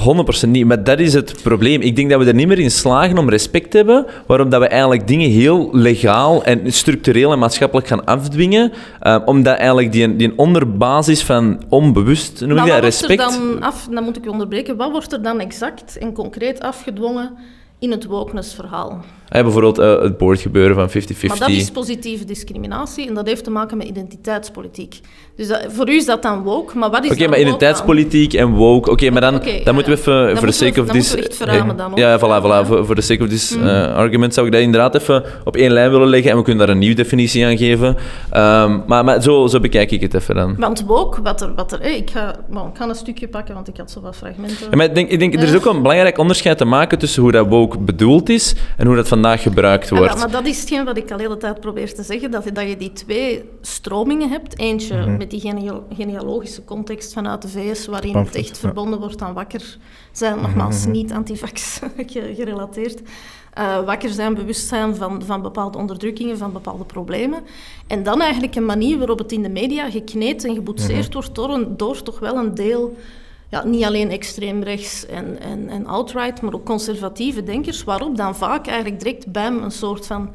[0.46, 0.66] 100% niet.
[0.66, 1.82] Maar dat is het probleem.
[1.82, 4.62] Ik denk dat we er niet meer in slagen om respect te hebben, waarom dat
[4.62, 8.72] we eigenlijk dingen heel legaal en structureel en maatschappelijk gaan afdwingen,
[9.04, 13.18] uh, omdat eigenlijk die, die onderbasis van onbewust, noem je dat, respect...
[13.18, 14.78] Dan, af, dan moet ik je onderbreken.
[14.78, 17.38] Wat wordt er dan exact en concreet afgedwongen
[17.80, 19.04] in het wokeness-verhaal?
[19.30, 20.94] Ja, bijvoorbeeld uh, het boordgebeuren van 50-50.
[21.28, 25.00] Maar dat is positieve discriminatie en dat heeft te maken met identiteitspolitiek.
[25.36, 28.54] Dus dat, voor u is dat dan woke, maar wat is Oké, maar identiteitspolitiek en
[28.54, 28.92] woke...
[28.92, 31.16] Oké, maar dan, dan moeten we even, voor de sake of this...
[31.76, 32.68] dan Ja, voilà, voilà.
[32.86, 33.64] Voor, de sake of this mm.
[33.64, 36.66] uh, argument zou ik dat inderdaad even op één lijn willen leggen en we kunnen
[36.66, 37.88] daar een nieuwe definitie aan geven.
[37.88, 40.56] Um, maar maar zo, zo bekijk ik het even dan.
[40.58, 41.54] Want woke, wat er...
[41.56, 44.02] Wat er hey, ik, ga, bon, ik ga een stukje pakken, want ik had zo
[44.02, 44.68] wat fragmenten.
[44.70, 47.22] Ja, maar ik denk, ik denk er is ook een belangrijk onderscheid te maken tussen
[47.22, 50.14] hoe dat woke bedoeld is en hoe dat vandaag gebruikt wordt.
[50.14, 52.44] Ja, maar dat is hetgeen wat ik al de hele tijd probeer te zeggen, dat,
[52.54, 54.60] dat je die twee stromingen hebt.
[54.60, 55.18] Eentje mhm.
[55.18, 55.54] met die
[55.96, 59.78] genealogische context vanuit de VS, waarin het echt verbonden wordt aan wakker
[60.12, 60.92] zijn, nogmaals mhm.
[60.92, 61.80] niet antivax
[62.36, 63.02] gerelateerd.
[63.58, 67.44] Uh, wakker zijn, bewust zijn van, van bepaalde onderdrukkingen, van bepaalde problemen.
[67.88, 71.14] En dan eigenlijk een manier waarop het in de media gekneed en geboetseerd mhm.
[71.14, 72.98] wordt door, een, door toch wel een deel
[73.50, 78.36] ja, niet alleen extreem rechts en, en, en outright, maar ook conservatieve denkers, waarop dan
[78.36, 80.30] vaak eigenlijk direct bij een soort van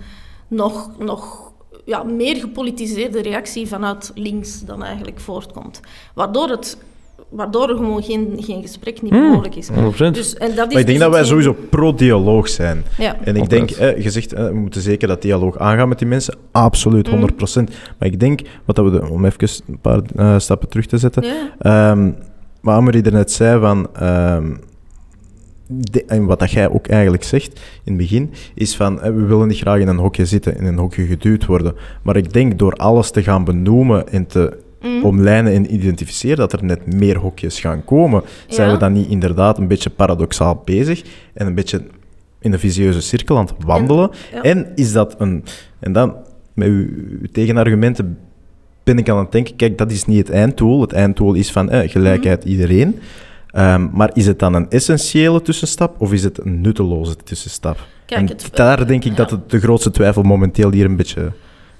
[0.48, 1.52] nog, nog
[1.84, 5.80] ja, meer gepolitiseerde reactie vanuit links dan eigenlijk voortkomt.
[6.14, 6.76] Waardoor het
[7.32, 9.66] waardoor er gewoon geen, geen gesprek niet hmm, mogelijk is.
[9.66, 12.84] Dus, en dat is maar ik denk dus dat wij sowieso pro-dialoog zijn.
[12.98, 13.16] Ja.
[13.24, 16.08] En ik denk, eh, je zegt, eh, we moeten zeker dat dialoog aangaan met die
[16.08, 16.34] mensen.
[16.50, 17.68] Absoluut, 100%.
[17.68, 17.76] Hmm.
[17.98, 21.24] Maar ik denk, wat dat we, om even een paar uh, stappen terug te zetten...
[21.60, 21.90] Ja.
[21.90, 22.16] Um,
[22.62, 23.88] wat Amory er net zei van...
[24.02, 24.60] Um,
[26.06, 29.58] en wat dat jij ook eigenlijk zegt in het begin, is van we willen niet
[29.58, 31.74] graag in een hokje zitten, in een hokje geduwd worden.
[32.02, 35.04] Maar ik denk door alles te gaan benoemen en te mm.
[35.04, 39.58] omlijnen en identificeren dat er net meer hokjes gaan komen, zijn we dan niet inderdaad
[39.58, 41.02] een beetje paradoxaal bezig
[41.34, 41.82] en een beetje
[42.40, 44.10] in een visieuze cirkel aan het wandelen.
[44.42, 45.44] En is dat een...
[45.78, 46.16] En dan,
[46.54, 46.86] met uw
[47.32, 48.18] tegenargumenten
[48.84, 50.80] ben ik aan het denken, kijk, dat is niet het einddoel.
[50.80, 52.48] Het einddoel is van eh, gelijkheid mhm.
[52.48, 53.00] iedereen.
[53.56, 57.78] Um, maar is het dan een essentiële tussenstap of is het een nutteloze tussenstap?
[58.06, 61.32] Kijk, en daar denk ik dat het de grootste twijfel momenteel hier een beetje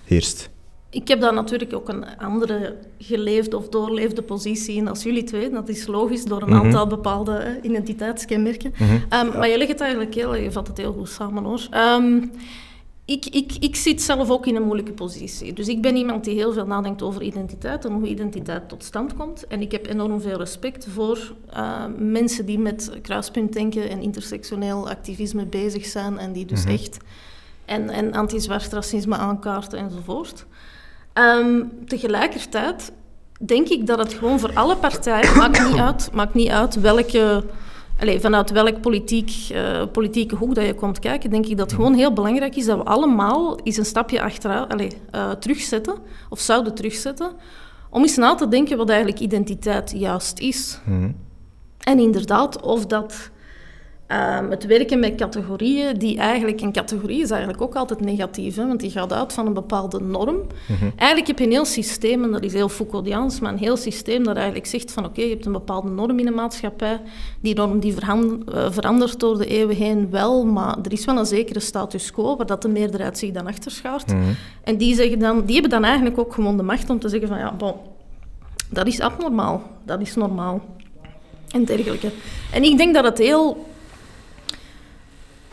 [0.05, 0.51] heerst.
[0.91, 5.51] Ik heb daar natuurlijk ook een andere geleefde of doorleefde positie in als jullie twee.
[5.51, 6.65] Dat is logisch, door een mhm.
[6.65, 8.75] aantal bepaalde uh, identiteitskenmerken.
[8.79, 9.31] Mm -hmm.
[9.39, 11.69] maar je legt het eigenlijk heel, je vat het heel goed samen hoor.
[11.75, 12.31] Um,
[13.13, 15.53] ik, ik, ik zit zelf ook in een moeilijke positie.
[15.53, 19.15] Dus ik ben iemand die heel veel nadenkt over identiteit en hoe identiteit tot stand
[19.15, 19.47] komt.
[19.47, 25.47] En ik heb enorm veel respect voor uh, mensen die met kruispuntdenken en intersectioneel activisme
[25.47, 26.73] bezig zijn en die dus mhm.
[26.73, 26.99] echt
[27.65, 30.47] en, en anti-zwart racisme aankaarten enzovoort.
[31.15, 32.93] Um, tegelijkertijd
[33.41, 37.45] denk ik dat het gewoon voor alle partijen, maakt niet uit, maakt niet uit welke
[38.03, 41.75] Allee, vanuit welk politiek, uh, politieke hoek dat je komt kijken, denk ik dat het
[41.75, 45.95] gewoon heel belangrijk is dat we allemaal eens een stapje achteruit allee, uh, terugzetten,
[46.29, 47.33] of zouden terugzetten,
[47.91, 50.81] om eens na te denken wat eigenlijk identiteit juist is.
[50.85, 51.15] Mm
[51.79, 53.31] En inderdaad, of dat
[54.13, 56.61] Um, het werken met categorieën, die eigenlijk...
[56.61, 60.01] Een categorie is eigenlijk ook altijd negatief, hè, want die gaat uit van een bepaalde
[60.01, 60.37] norm.
[60.69, 60.91] Mhm.
[60.97, 64.25] Eigenlijk heb je een heel systeem, en dat is heel Foucauldiaans, maar een heel systeem
[64.25, 67.01] dat eigenlijk zegt van oké, je hebt een bepaalde norm in de maatschappij.
[67.41, 71.27] Die norm die uh, verandert door de eeuwen heen wel, maar er is wel een
[71.27, 74.07] zekere status quo waar dat de meerderheid zich dan achter schaart.
[74.07, 74.21] Mhm.
[74.65, 77.29] En die, zeggen dan, die hebben dan eigenlijk ook gewoon de macht om te zeggen
[77.29, 77.75] van ja, bon,
[78.69, 80.61] dat is abnormaal, dat is normaal
[81.51, 82.11] en dergelijke.
[82.53, 83.71] En ik denk dat het heel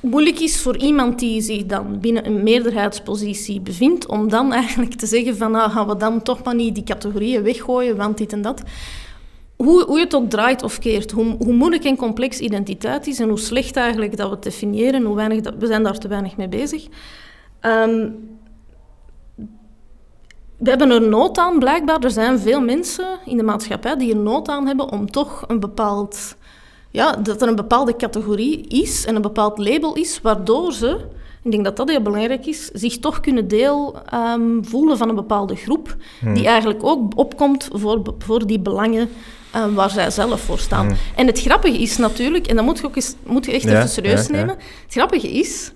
[0.01, 5.05] moeilijk is voor iemand die zich dan binnen een meerderheidspositie bevindt, om dan eigenlijk te
[5.05, 8.41] zeggen van nou gaan we dan toch maar niet die categorieën weggooien, want dit en
[8.41, 8.63] dat.
[9.55, 13.19] Hoe, hoe je het ook draait of keert, hoe, hoe moeilijk en complex identiteit is
[13.19, 16.07] en hoe slecht eigenlijk dat we het definiëren, hoe weinig dat, we zijn daar te
[16.07, 16.87] weinig mee bezig.
[17.61, 18.37] Um,
[20.59, 21.99] we hebben er nood aan, blijkbaar.
[21.99, 25.59] Er zijn veel mensen in de maatschappij die er nood aan hebben om toch een
[25.59, 26.35] bepaald...
[26.91, 30.97] Ja, dat er een bepaalde categorie is en een bepaald label is, waardoor ze,
[31.43, 35.15] ik denk dat dat heel belangrijk is, zich toch kunnen deel um, voelen van een
[35.15, 36.33] bepaalde groep, hmm.
[36.33, 39.09] die eigenlijk ook opkomt voor, voor die belangen
[39.55, 40.87] um, waar zij zelf voor staan.
[40.87, 40.97] Hmm.
[41.15, 43.89] En het grappige is natuurlijk, en dat moet je, ook eens, moet je echt even
[43.89, 45.71] serieus nemen, het grappige is,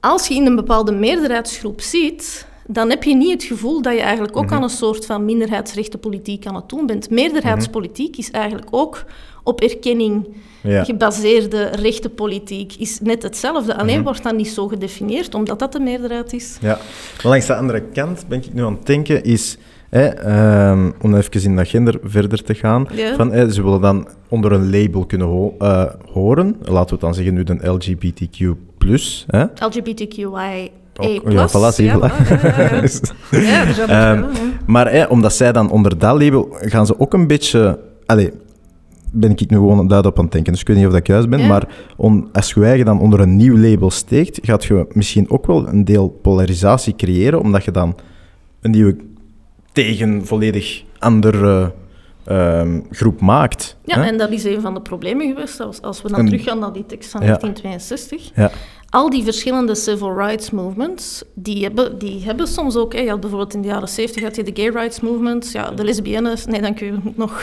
[0.00, 4.00] als je in een bepaalde meerderheidsgroep ziet dan heb je niet het gevoel dat je
[4.00, 4.54] eigenlijk ook mhm.
[4.54, 7.10] aan een soort van minderheidsrechtenpolitiek aan het doen bent.
[7.10, 9.04] Meerderheidspolitiek is eigenlijk ook
[9.42, 10.28] op erkenning
[10.62, 12.74] gebaseerde rechtenpolitiek.
[12.74, 14.04] Is net hetzelfde, alleen mhm.
[14.04, 16.58] wordt dat niet zo gedefinieerd, omdat dat de meerderheid is.
[16.60, 16.78] Ja,
[17.16, 19.58] maar langs de andere kant ben ik nu aan het denken, is...
[19.88, 22.88] Hè, um, om even in dat gender verder te gaan.
[23.16, 26.56] Van, ze willen dan onder een label kunnen uh, horen.
[26.60, 28.56] Laten we het dan zeggen nu de LGBTQ+.
[29.26, 29.44] Hè?
[29.66, 31.76] LGBTQI ook, ja, voilà,
[33.86, 34.28] ja,
[34.66, 37.78] Maar omdat zij dan onder dat label gaan ze ook een beetje.
[38.06, 38.28] Allez,
[39.12, 41.06] ben ik nu gewoon duidelijk aan het denken, dus ik weet niet of dat ik
[41.06, 41.46] juist ben.
[41.46, 41.68] Maar
[42.32, 46.08] als je dan onder een nieuw label steekt, gaat je misschien ook wel een deel
[46.08, 47.96] polarisatie creëren, omdat je dan
[48.60, 48.96] een nieuwe
[49.72, 51.72] tegen volledig andere
[52.24, 53.76] ehm, groep maakt.
[53.84, 55.60] Ja, en dat is een van de problemen geweest.
[55.60, 58.30] Als, als we dan teruggaan naar die tekst van 1962.
[58.34, 58.50] Ja
[58.92, 62.92] al die verschillende civil rights movements, die hebben, die hebben soms ook...
[62.92, 65.70] Hè, je had bijvoorbeeld in de jaren 70 had je de gay rights movement, ja,
[65.70, 66.46] de lesbiennes...
[66.46, 67.42] Nee, dank u, nog,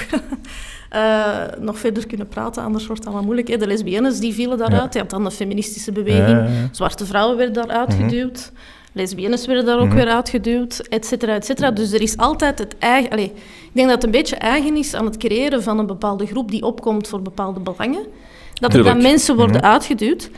[0.96, 1.26] uh,
[1.68, 3.48] nog verder kunnen praten, anders wordt het allemaal moeilijk.
[3.48, 3.58] Hè.
[3.58, 4.94] De lesbiennes die vielen daaruit.
[4.94, 6.50] Je had dan de feministische beweging.
[6.72, 8.52] Zwarte vrouwen werden daaruit mm geduwd.
[8.92, 9.96] Lesbiennes werden daar ook mhm.
[9.96, 11.72] weer uitgeduwd, et cetera, et cetera.
[11.72, 13.12] Dus er is altijd het eigen...
[13.12, 16.26] Allez, ik denk dat het een beetje eigen is aan het creëren van een bepaalde
[16.26, 18.06] groep die opkomt voor bepaalde belangen.
[18.54, 19.66] Dat er dan mensen worden mhm.
[19.66, 20.30] uitgeduwd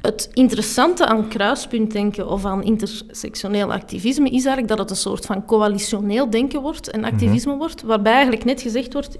[0.00, 5.44] het interessante aan kruispuntdenken of aan intersectioneel activisme is eigenlijk dat het een soort van
[5.44, 7.60] coalitioneel denken wordt en activisme mhm.
[7.60, 9.18] wordt, waarbij eigenlijk net gezegd wordt,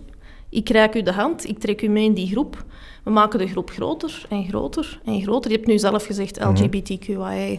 [0.49, 2.65] ik reik u de hand, ik trek u mee in die groep,
[3.05, 5.51] we maken de groep groter en groter en groter.
[5.51, 6.41] Je hebt nu zelf gezegd.
[6.41, 7.59] LGBTQIA+.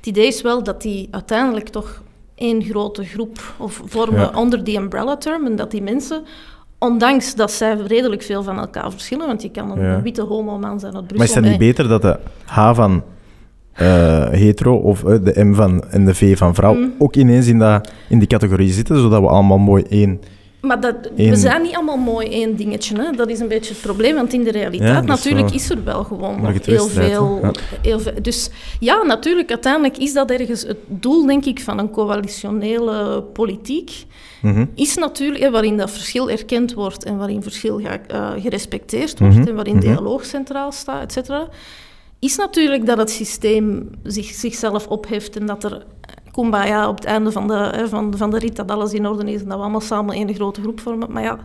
[0.00, 2.02] Het idee is wel dat die uiteindelijk toch
[2.34, 6.24] één grote groep of vormen onder die umbrella term en dat die mensen
[6.80, 10.94] Ondanks dat zij redelijk veel van elkaar verschillen, want je kan een witte homo-man zijn
[10.94, 11.16] uit Brussel.
[11.16, 13.02] Maar is het niet beter dat de H van
[13.80, 16.92] uh, hetero of uh, de M van en de V van vrouw mm.
[16.98, 20.20] ook ineens in, dat, in die categorie zitten, zodat we allemaal mooi één
[20.60, 22.96] maar dat, we zijn niet allemaal mooi één dingetje.
[23.00, 23.10] Hè?
[23.10, 26.42] Dat is een beetje het probleem, want in de realiteit natuurlijk is er wel gewoon
[26.42, 27.52] nog heel veel,
[27.82, 28.12] heel veel.
[28.22, 28.50] Dus
[28.80, 34.04] ja, natuurlijk, uiteindelijk is dat ergens het doel, denk ik, van een coalitionele politiek.
[34.42, 34.66] Mhm.
[34.74, 37.94] Is natuurlijk, waarin dat verschil erkend wordt en waarin verschil uh,
[38.38, 39.48] gerespecteerd wordt mhm.
[39.48, 39.84] en waarin mhm.
[39.84, 41.48] dialoog centraal staat, et cetera.
[42.18, 45.84] Is natuurlijk dat het systeem zich, zichzelf opheft en dat er
[46.32, 49.42] kumbaya op het einde van de, van, van de rit dat alles in orde is
[49.42, 51.12] en dat we allemaal samen één grote groep vormen.
[51.12, 51.38] Maar ja,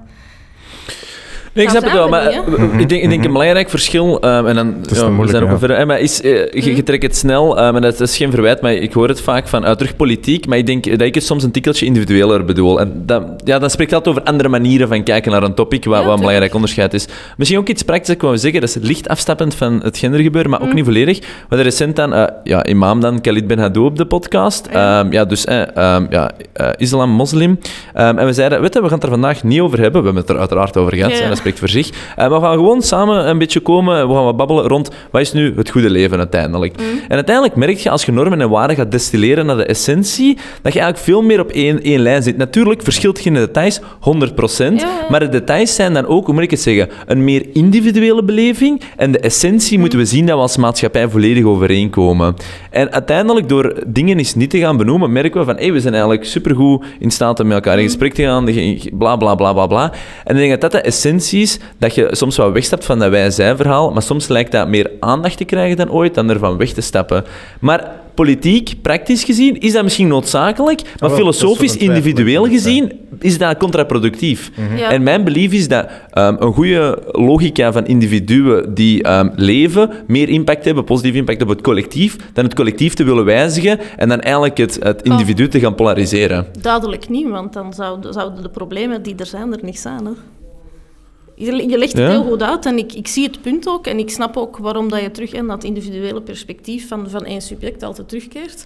[1.56, 2.34] Nee, ik snap het wel, maar
[2.78, 5.86] ik, denk, ik denk een belangrijk verschil, um, en dan ja, we zijn ook verder,
[5.86, 8.74] maar is, uh, je, je trekt het snel, um, en dat is geen verwijt, maar
[8.74, 11.44] ik hoor het vaak van uit terug politiek, maar ik denk dat ik het soms
[11.44, 12.80] een tikkeltje individueler bedoel.
[12.80, 16.04] En dat, ja, dan spreekt het over andere manieren van kijken naar een topic, wat,
[16.04, 17.08] wat een belangrijk onderscheid is.
[17.38, 20.62] Misschien ook iets praktisch, ik wou zeggen, dat is licht afstappend van het gendergebeuren, maar
[20.62, 21.20] ook niet volledig.
[21.20, 24.68] We hadden recent dan, uh, ja, imam dan, Khalid Ben Hadou op de podcast.
[24.68, 25.62] Um, ja, dus uh,
[26.10, 26.32] ja,
[26.78, 27.60] islam, moslim.
[27.94, 30.24] en we zeiden, weet je, we gaan het er vandaag niet over hebben, we hebben
[30.24, 31.90] het er uiteraard over gehad, spreekt voor zich.
[32.16, 35.34] En we gaan gewoon samen een beetje komen, we gaan wat babbelen rond wat is
[35.34, 36.78] nu het goede leven uiteindelijk.
[36.78, 37.00] Mm.
[37.08, 40.74] En uiteindelijk merk je, als je normen en waarden gaat destilleren naar de essentie, dat
[40.74, 42.38] je eigenlijk veel meer op één, één lijn zit.
[42.38, 43.84] Natuurlijk verschilt je in de details 100%,
[45.10, 48.82] maar de details zijn dan ook, hoe moet ik het zeggen, een meer individuele beleving.
[48.98, 52.36] En de essentie moeten we zien dat we als maatschappij volledig overeenkomen.
[52.70, 55.94] En uiteindelijk, door dingen eens niet te gaan benoemen, merken we van, hey, we zijn
[55.94, 57.86] eigenlijk supergoed in staat om met elkaar in mm.
[57.86, 58.46] gesprek te gaan,
[58.98, 59.92] bla bla bla bla bla.
[60.24, 63.10] En ik denk dat dat de essentie is dat je soms wel wegstapt van dat
[63.10, 66.82] wij-zij-verhaal, maar soms lijkt dat meer aandacht te krijgen dan ooit, dan ervan weg te
[66.82, 67.24] stappen.
[67.60, 73.58] Maar politiek, praktisch gezien, is dat misschien noodzakelijk, maar oh, filosofisch, individueel gezien, is dat
[73.58, 74.52] contraproductief.
[74.56, 74.84] Mhm.
[74.84, 80.30] En mijn belief is dat um, een goede logica van individuen die um, leven meer
[80.30, 84.20] impact hebben, positief impact op het collectief, dan het collectief te willen wijzigen en dan
[84.20, 86.46] eigenlijk het, het individu te gaan polariseren.
[86.62, 90.06] Duidelijk niet, want dan zouden, zouden de problemen die er zijn er niet zijn.
[90.06, 90.12] Hè?
[91.36, 93.88] Je, je legt het heel goed uit en ik, ik zie het punt ook.
[93.88, 97.42] En ik snap ook waarom dat je terug in dat individuele perspectief van, van één
[97.42, 98.66] subject altijd terugkeert.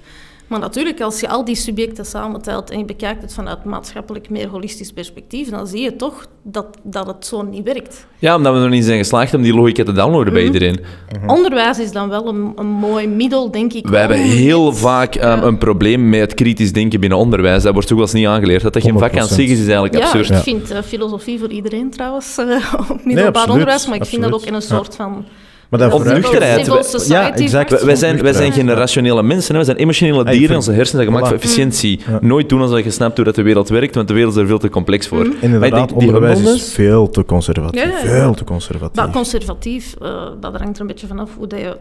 [0.50, 4.48] Maar natuurlijk, als je al die subjecten samentelt en je bekijkt het vanuit maatschappelijk meer
[4.48, 8.08] holistisch perspectief, dan zie je toch dat, dat het zo niet werkt.
[8.20, 10.54] Ja, omdat we nog niet zijn geslaagd om die logica te downloaden bij mhm.
[10.54, 10.80] iedereen.
[11.20, 11.30] Mhm.
[11.30, 13.88] Onderwijs is dan wel een, een mooi middel, denk ik.
[13.88, 17.64] We hebben heel vaak um, een probleem met het kritisch denken binnen onderwijs.
[17.64, 18.62] Dat wordt toch wel eens niet aangeleerd.
[18.62, 20.30] Dat dat geen vak aan zich is, is eigenlijk ja, absurd.
[20.30, 24.32] Ik vind uh, filosofie voor iedereen trouwens, uh, op middelbaar onderwijs, maar ik vind dat
[24.34, 25.26] ook in een soort van
[25.70, 27.06] maar dat nuchterheid.
[27.08, 27.84] Ja, exact.
[27.84, 29.56] Wij zijn, wij zijn geen rationele mensen, hè.
[29.56, 30.56] wij zijn emotionele dieren.
[30.56, 32.00] Onze hersenen zijn gemaakt voor efficiëntie.
[32.22, 34.48] Nooit doen als je snapt hoe dat de wereld werkt, want de wereld is er
[34.48, 35.26] veel te complex voor.
[35.26, 35.34] Mm.
[35.42, 38.00] Inderdaad, onderwijs is veel te conservatief.
[38.04, 38.96] Veel te conservatief.
[38.96, 41.78] Maar conservatief, uh, dat hangt er een beetje vanaf hoe dat je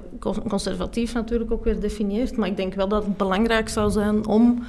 [0.48, 2.36] conservatief natuurlijk ook weer definieert.
[2.36, 4.65] Maar ik denk wel dat het belangrijk zou zijn om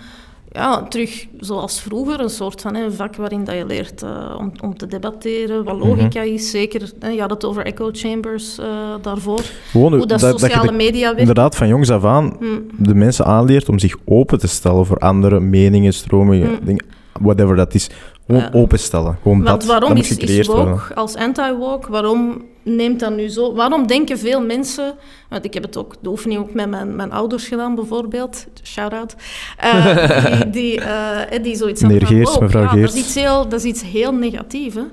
[0.51, 4.51] ja, terug zoals vroeger, een soort van een vak waarin dat je leert uh, om,
[4.61, 6.33] om te debatteren, wat logica mhm.
[6.33, 6.49] is.
[6.49, 8.65] Zeker, hè, je had het over echo chambers uh,
[9.01, 9.41] daarvoor.
[9.71, 11.19] Gewoon, hoe dat, dat sociale dat media werkt.
[11.19, 12.65] Inderdaad, van jongs af aan mm.
[12.77, 16.65] de mensen aanleert om zich open te stellen voor andere meningen, stromingen, mm.
[16.65, 16.85] dingen,
[17.19, 17.89] whatever dat is.
[18.29, 19.17] Gewoon openstellen.
[19.21, 23.53] Gewoon Want dat, waarom is, is woke als anti-woke, waarom neemt dat nu zo...
[23.53, 24.93] Waarom denken veel mensen...
[25.29, 28.47] Want ik heb het ook, de oefening ook met mijn, mijn ouders gedaan, bijvoorbeeld.
[28.63, 29.15] Shout-out.
[29.63, 29.85] Uh,
[30.41, 32.91] die, die, uh, die zoiets Meneer Geers, oh, mevrouw ja, Geers.
[32.91, 34.83] Dat is iets heel, dat is iets heel negatiefs, hè.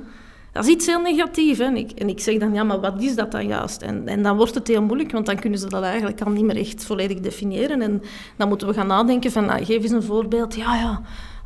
[0.52, 1.58] Dat is iets heel negatiefs.
[1.58, 3.82] En ik, en ik zeg dan, ja, maar wat is dat dan juist?
[3.82, 6.44] En, en dan wordt het heel moeilijk, want dan kunnen ze dat eigenlijk al niet
[6.44, 7.82] meer echt volledig definiëren.
[7.82, 8.02] En
[8.36, 10.54] dan moeten we gaan nadenken van, nou, geef eens een voorbeeld.
[10.54, 11.00] Ja, ja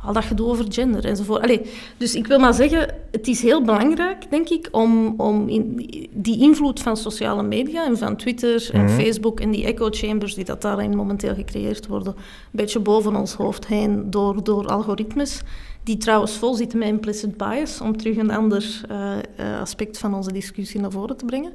[0.05, 1.41] al dat gedoe over gender enzovoort.
[1.41, 1.61] Allee,
[1.97, 5.75] dus ik wil maar zeggen, het is heel belangrijk, denk ik, om, om in
[6.11, 8.99] die invloed van sociale media en van Twitter en mhm.
[8.99, 13.33] Facebook en die echo chambers die dat daarin momenteel gecreëerd worden, een beetje boven ons
[13.33, 15.41] hoofd heen door, door algoritmes,
[15.83, 20.31] die trouwens vol zitten met implicit bias, om terug een ander uh, aspect van onze
[20.31, 21.53] discussie naar voren te brengen.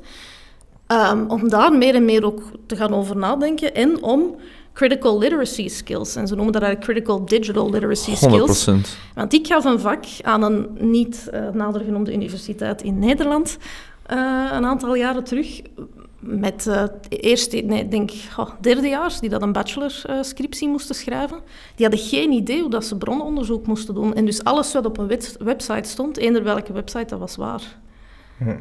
[0.93, 4.37] Um, om daar meer en meer ook te gaan over nadenken en om
[4.77, 6.17] critical literacy skills.
[6.17, 8.69] En ze noemen dat eigenlijk critical digital literacy skills.
[8.69, 8.73] 100%.
[9.15, 13.59] Want ik gaf een vak aan een niet uh, nader genoemde universiteit in Nederland
[14.13, 15.63] uh, een aantal jaren terug.
[16.19, 21.39] Met uh, eerste, nee, denk oh, derdejaars die dat een bachelorscriptie moesten schrijven.
[21.75, 24.15] Die hadden geen idee hoe dat ze bronnenonderzoek moesten doen.
[24.15, 27.79] En dus alles wat op een website stond, eender welke website, dat was waar.
[28.39, 28.57] Hm.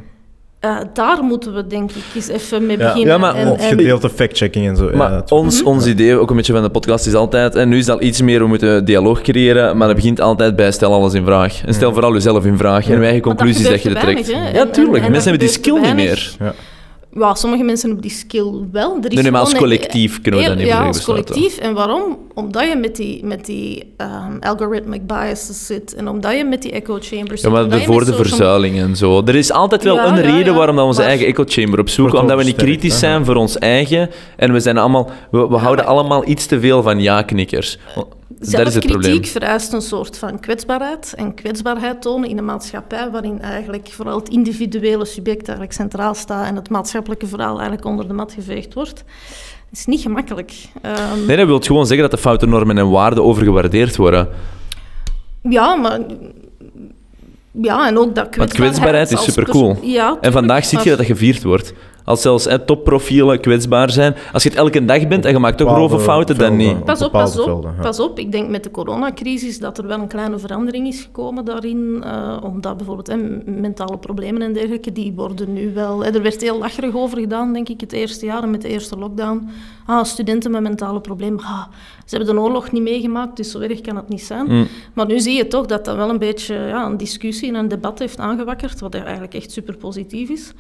[0.66, 3.08] Uh, daar moeten we denk ik eens even mee beginnen.
[3.08, 4.92] Ja, maar en, gedeelte fact-checking en zo.
[4.94, 7.56] Maar ja, ons, ons idee, ook een beetje van de podcast, is altijd...
[7.56, 10.72] En nu is dat iets meer, we moeten dialoog creëren, maar dat begint altijd bij
[10.72, 11.62] stel alles in vraag.
[11.66, 12.90] En stel vooral jezelf in vraag.
[12.90, 14.28] En eigen conclusies dat je er trekt.
[14.54, 15.10] ja, tuurlijk.
[15.10, 16.36] Mensen hebben die skill niet meer.
[16.40, 16.54] Ja
[17.20, 18.98] ja, sommige mensen hebben die skill wel.
[19.02, 21.58] Er is nee, maar als collectief kunnen we dat niet Ja, als collectief.
[21.58, 22.18] En waarom?
[22.34, 26.72] Omdat je met die, met die um, algorithmic biases zit en omdat je met die
[26.72, 27.52] echo chambers zit.
[27.52, 29.22] Ja, maar voor de verzuiling en zo.
[29.26, 32.20] Er is altijd wel een reden waarom dat we onze eigen echo chamber opzoeken.
[32.20, 34.10] Omdat we niet kritisch zijn voor ons eigen.
[34.36, 37.78] En we, zijn allemaal, we, we houden allemaal iets te veel van ja-knikkers.
[38.40, 41.14] Zelfkritiek vereist een soort van kwetsbaarheid.
[41.16, 46.46] En kwetsbaarheid tonen in een maatschappij waarin eigenlijk vooral het individuele subject eigenlijk centraal staat
[46.46, 49.04] en het maatschappelijke verhaal eigenlijk onder de mat geveegd wordt,
[49.72, 50.54] is niet gemakkelijk.
[50.86, 54.30] Um, nee, dat wil gewoon zeggen dat de foute normen en waarden overgewaardeerd worden.
[55.42, 56.00] Ja, maar
[57.52, 58.38] ja, en ook dat kwetsbaarheid...
[58.38, 59.78] Want kwetsbaarheid is supercool.
[59.82, 61.74] Ja, en vandaag zie je dat dat gevierd wordt.
[62.06, 64.16] Als zelfs hè, topprofielen kwetsbaar zijn.
[64.34, 66.84] Als je het elke dag bent en je maakt toch grove fouten, dan niet.
[66.84, 68.20] Pas op, pas op, pas op.
[68.20, 72.04] Ik denk met de coronacrisis dat er wel een kleine verandering is gekomen daarin.
[72.06, 73.16] Uh, omdat bijvoorbeeld hè,
[73.46, 76.06] mentale problemen en dergelijke, die worden nu wel...
[76.06, 79.50] er werd heel lacherig over gedaan, denk ik, het eerste jaar met de eerste lockdown.
[79.86, 81.44] Ah, studenten met mentale problemen.
[81.44, 81.64] Ah,
[82.06, 84.46] ze hebben de oorlog niet meegemaakt, dus zo erg kan het niet zijn.
[84.48, 84.68] Mm.
[84.94, 87.68] Maar nu zie je toch dat dat wel een beetje ja, een discussie en een
[87.68, 90.54] debat heeft aangewakkerd, wat eigenlijk echt super positief is.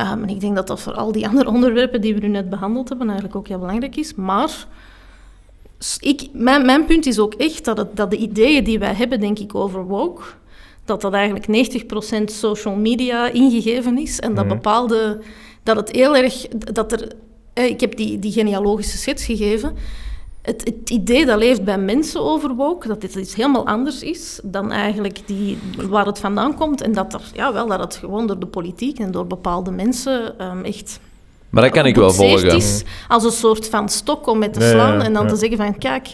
[0.00, 2.50] Um, en ik denk dat dat voor al die andere onderwerpen die we nu net
[2.50, 4.14] behandeld hebben eigenlijk ook heel belangrijk is.
[4.14, 4.66] Maar
[6.00, 9.20] ik, mijn, mijn punt is ook echt dat, het, dat de ideeën die wij hebben,
[9.20, 10.22] denk ik, over woke,
[10.84, 11.72] dat dat eigenlijk
[12.20, 14.20] 90% social media ingegeven is.
[14.20, 14.54] En dat mhm.
[14.54, 15.20] bepaalde...
[15.62, 16.48] Dat het heel erg...
[16.48, 17.12] Dat er,
[17.54, 19.76] ik heb die, die genealogische schets gegeven
[20.42, 24.40] het, het, idee dat leeft bij mensen over woke, dat dit iets helemaal anders is
[24.44, 25.58] dan eigenlijk die,
[25.88, 26.80] waar het vandaan komt.
[26.80, 30.46] En dat, er, ja, wel, dat het gewoon door de politiek en door bepaalde mensen
[30.46, 31.00] um, echt
[31.50, 32.56] maar dat kan ik wel volgen.
[32.56, 35.78] Is als een soort van stok om met te slaan en dan te zeggen van
[35.78, 36.08] kijk,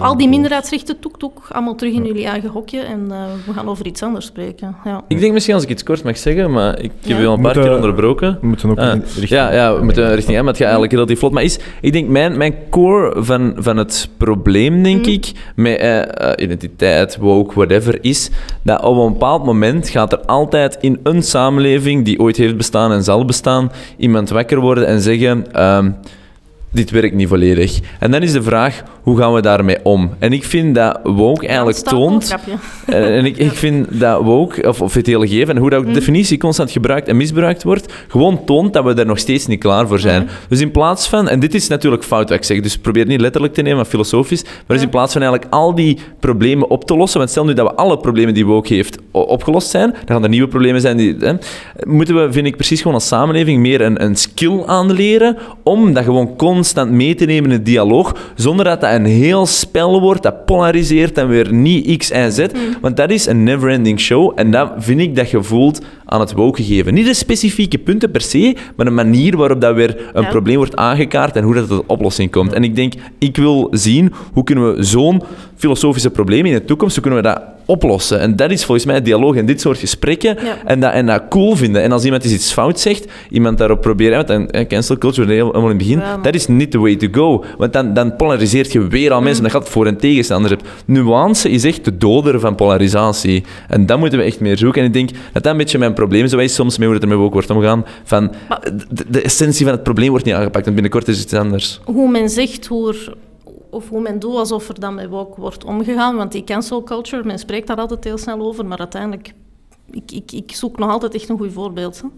[0.00, 3.16] al die minderheidsrechten, toek toek, allemaal terug in jullie eigen hokje en uh,
[3.46, 4.76] we gaan over iets anders spreken.
[4.84, 5.04] Ja.
[5.08, 7.40] Ik denk misschien als ik iets kort mag zeggen, maar ik heb je al een
[7.40, 8.38] paar keer onderbroken.
[8.40, 9.28] We moeten ook uh, richting...
[9.28, 11.32] Ja, ja, we moeten richting hem, het gaat eigenlijk relatief vlot.
[11.32, 15.12] Maar is, ik denk mijn, mijn core van, van het probleem, denk mm.
[15.12, 18.30] ik, met uh, identiteit, woke, whatever, is
[18.62, 22.92] dat op een bepaald moment gaat er altijd in een samenleving die ooit heeft bestaan
[22.92, 25.62] en zal bestaan, iemand weg worden en zeggen...
[25.76, 25.96] Um,
[26.74, 27.80] dit werkt niet volledig.
[27.98, 30.10] En dan is de vraag, hoe gaan we daarmee om?
[30.18, 32.34] En ik vind dat woke eigenlijk toont...
[32.86, 35.78] Eh, en ik, ik vind dat woke, of, of het hele geven, en hoe dat
[35.78, 35.98] ook de mm.
[35.98, 39.88] definitie constant gebruikt en misbruikt wordt, gewoon toont dat we er nog steeds niet klaar
[39.88, 40.28] voor zijn.
[40.48, 41.28] Dus in plaats van...
[41.28, 43.86] En dit is natuurlijk fout wat ik zeg, dus probeer niet letterlijk te nemen, maar
[43.86, 44.42] filosofisch.
[44.42, 47.54] Maar dus in plaats van eigenlijk al die problemen op te lossen, want stel nu
[47.54, 50.96] dat we alle problemen die woke heeft opgelost zijn, dan gaan er nieuwe problemen zijn.
[50.96, 51.32] Die, hè,
[51.86, 56.04] moeten we, vind ik, precies gewoon als samenleving meer een, een skill aanleren om dat
[56.04, 60.22] gewoon constant mee te nemen in het dialoog, zonder dat dat een heel spel wordt
[60.22, 62.38] dat polariseert en weer niet X en Z.
[62.38, 62.46] Mm.
[62.80, 65.80] Want dat is een never-ending show en dat vind ik dat je voelt
[66.14, 66.94] aan het woke geven.
[66.94, 70.76] Niet de specifieke punten per se, maar de manier waarop dat weer een probleem wordt
[70.76, 72.52] aangekaart en hoe dat tot een oplossing komt.
[72.52, 75.22] En ik denk, ik wil zien hoe kunnen we zo'n
[75.56, 78.20] filosofische probleem in de toekomst, hoe kunnen we dat oplossen.
[78.20, 80.36] En dat is volgens mij het dialoog in dit soort gesprekken.
[80.64, 81.82] En, dat, en dat cool vinden.
[81.82, 84.26] En als iemand iets fout zegt, iemand daarop proberen...
[84.26, 87.44] Want cancel culture, helemaal in het begin, dat is niet the way to go.
[87.58, 89.44] Want dan, dan polariseert je weer al mensen.
[89.44, 89.50] Mm.
[89.50, 90.68] Dat gaat voor- en tegenstanders hebt.
[90.86, 93.44] Nuance is echt de doder van polarisatie.
[93.68, 94.80] En dat moeten we echt meer zoeken.
[94.80, 97.04] En ik denk dat dat een beetje mijn probleem zo is soms mee hoe het
[97.04, 97.84] ermee ook wordt omgaan.
[98.04, 98.32] Van,
[98.90, 100.66] de, de, essentie van het probleem wordt niet aangepakt.
[100.66, 101.80] En binnenkort is het iets anders.
[101.84, 102.94] Hoe men zegt hoe
[103.74, 106.16] of hoe men doet alsof er dan met woke wordt omgegaan.
[106.16, 109.32] Want die cancel culture, men spreekt daar altijd heel snel over, maar uiteindelijk,
[109.90, 112.00] ik, ik, ik zoek nog altijd echt een goed voorbeeld.
[112.00, 112.08] Hè.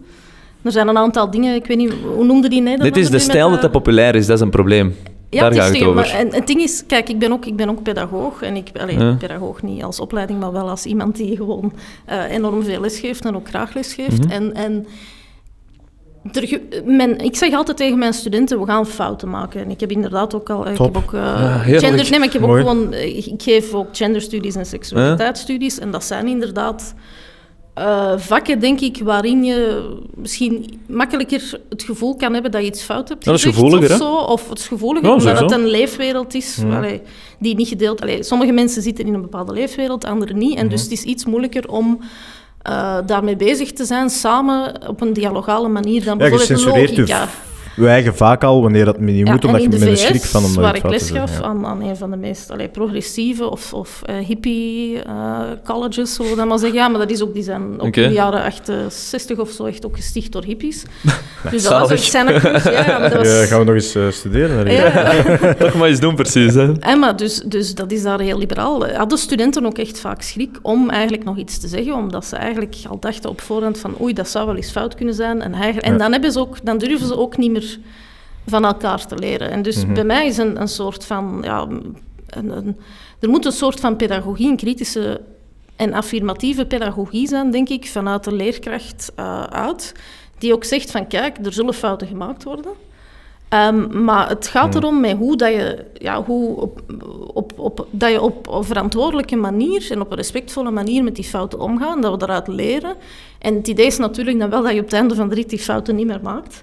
[0.61, 2.93] Er zijn een aantal dingen, ik weet niet, hoe noemde die Nederlanders?
[2.93, 4.95] Dit is de stijl dat dat populair is, dat is een probleem.
[5.29, 5.93] Ja, Daar het over.
[5.93, 8.41] Maar, en het ding is, kijk, ik ben ook, ik ben ook pedagoog.
[8.41, 11.73] En ik, allez, pedagoog niet als opleiding, maar wel als iemand die gewoon
[12.09, 14.23] uh, enorm veel les geeft en ook graag les geeft.
[14.23, 14.31] Mhm.
[14.31, 14.85] En, en
[16.85, 19.61] men, ik zeg altijd tegen mijn studenten, we gaan fouten maken.
[19.61, 20.67] En ik heb inderdaad ook al...
[20.67, 22.93] Ik heb ook, uh, gender, nee, maar ik heb ook gewoon...
[22.93, 25.79] Eh, ik geef ook genderstudies en seksualiteitsstudies.
[25.79, 26.93] En dat zijn inderdaad
[27.77, 32.83] uh, vakken, denk ik, waarin je misschien makkelijker het gevoel kan hebben dat je iets
[32.83, 34.13] fout hebt dat is gevoeliger, of zo.
[34.13, 37.01] Of het is gevoeliger, omdat het een leefwereld is allee,
[37.39, 38.01] die niet gedeeld...
[38.01, 40.57] Allee, sommige mensen zitten in een bepaalde leefwereld, anderen niet.
[40.57, 41.99] En dus het is iets moeilijker om
[42.69, 47.27] uh, daarmee bezig te zijn, samen op een dialogale manier dan ja, bijvoorbeeld logica.
[47.77, 50.55] We eigen vaak al wanneer dat niet moet, omdat je met een schrik van om
[50.55, 54.15] waar ik les gaf aan, aan, een van de meest allee, progressieve of, of uh,
[54.25, 56.79] hippie uh, colleges, zullen we dat maar zeggen.
[56.79, 59.85] Ja, maar dat is ook, die zijn ook in de jaren 68 of zo echt
[59.85, 60.83] ook gesticht door hippies.
[61.51, 63.27] dus dat was ook zijn ja, dat was...
[63.27, 64.71] ja, gaan we nog eens uh, studeren?
[64.71, 65.23] Ja.
[65.59, 66.53] Toch maar eens doen, precies.
[66.53, 66.71] Hè?
[66.79, 68.87] En maar dus, dus dat is daar heel liberaal.
[68.87, 72.75] Hadden studenten ook echt vaak schrik om eigenlijk nog iets te zeggen, omdat ze eigenlijk
[72.89, 75.41] al dachten op voorhand van oei, dat zou wel eens fout kunnen zijn.
[75.41, 77.65] En, en dan, hebben ze ook, dan durven ze ook niet meer
[78.45, 79.51] van elkaar te leren.
[79.51, 79.93] En dus mhm.
[79.93, 81.39] bij mij is een, een soort van...
[81.41, 81.67] Ja,
[82.27, 82.77] een, een,
[83.19, 85.21] er moet een soort van pedagogie, een kritische
[85.75, 89.93] en affirmatieve pedagogie zijn, denk ik, vanuit de leerkracht uh, uit.
[90.37, 92.71] Die ook zegt van, kijk, er zullen fouten gemaakt worden.
[93.49, 96.81] Um, maar het gaat erom met hoe, dat je, ja, hoe op,
[97.33, 101.23] op, op, dat je op een verantwoordelijke manier en op een respectvolle manier met die
[101.23, 102.95] fouten omgaan, dat we daaruit leren.
[103.39, 105.49] En het idee is natuurlijk dan wel dat je op het einde van de rit
[105.49, 106.61] die fouten niet meer maakt.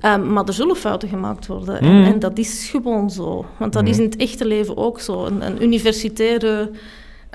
[0.00, 1.80] Ehm, maar er zullen fouten gemaakt worden.
[1.80, 3.44] En, en, dat is gewoon zo.
[3.56, 5.24] Want dat is in het echte leven ook zo.
[5.24, 6.70] Een, een universitaire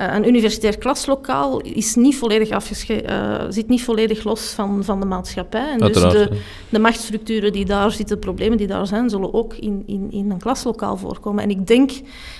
[0.09, 2.49] een universitair klaslokaal is niet volledig
[2.89, 5.71] uh, zit niet volledig los van, van de maatschappij.
[5.71, 9.53] En dus de, de machtsstructuren die daar zitten, de problemen die daar zijn, zullen ook
[9.53, 11.43] in, in, in een klaslokaal voorkomen.
[11.43, 11.91] En ik denk,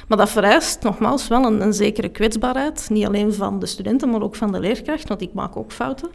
[0.08, 4.22] maar dat vereist nogmaals wel een, een zekere kwetsbaarheid, niet alleen van de studenten, maar
[4.22, 6.10] ook van de leerkracht, want ik maak ook fouten.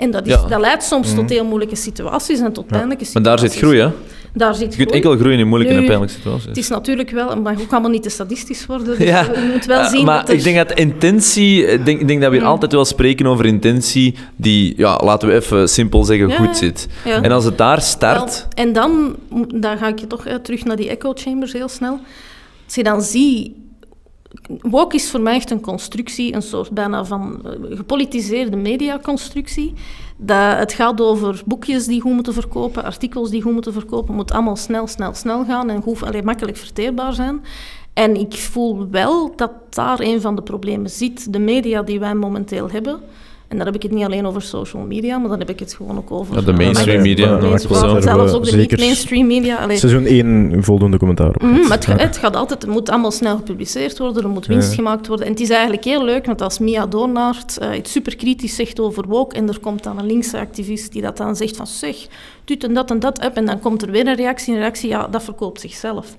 [0.00, 1.32] En dat, is, dat leidt soms tot mhm.
[1.32, 3.14] heel moeilijke situaties en tot pijnlijke situaties.
[3.14, 3.88] Maar daar zit groei, hè?
[4.34, 6.44] Daar zit je kunt enkel groeien in moeilijke en pijnlijke situaties.
[6.44, 8.86] Het is natuurlijk wel, maar kan men niet te sadistisch worden?
[8.86, 9.22] Dus ja.
[9.22, 12.36] je moet wel zien maar ik denk dat intentie, ik denk, ik denk dat we
[12.36, 12.50] hier mm.
[12.50, 16.88] altijd wel spreken over intentie die, ja, laten we even simpel zeggen, goed zit.
[17.04, 18.46] En als het daar start...
[18.54, 19.16] en dan,
[19.54, 22.00] dan ga ik je toch terug naar die echo chambers heel snel.
[22.66, 23.52] Als je dan ziet
[24.60, 29.72] Woke is voor mij echt een constructie, een soort bijna van uh, gepolitiseerde mediaconstructie.
[30.16, 34.14] Dat, het gaat over boekjes die goed moeten verkopen, artikels die goed moeten verkopen.
[34.14, 37.44] Moet allemaal snel, snel, snel gaan en goed, alleen makkelijk verteerbaar zijn.
[37.92, 41.32] En ik voel wel dat daar een van de problemen zit.
[41.32, 43.00] De media die wij momenteel hebben,
[43.50, 45.74] en dan heb ik het niet alleen over social media, maar dan heb ik het
[45.74, 46.34] gewoon ook over...
[46.34, 47.38] Ja, de mainstream media.
[47.42, 49.56] Ja, zelfs ook de niet-mainstream media.
[49.56, 49.76] Allee.
[49.76, 51.42] Seizoen 1 voldoende commentaar op.
[51.42, 55.06] Mm, maar het, gaat altijd, het moet allemaal snel gepubliceerd worden, er moet winst gemaakt
[55.06, 55.26] worden.
[55.26, 58.80] En het is eigenlijk heel leuk, want als Mia Doornaert uh, iets super kritisch zegt
[58.80, 61.96] over woke, en er komt dan een linkse activist die dat dan zegt van zeg,
[62.44, 64.88] dit en dat en dat, up, en dan komt er weer een reactie, een reactie,
[64.88, 66.16] ja, dat verkoopt zichzelf.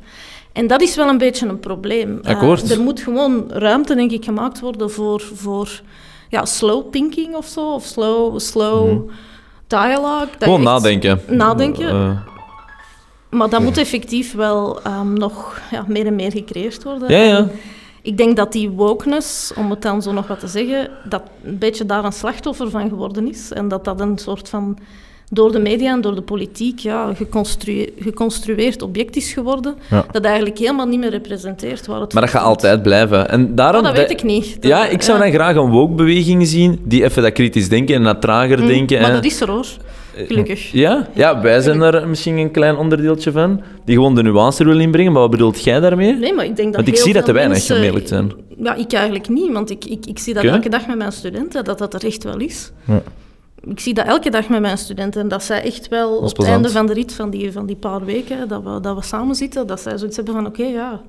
[0.53, 2.19] En dat is wel een beetje een probleem.
[2.23, 5.21] Uh, er moet gewoon ruimte, denk ik, gemaakt worden voor...
[5.33, 5.81] voor
[6.31, 9.09] ja, slow thinking of zo, of slow, slow mm.
[9.67, 10.29] dialogue.
[10.39, 11.21] Gewoon nadenken.
[11.27, 11.95] Nadenken.
[11.95, 12.19] Uh.
[13.29, 17.11] Maar dat moet effectief wel um, nog ja, meer en meer gecreëerd worden.
[17.11, 17.47] Ja, ja.
[18.01, 21.57] Ik denk dat die wokeness, om het dan zo nog wat te zeggen, dat een
[21.57, 23.51] beetje daar een slachtoffer van geworden is.
[23.51, 24.77] En dat dat een soort van
[25.33, 27.13] door de media en door de politiek ja,
[27.99, 29.75] geconstrueerd object is geworden,
[30.11, 33.29] dat eigenlijk helemaal niet meer representeert waar het Maar dat gaat altijd blijven.
[33.29, 34.57] En daarom, oh, dat weet ik niet.
[34.61, 38.21] ja, ik zou dan graag een woke-beweging zien die even dat kritisch denken en dat
[38.21, 39.01] trager mm, denken.
[39.01, 39.67] Maar dat is er hoor.
[40.15, 40.71] Gelukkig.
[40.71, 41.07] Ja?
[41.13, 45.11] ja, wij zijn er misschien een klein onderdeeltje van, die gewoon de nuance willen inbrengen.
[45.11, 46.13] Maar wat bedoelt jij daarmee?
[46.13, 48.31] Nee, maar ik denk dat Want ik zie dat te weinig, om eerlijk zijn.
[48.57, 51.63] Ja, ik eigenlijk niet, want ik, ik, ik zie dat elke dag met mijn studenten,
[51.63, 52.71] dat dat er echt wel is.
[52.85, 53.01] Ja
[53.63, 55.27] ik zie dat elke dag met mijn studenten.
[55.27, 58.05] Dat zij echt wel op het einde van de rit van die, van die paar
[58.05, 61.01] weken dat we, dat we samen zitten, dat zij zoiets hebben van oké, ja,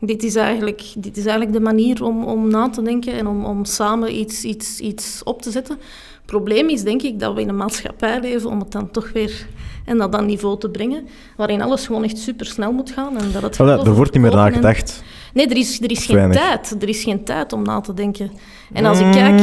[0.00, 3.44] dit is, eigenlijk, dit is eigenlijk de manier om, om na te denken en om,
[3.44, 5.76] om samen iets, iets, iets op te zetten.
[5.76, 9.12] Het probleem is denk ik dat we in een maatschappij leven om het dan toch
[9.12, 9.46] weer
[9.84, 13.18] en dat dan niveau te brengen, waarin alles gewoon echt super snel moet gaan.
[13.18, 15.02] En dat het oh, er wordt niet meer nagedacht.
[15.34, 16.76] Nee, er is, er is geen tijd.
[16.82, 18.30] Er is geen tijd om na te denken.
[18.72, 19.40] En als ik kijk,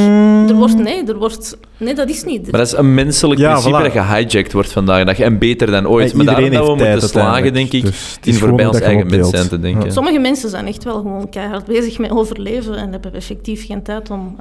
[0.49, 0.77] er wordt...
[0.77, 2.51] Nee, er wordt, nee dat is niet.
[2.51, 5.19] Maar dat is een menselijk principe dat gehijacked wordt vandaag de dag.
[5.19, 6.13] En beter dan ooit.
[6.13, 9.47] maar daarom dat we moeten slagen, denk ik, dus in voorbij ons eigen mens zijn
[9.47, 9.91] te denken.
[9.91, 14.09] Sommige mensen zijn echt wel gewoon keihard bezig met overleven en hebben effectief geen tijd
[14.09, 14.35] om,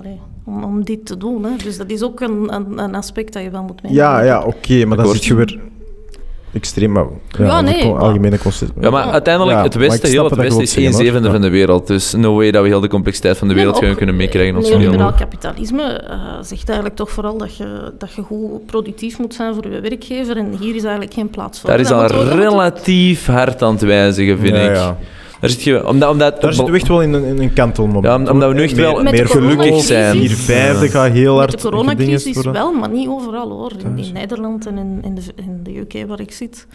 [0.44, 1.44] om, om, dit te doen.
[1.44, 1.50] Hè.
[1.62, 4.06] Dus dat is ook een, een, een aspect dat je wel moet meenemen.
[4.06, 5.58] Ja, ja oké, maar dan zit je weer
[6.52, 7.04] extreem, maar
[7.38, 8.72] ja, ja nee, algemene concept.
[8.80, 11.86] Ja, maar uiteindelijk, het Westen, heel het Westen is 1 zevende van de wereld.
[11.86, 14.54] Dus no way dat we heel de complexiteit van de wereld gaan kunnen meekrijgen.
[14.54, 19.34] Het neoliberaal kapitalisme uh, zegt eigenlijk toch vooral dat je, dat je goed productief moet
[19.34, 20.36] zijn voor je werkgever.
[20.36, 21.70] En hier is eigenlijk geen plaats voor.
[21.70, 24.78] Daar is al relatief hard aan het wijzigen, vind ik.
[25.40, 28.04] Daar zit je, omdat, omdat, Daar zitten we echt wel in een, in een kantelmoment.
[28.26, 30.16] Ja, omdat we nu echt wel meer gelukkig zijn.
[30.16, 31.50] Vier vijfde gaat heel hard.
[31.50, 33.72] Met de coronacrisis wel, maar niet overal hoor.
[33.78, 36.66] In, in Nederland en in, in, de, in de UK waar ik zit.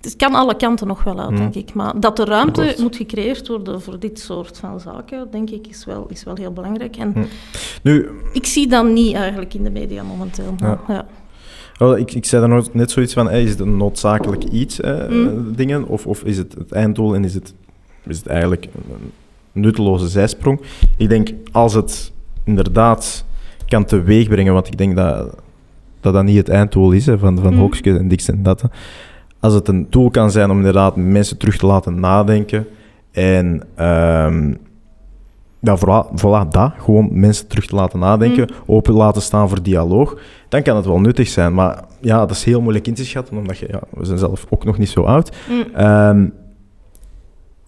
[0.00, 1.74] Het kan alle kanten nog wel uit, denk ik.
[1.74, 5.84] Maar dat de ruimte moet gecreëerd worden voor dit soort van zaken, denk ik, is
[5.84, 6.96] wel, is wel heel belangrijk.
[6.96, 7.26] En mm.
[7.82, 10.54] nu, ik zie dat niet eigenlijk in de media momenteel.
[10.56, 10.80] Ja.
[10.88, 11.06] ja.
[11.82, 15.54] Wel, ik, ik zei dan net zoiets van, is het een noodzakelijk iets, mm.
[15.56, 17.54] dingen, of, of is het het einddoel en is het,
[18.06, 20.60] is het eigenlijk een nutteloze zijsprong?
[20.96, 22.12] Ik denk, als het
[22.44, 23.24] inderdaad
[23.66, 25.36] kan teweegbrengen, want ik denk dat
[26.00, 27.70] dat, dat niet het einddoel is hè, van, van mm.
[27.82, 28.62] en Dix en dat.
[29.40, 32.66] Als het een tool kan zijn om inderdaad mensen terug te laten nadenken
[33.10, 34.58] en um,
[35.62, 36.72] ja, voilà, voilà, dat.
[36.78, 38.56] Gewoon mensen terug te laten nadenken, mm.
[38.66, 40.16] open laten staan voor dialoog.
[40.48, 41.54] Dan kan het wel nuttig zijn.
[41.54, 44.46] Maar ja, dat is heel moeilijk in te schatten, omdat je, ja, we zijn zelf
[44.48, 45.36] ook nog niet zo oud.
[45.48, 45.84] Mm.
[45.84, 46.32] Um,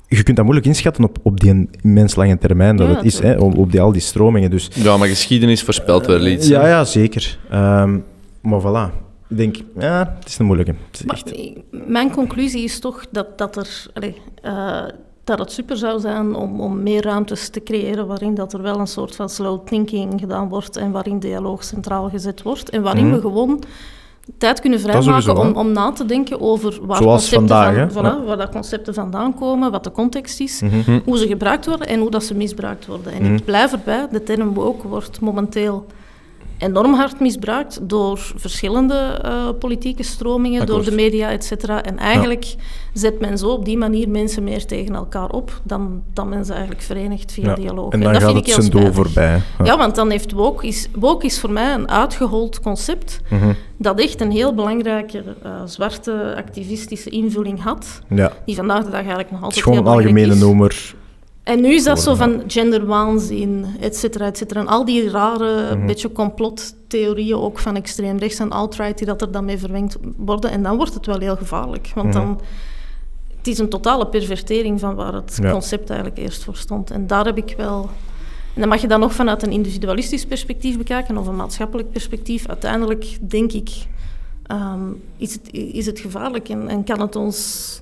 [0.08, 3.36] je kunt dat moeilijk inschatten op, op die immens lange termijn dat het is, hè,
[3.36, 4.50] op, op die, al die stromingen.
[4.50, 6.48] Dus, ja, maar geschiedenis voorspelt wel iets.
[6.48, 7.38] ja, ja, zeker.
[7.52, 8.04] Um,
[8.40, 9.02] maar voilà.
[9.28, 10.74] Ik denk, ja, het is een moeilijke.
[11.06, 11.54] echt...
[11.70, 13.86] Mijn conclusie is toch dat, dat er...
[13.92, 14.14] Allez,
[14.44, 14.82] uh,
[15.24, 18.78] dat het super zou zijn om, om meer ruimtes te creëren waarin dat er wel
[18.78, 23.06] een soort van slow thinking gedaan wordt en waarin dialoog centraal gezet wordt en waarin
[23.06, 23.14] mhm.
[23.14, 23.62] we gewoon
[24.38, 28.51] tijd kunnen vrijmaken om, om na te denken over waar, concepten, van, voilà, waar dat
[28.51, 31.01] concepten vandaan komen, wat de context is, mhm.
[31.05, 33.12] hoe ze gebruikt worden en hoe dat ze misbruikt worden.
[33.12, 33.44] En ik mhm.
[33.44, 35.86] blijf erbij, de term woke wordt momenteel
[36.59, 41.82] enorm hard misbruikt door verschillende uh, politieke stromingen, door de media, et cetera.
[41.82, 42.55] En eigenlijk
[42.93, 46.52] zet men zo op die manier mensen meer tegen elkaar op dan, dan men ze
[46.52, 47.55] eigenlijk verenigt via ja.
[47.55, 47.93] dialoog.
[47.93, 49.43] En dan en dat gaat vind het zijn doel voorbij.
[49.64, 49.76] Ja.
[49.76, 53.52] want dan heeft woke is, woke is voor mij een uitgehold concept mhm.
[53.78, 58.01] dat echt een heel belangrijke uh, zwarte activistische invulling had,
[58.44, 60.12] die vandaag de dag eigenlijk nog altijd heel belangrijk is.
[60.12, 60.94] gewoon een algemene noemer
[61.44, 64.60] en nu is dat zo van genderwaanzin, et cetera, et cetera.
[64.60, 69.22] En al die rare, mm beetje complottheorieën ook van extreem rechts en alt-right die dat
[69.22, 70.50] er dan mee verwengd worden.
[70.50, 71.90] En dan wordt het wel heel gevaarlijk.
[71.94, 72.16] Want mhm.
[72.16, 72.40] dan...
[73.36, 76.90] Het is een totale pervertering van waar het concept eigenlijk eerst voor stond.
[76.90, 77.90] En daar heb ik wel...
[78.54, 82.46] En dan mag je dat nog vanuit een individualistisch perspectief bekijken of een maatschappelijk perspectief.
[82.46, 83.70] Uiteindelijk denk ik,
[84.46, 84.80] ehm,
[85.16, 87.80] is, het, is het gevaarlijk en, en kan het ons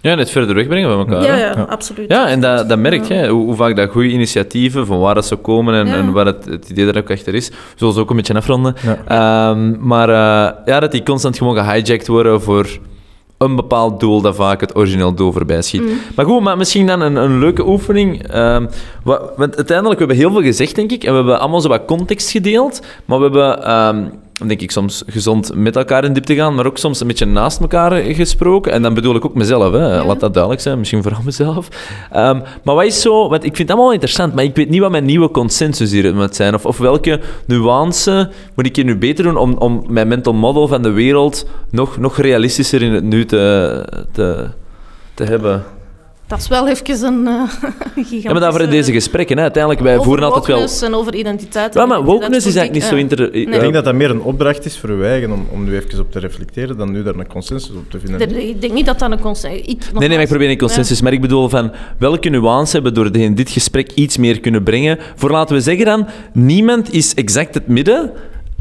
[0.00, 1.22] ja, net verder wegbrengen van elkaar.
[1.22, 2.10] Ja, ja, absoluut.
[2.10, 5.26] Ja, en dat, dat merk je, hoe, hoe, vaak dat goede initiatieven, van waar dat
[5.26, 8.10] ze komen en, en waar het, het idee daar ook achter is, zullen ze ook
[8.10, 8.74] een beetje afronden.
[8.86, 10.14] Um, maar uh,
[10.64, 12.78] ja, dat die constant gewoon gehijacked worden voor
[13.38, 15.80] een bepaald doel dat vaak het origineel doel voorbij schiet.
[15.80, 16.00] Mm.
[16.16, 18.34] Maar goed, maar misschien dan een, een leuke oefening.
[18.34, 18.68] Um,
[19.02, 21.68] wat, want uiteindelijk, we hebben heel veel gezegd, denk ik, en we hebben allemaal zo
[21.68, 23.72] wat context gedeeld, maar we hebben...
[23.72, 24.10] Um,
[24.46, 27.60] denk ik, soms gezond met elkaar in diepte gaan, maar ook soms een beetje naast
[27.60, 28.72] elkaar gesproken.
[28.72, 30.04] En dan bedoel ik ook mezelf, hè.
[30.04, 31.68] laat dat duidelijk zijn, misschien vooral mezelf.
[32.10, 34.80] Ehm, maar wat is zo, want ik vind het allemaal interessant, maar ik weet niet
[34.80, 38.96] wat mijn nieuwe consensus hier moet zijn, of, of welke nuance moet ik hier nu
[38.96, 43.04] beter doen om, om mijn mental model van de wereld nog, nog realistischer in het
[43.04, 44.46] nu te, te,
[45.14, 45.64] te hebben.
[46.28, 47.42] Dat is wel even een uh,
[47.94, 48.22] gigantische...
[48.22, 49.36] Ja, maar daarvoor deze gesprekken.
[49.36, 49.42] Hè.
[49.42, 50.88] Uiteindelijk, wij voeren altijd wel...
[50.88, 51.74] en over identiteit.
[51.74, 52.96] Ja, maar wokeness is eigenlijk niet zo...
[52.96, 53.34] Inter...
[53.34, 56.00] Ik denk dat dat meer een opdracht is voor uw eigen, om, om nu even
[56.00, 58.48] op te reflecteren, dan nu daar een consensus op te vinden.
[58.48, 59.74] ik denk niet dat dat een consensus is.
[59.92, 61.00] Nee, nee, maar ik probeer een consensus.
[61.00, 64.98] Maar ik bedoel van, welke nuance hebben door in dit gesprek iets meer kunnen brengen?
[65.14, 68.12] Voor, laten we zeggen dan, niemand is exact het midden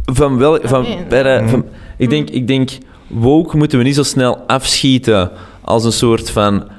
[0.05, 0.37] van...
[0.37, 1.65] Wel, van, bij van
[1.97, 2.69] ik, denk, ik denk,
[3.07, 5.31] woke moeten we niet zo snel afschieten
[5.61, 6.75] als een soort van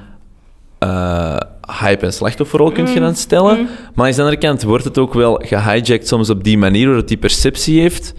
[0.83, 1.37] uh,
[1.79, 3.57] hype- en slachtofferrol kunt je dan stellen.
[3.57, 3.67] Mm.
[3.93, 6.95] Maar aan de andere kant wordt het ook wel gehijacked soms op die manier, waar
[6.95, 8.13] het die perceptie heeft.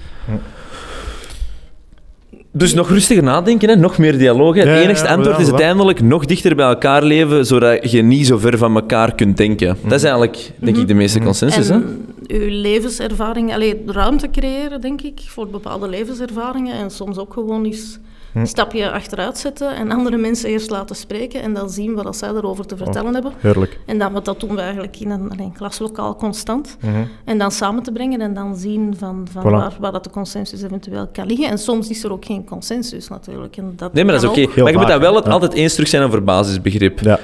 [2.52, 3.76] Dus nog rustiger nadenken, hè?
[3.76, 4.54] nog meer dialoog.
[4.54, 8.58] het enigste antwoord is uiteindelijk nog dichter bij elkaar leven, zodat je niet zo ver
[8.58, 9.76] van elkaar kunt denken.
[9.82, 11.26] Dat is eigenlijk, denk ik, de meeste mhm.
[11.26, 11.68] consensus.
[11.68, 12.36] En hè?
[12.36, 16.74] uw levenservaring, alleen ruimte creëren, denk ik, voor bepaalde levenservaringen.
[16.74, 17.98] En soms ook gewoon eens
[18.34, 22.28] een stapje achteruit zetten en andere mensen eerst laten spreken en dan zien wat zij
[22.28, 23.32] erover te vertellen oh, hebben.
[23.38, 23.78] Heerlijk.
[23.86, 26.76] En dan, wat dat doen we eigenlijk in een, een klaslokaal constant.
[26.80, 26.94] Mhm.
[27.24, 30.62] En dan samen te brengen en dan zien van, van waar, waar dat de consensus
[30.62, 31.48] eventueel kan liggen.
[31.48, 33.56] En soms is er ook geen consensus natuurlijk.
[33.56, 34.60] En dat nee, maar dat is oké.
[34.62, 37.00] Maar je moet dat wel het, altijd eens terug zijn over basisbegrip.
[37.00, 37.18] Ja.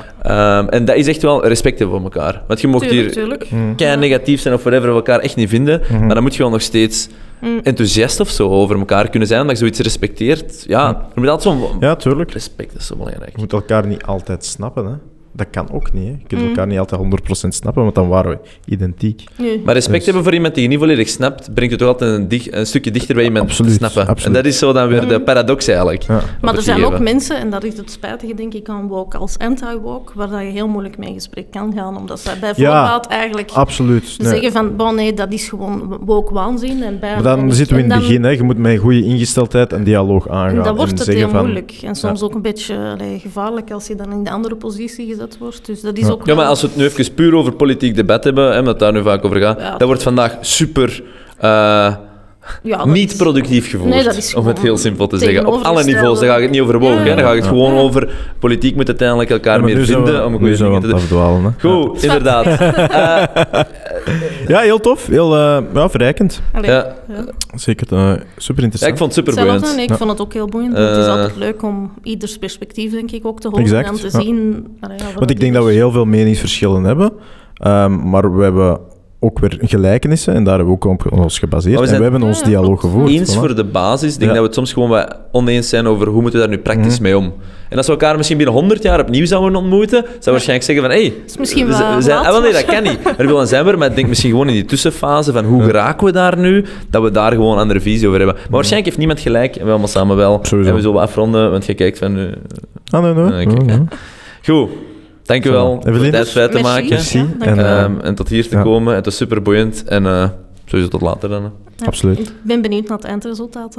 [0.58, 2.42] Um, en dat is echt wel respect voor elkaar.
[2.46, 3.50] Want je mocht hier tuurlijk.
[3.50, 3.74] Mm.
[3.76, 5.80] negatief zijn of whatever, we elkaar echt niet vinden.
[5.80, 6.06] Mhm.
[6.06, 7.08] Maar dan moet je wel nog steeds
[7.40, 7.60] mm.
[7.62, 10.64] enthousiast of zo over elkaar kunnen zijn, omdat je zoiets respecteert.
[10.66, 10.98] Ja, mm.
[11.14, 12.30] je moet altijd zo'n ja, tuurlijk.
[12.32, 13.32] respect, is zo belangrijk.
[13.32, 16.04] Je moet elkaar niet altijd snappen, hè dat kan ook niet.
[16.04, 16.10] Hè.
[16.10, 16.48] Je kunt mm.
[16.48, 19.24] elkaar niet altijd 100% snappen, want dan waren we identiek.
[19.64, 22.18] Maar respect dus- hebben voor iemand die je niet volledig snapt, brengt het toch altijd
[22.18, 24.06] een, dich, een stukje dichter bij iemand absoluut, te snappen.
[24.06, 24.36] Absoluut.
[24.36, 25.24] En dat is zo dan weer de mm.
[25.24, 26.02] paradox eigenlijk.
[26.02, 26.20] Ja.
[26.40, 29.38] Maar er zijn ook mensen, en dat is het spijtige denk ik aan woke als
[29.38, 33.06] anti-woke, waar dat je heel moeilijk mee in gesprek kan gaan, omdat zij bij voorbaat
[33.06, 34.16] eigenlijk absoluut.
[34.18, 36.82] zeggen van, bon nee, dat is gewoon woke waanzin.
[36.82, 38.30] En bij maar dan zitten we in het begin, hè.
[38.30, 40.56] je moet met een goede ingesteldheid en dialoog aangaan.
[40.56, 41.72] En dan wordt het heel van, moeilijk.
[41.82, 45.66] En soms ook een beetje gevaarlijk als je dan in de andere positie gezet wordt.
[45.66, 46.34] Dus dat is ja.
[46.34, 49.02] maar als we het nu even puur over politiek debat hebben, hè, het daar nu
[49.02, 51.02] vaak over gaat, dat wordt vandaag super...
[51.44, 51.94] Uh,
[52.62, 55.46] ja, niet productief gevoerd, om het heel simpel te zeggen.
[55.46, 57.04] Op alle niveaus, daar ga ik het niet over woken.
[57.04, 60.38] Ja, dan ga ik het gewoon over politiek moet uiteindelijk elkaar meer vinden om een
[60.38, 61.54] goede dingen te doen.
[61.60, 62.46] Goed, inderdaad.
[62.46, 63.62] uh,
[64.52, 65.06] ja, heel tof.
[65.06, 66.40] Heel uh, ja, verrijkend.
[66.62, 66.94] Ja.
[67.54, 68.92] Zeker uh, super interessant.
[68.92, 69.90] ik vond het super boeiend.
[69.90, 70.76] ik vond het ook heel boeiend.
[70.76, 74.66] het is altijd leuk om ieders perspectief denk ik ook te horen en te zien.
[75.14, 77.12] Want ik denk dat we heel veel meningsverschillen hebben.
[77.66, 78.80] Um, maar we hebben
[79.20, 81.80] ook weer gelijkenissen en daar hebben we ook op ons gebaseerd.
[81.80, 83.10] We en we hebben ons dialoog gevoerd.
[83.10, 84.12] Eens voor de basis.
[84.12, 86.56] Ik denk dat we het soms gewoon wat oneens zijn over hoe moeten we daar
[86.56, 87.02] nu praktisch mhm.
[87.02, 87.32] mee om.
[87.68, 90.84] En als we elkaar misschien binnen 100 jaar opnieuw zouden ontmoeten, zouden we waarschijnlijk zeggen
[90.84, 91.72] van hé, hey, misschien we,
[92.02, 92.98] zijn, ah, nee, dat kan niet.
[93.18, 96.06] Er willen zijn we, maar ik denk misschien gewoon in die tussenfase van hoe geraken
[96.06, 98.36] we daar nu, dat we daar gewoon een andere visie over hebben.
[98.36, 100.40] Maar waarschijnlijk heeft niemand gelijk en we allemaal samen wel.
[100.50, 102.18] En we zullen afronden, want je kijkt van...
[102.18, 102.24] Uh,
[102.90, 103.46] ah, nee, nee.
[103.46, 103.78] nee,
[104.42, 104.70] Goed.
[105.26, 106.88] Dankjewel voor de tijd vrij te maken.
[106.88, 107.26] Merci.
[107.38, 108.94] En, um, en tot hier te komen.
[108.94, 109.84] Het was super boeiend.
[109.84, 110.28] En uh,
[110.64, 111.52] sowieso tot later dan.
[111.76, 112.18] Ja, Absoluut.
[112.18, 113.76] Ik ben benieuwd naar het eindresultaat.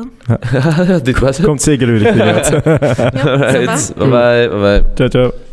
[0.51, 0.99] Ja.
[1.03, 1.45] Dit was het.
[1.45, 2.47] Komt zeker weer uit.
[3.13, 3.93] ja, right.
[3.95, 4.49] Bye bye.
[4.49, 4.83] bye, bye.
[4.95, 5.45] Ciao, ciao.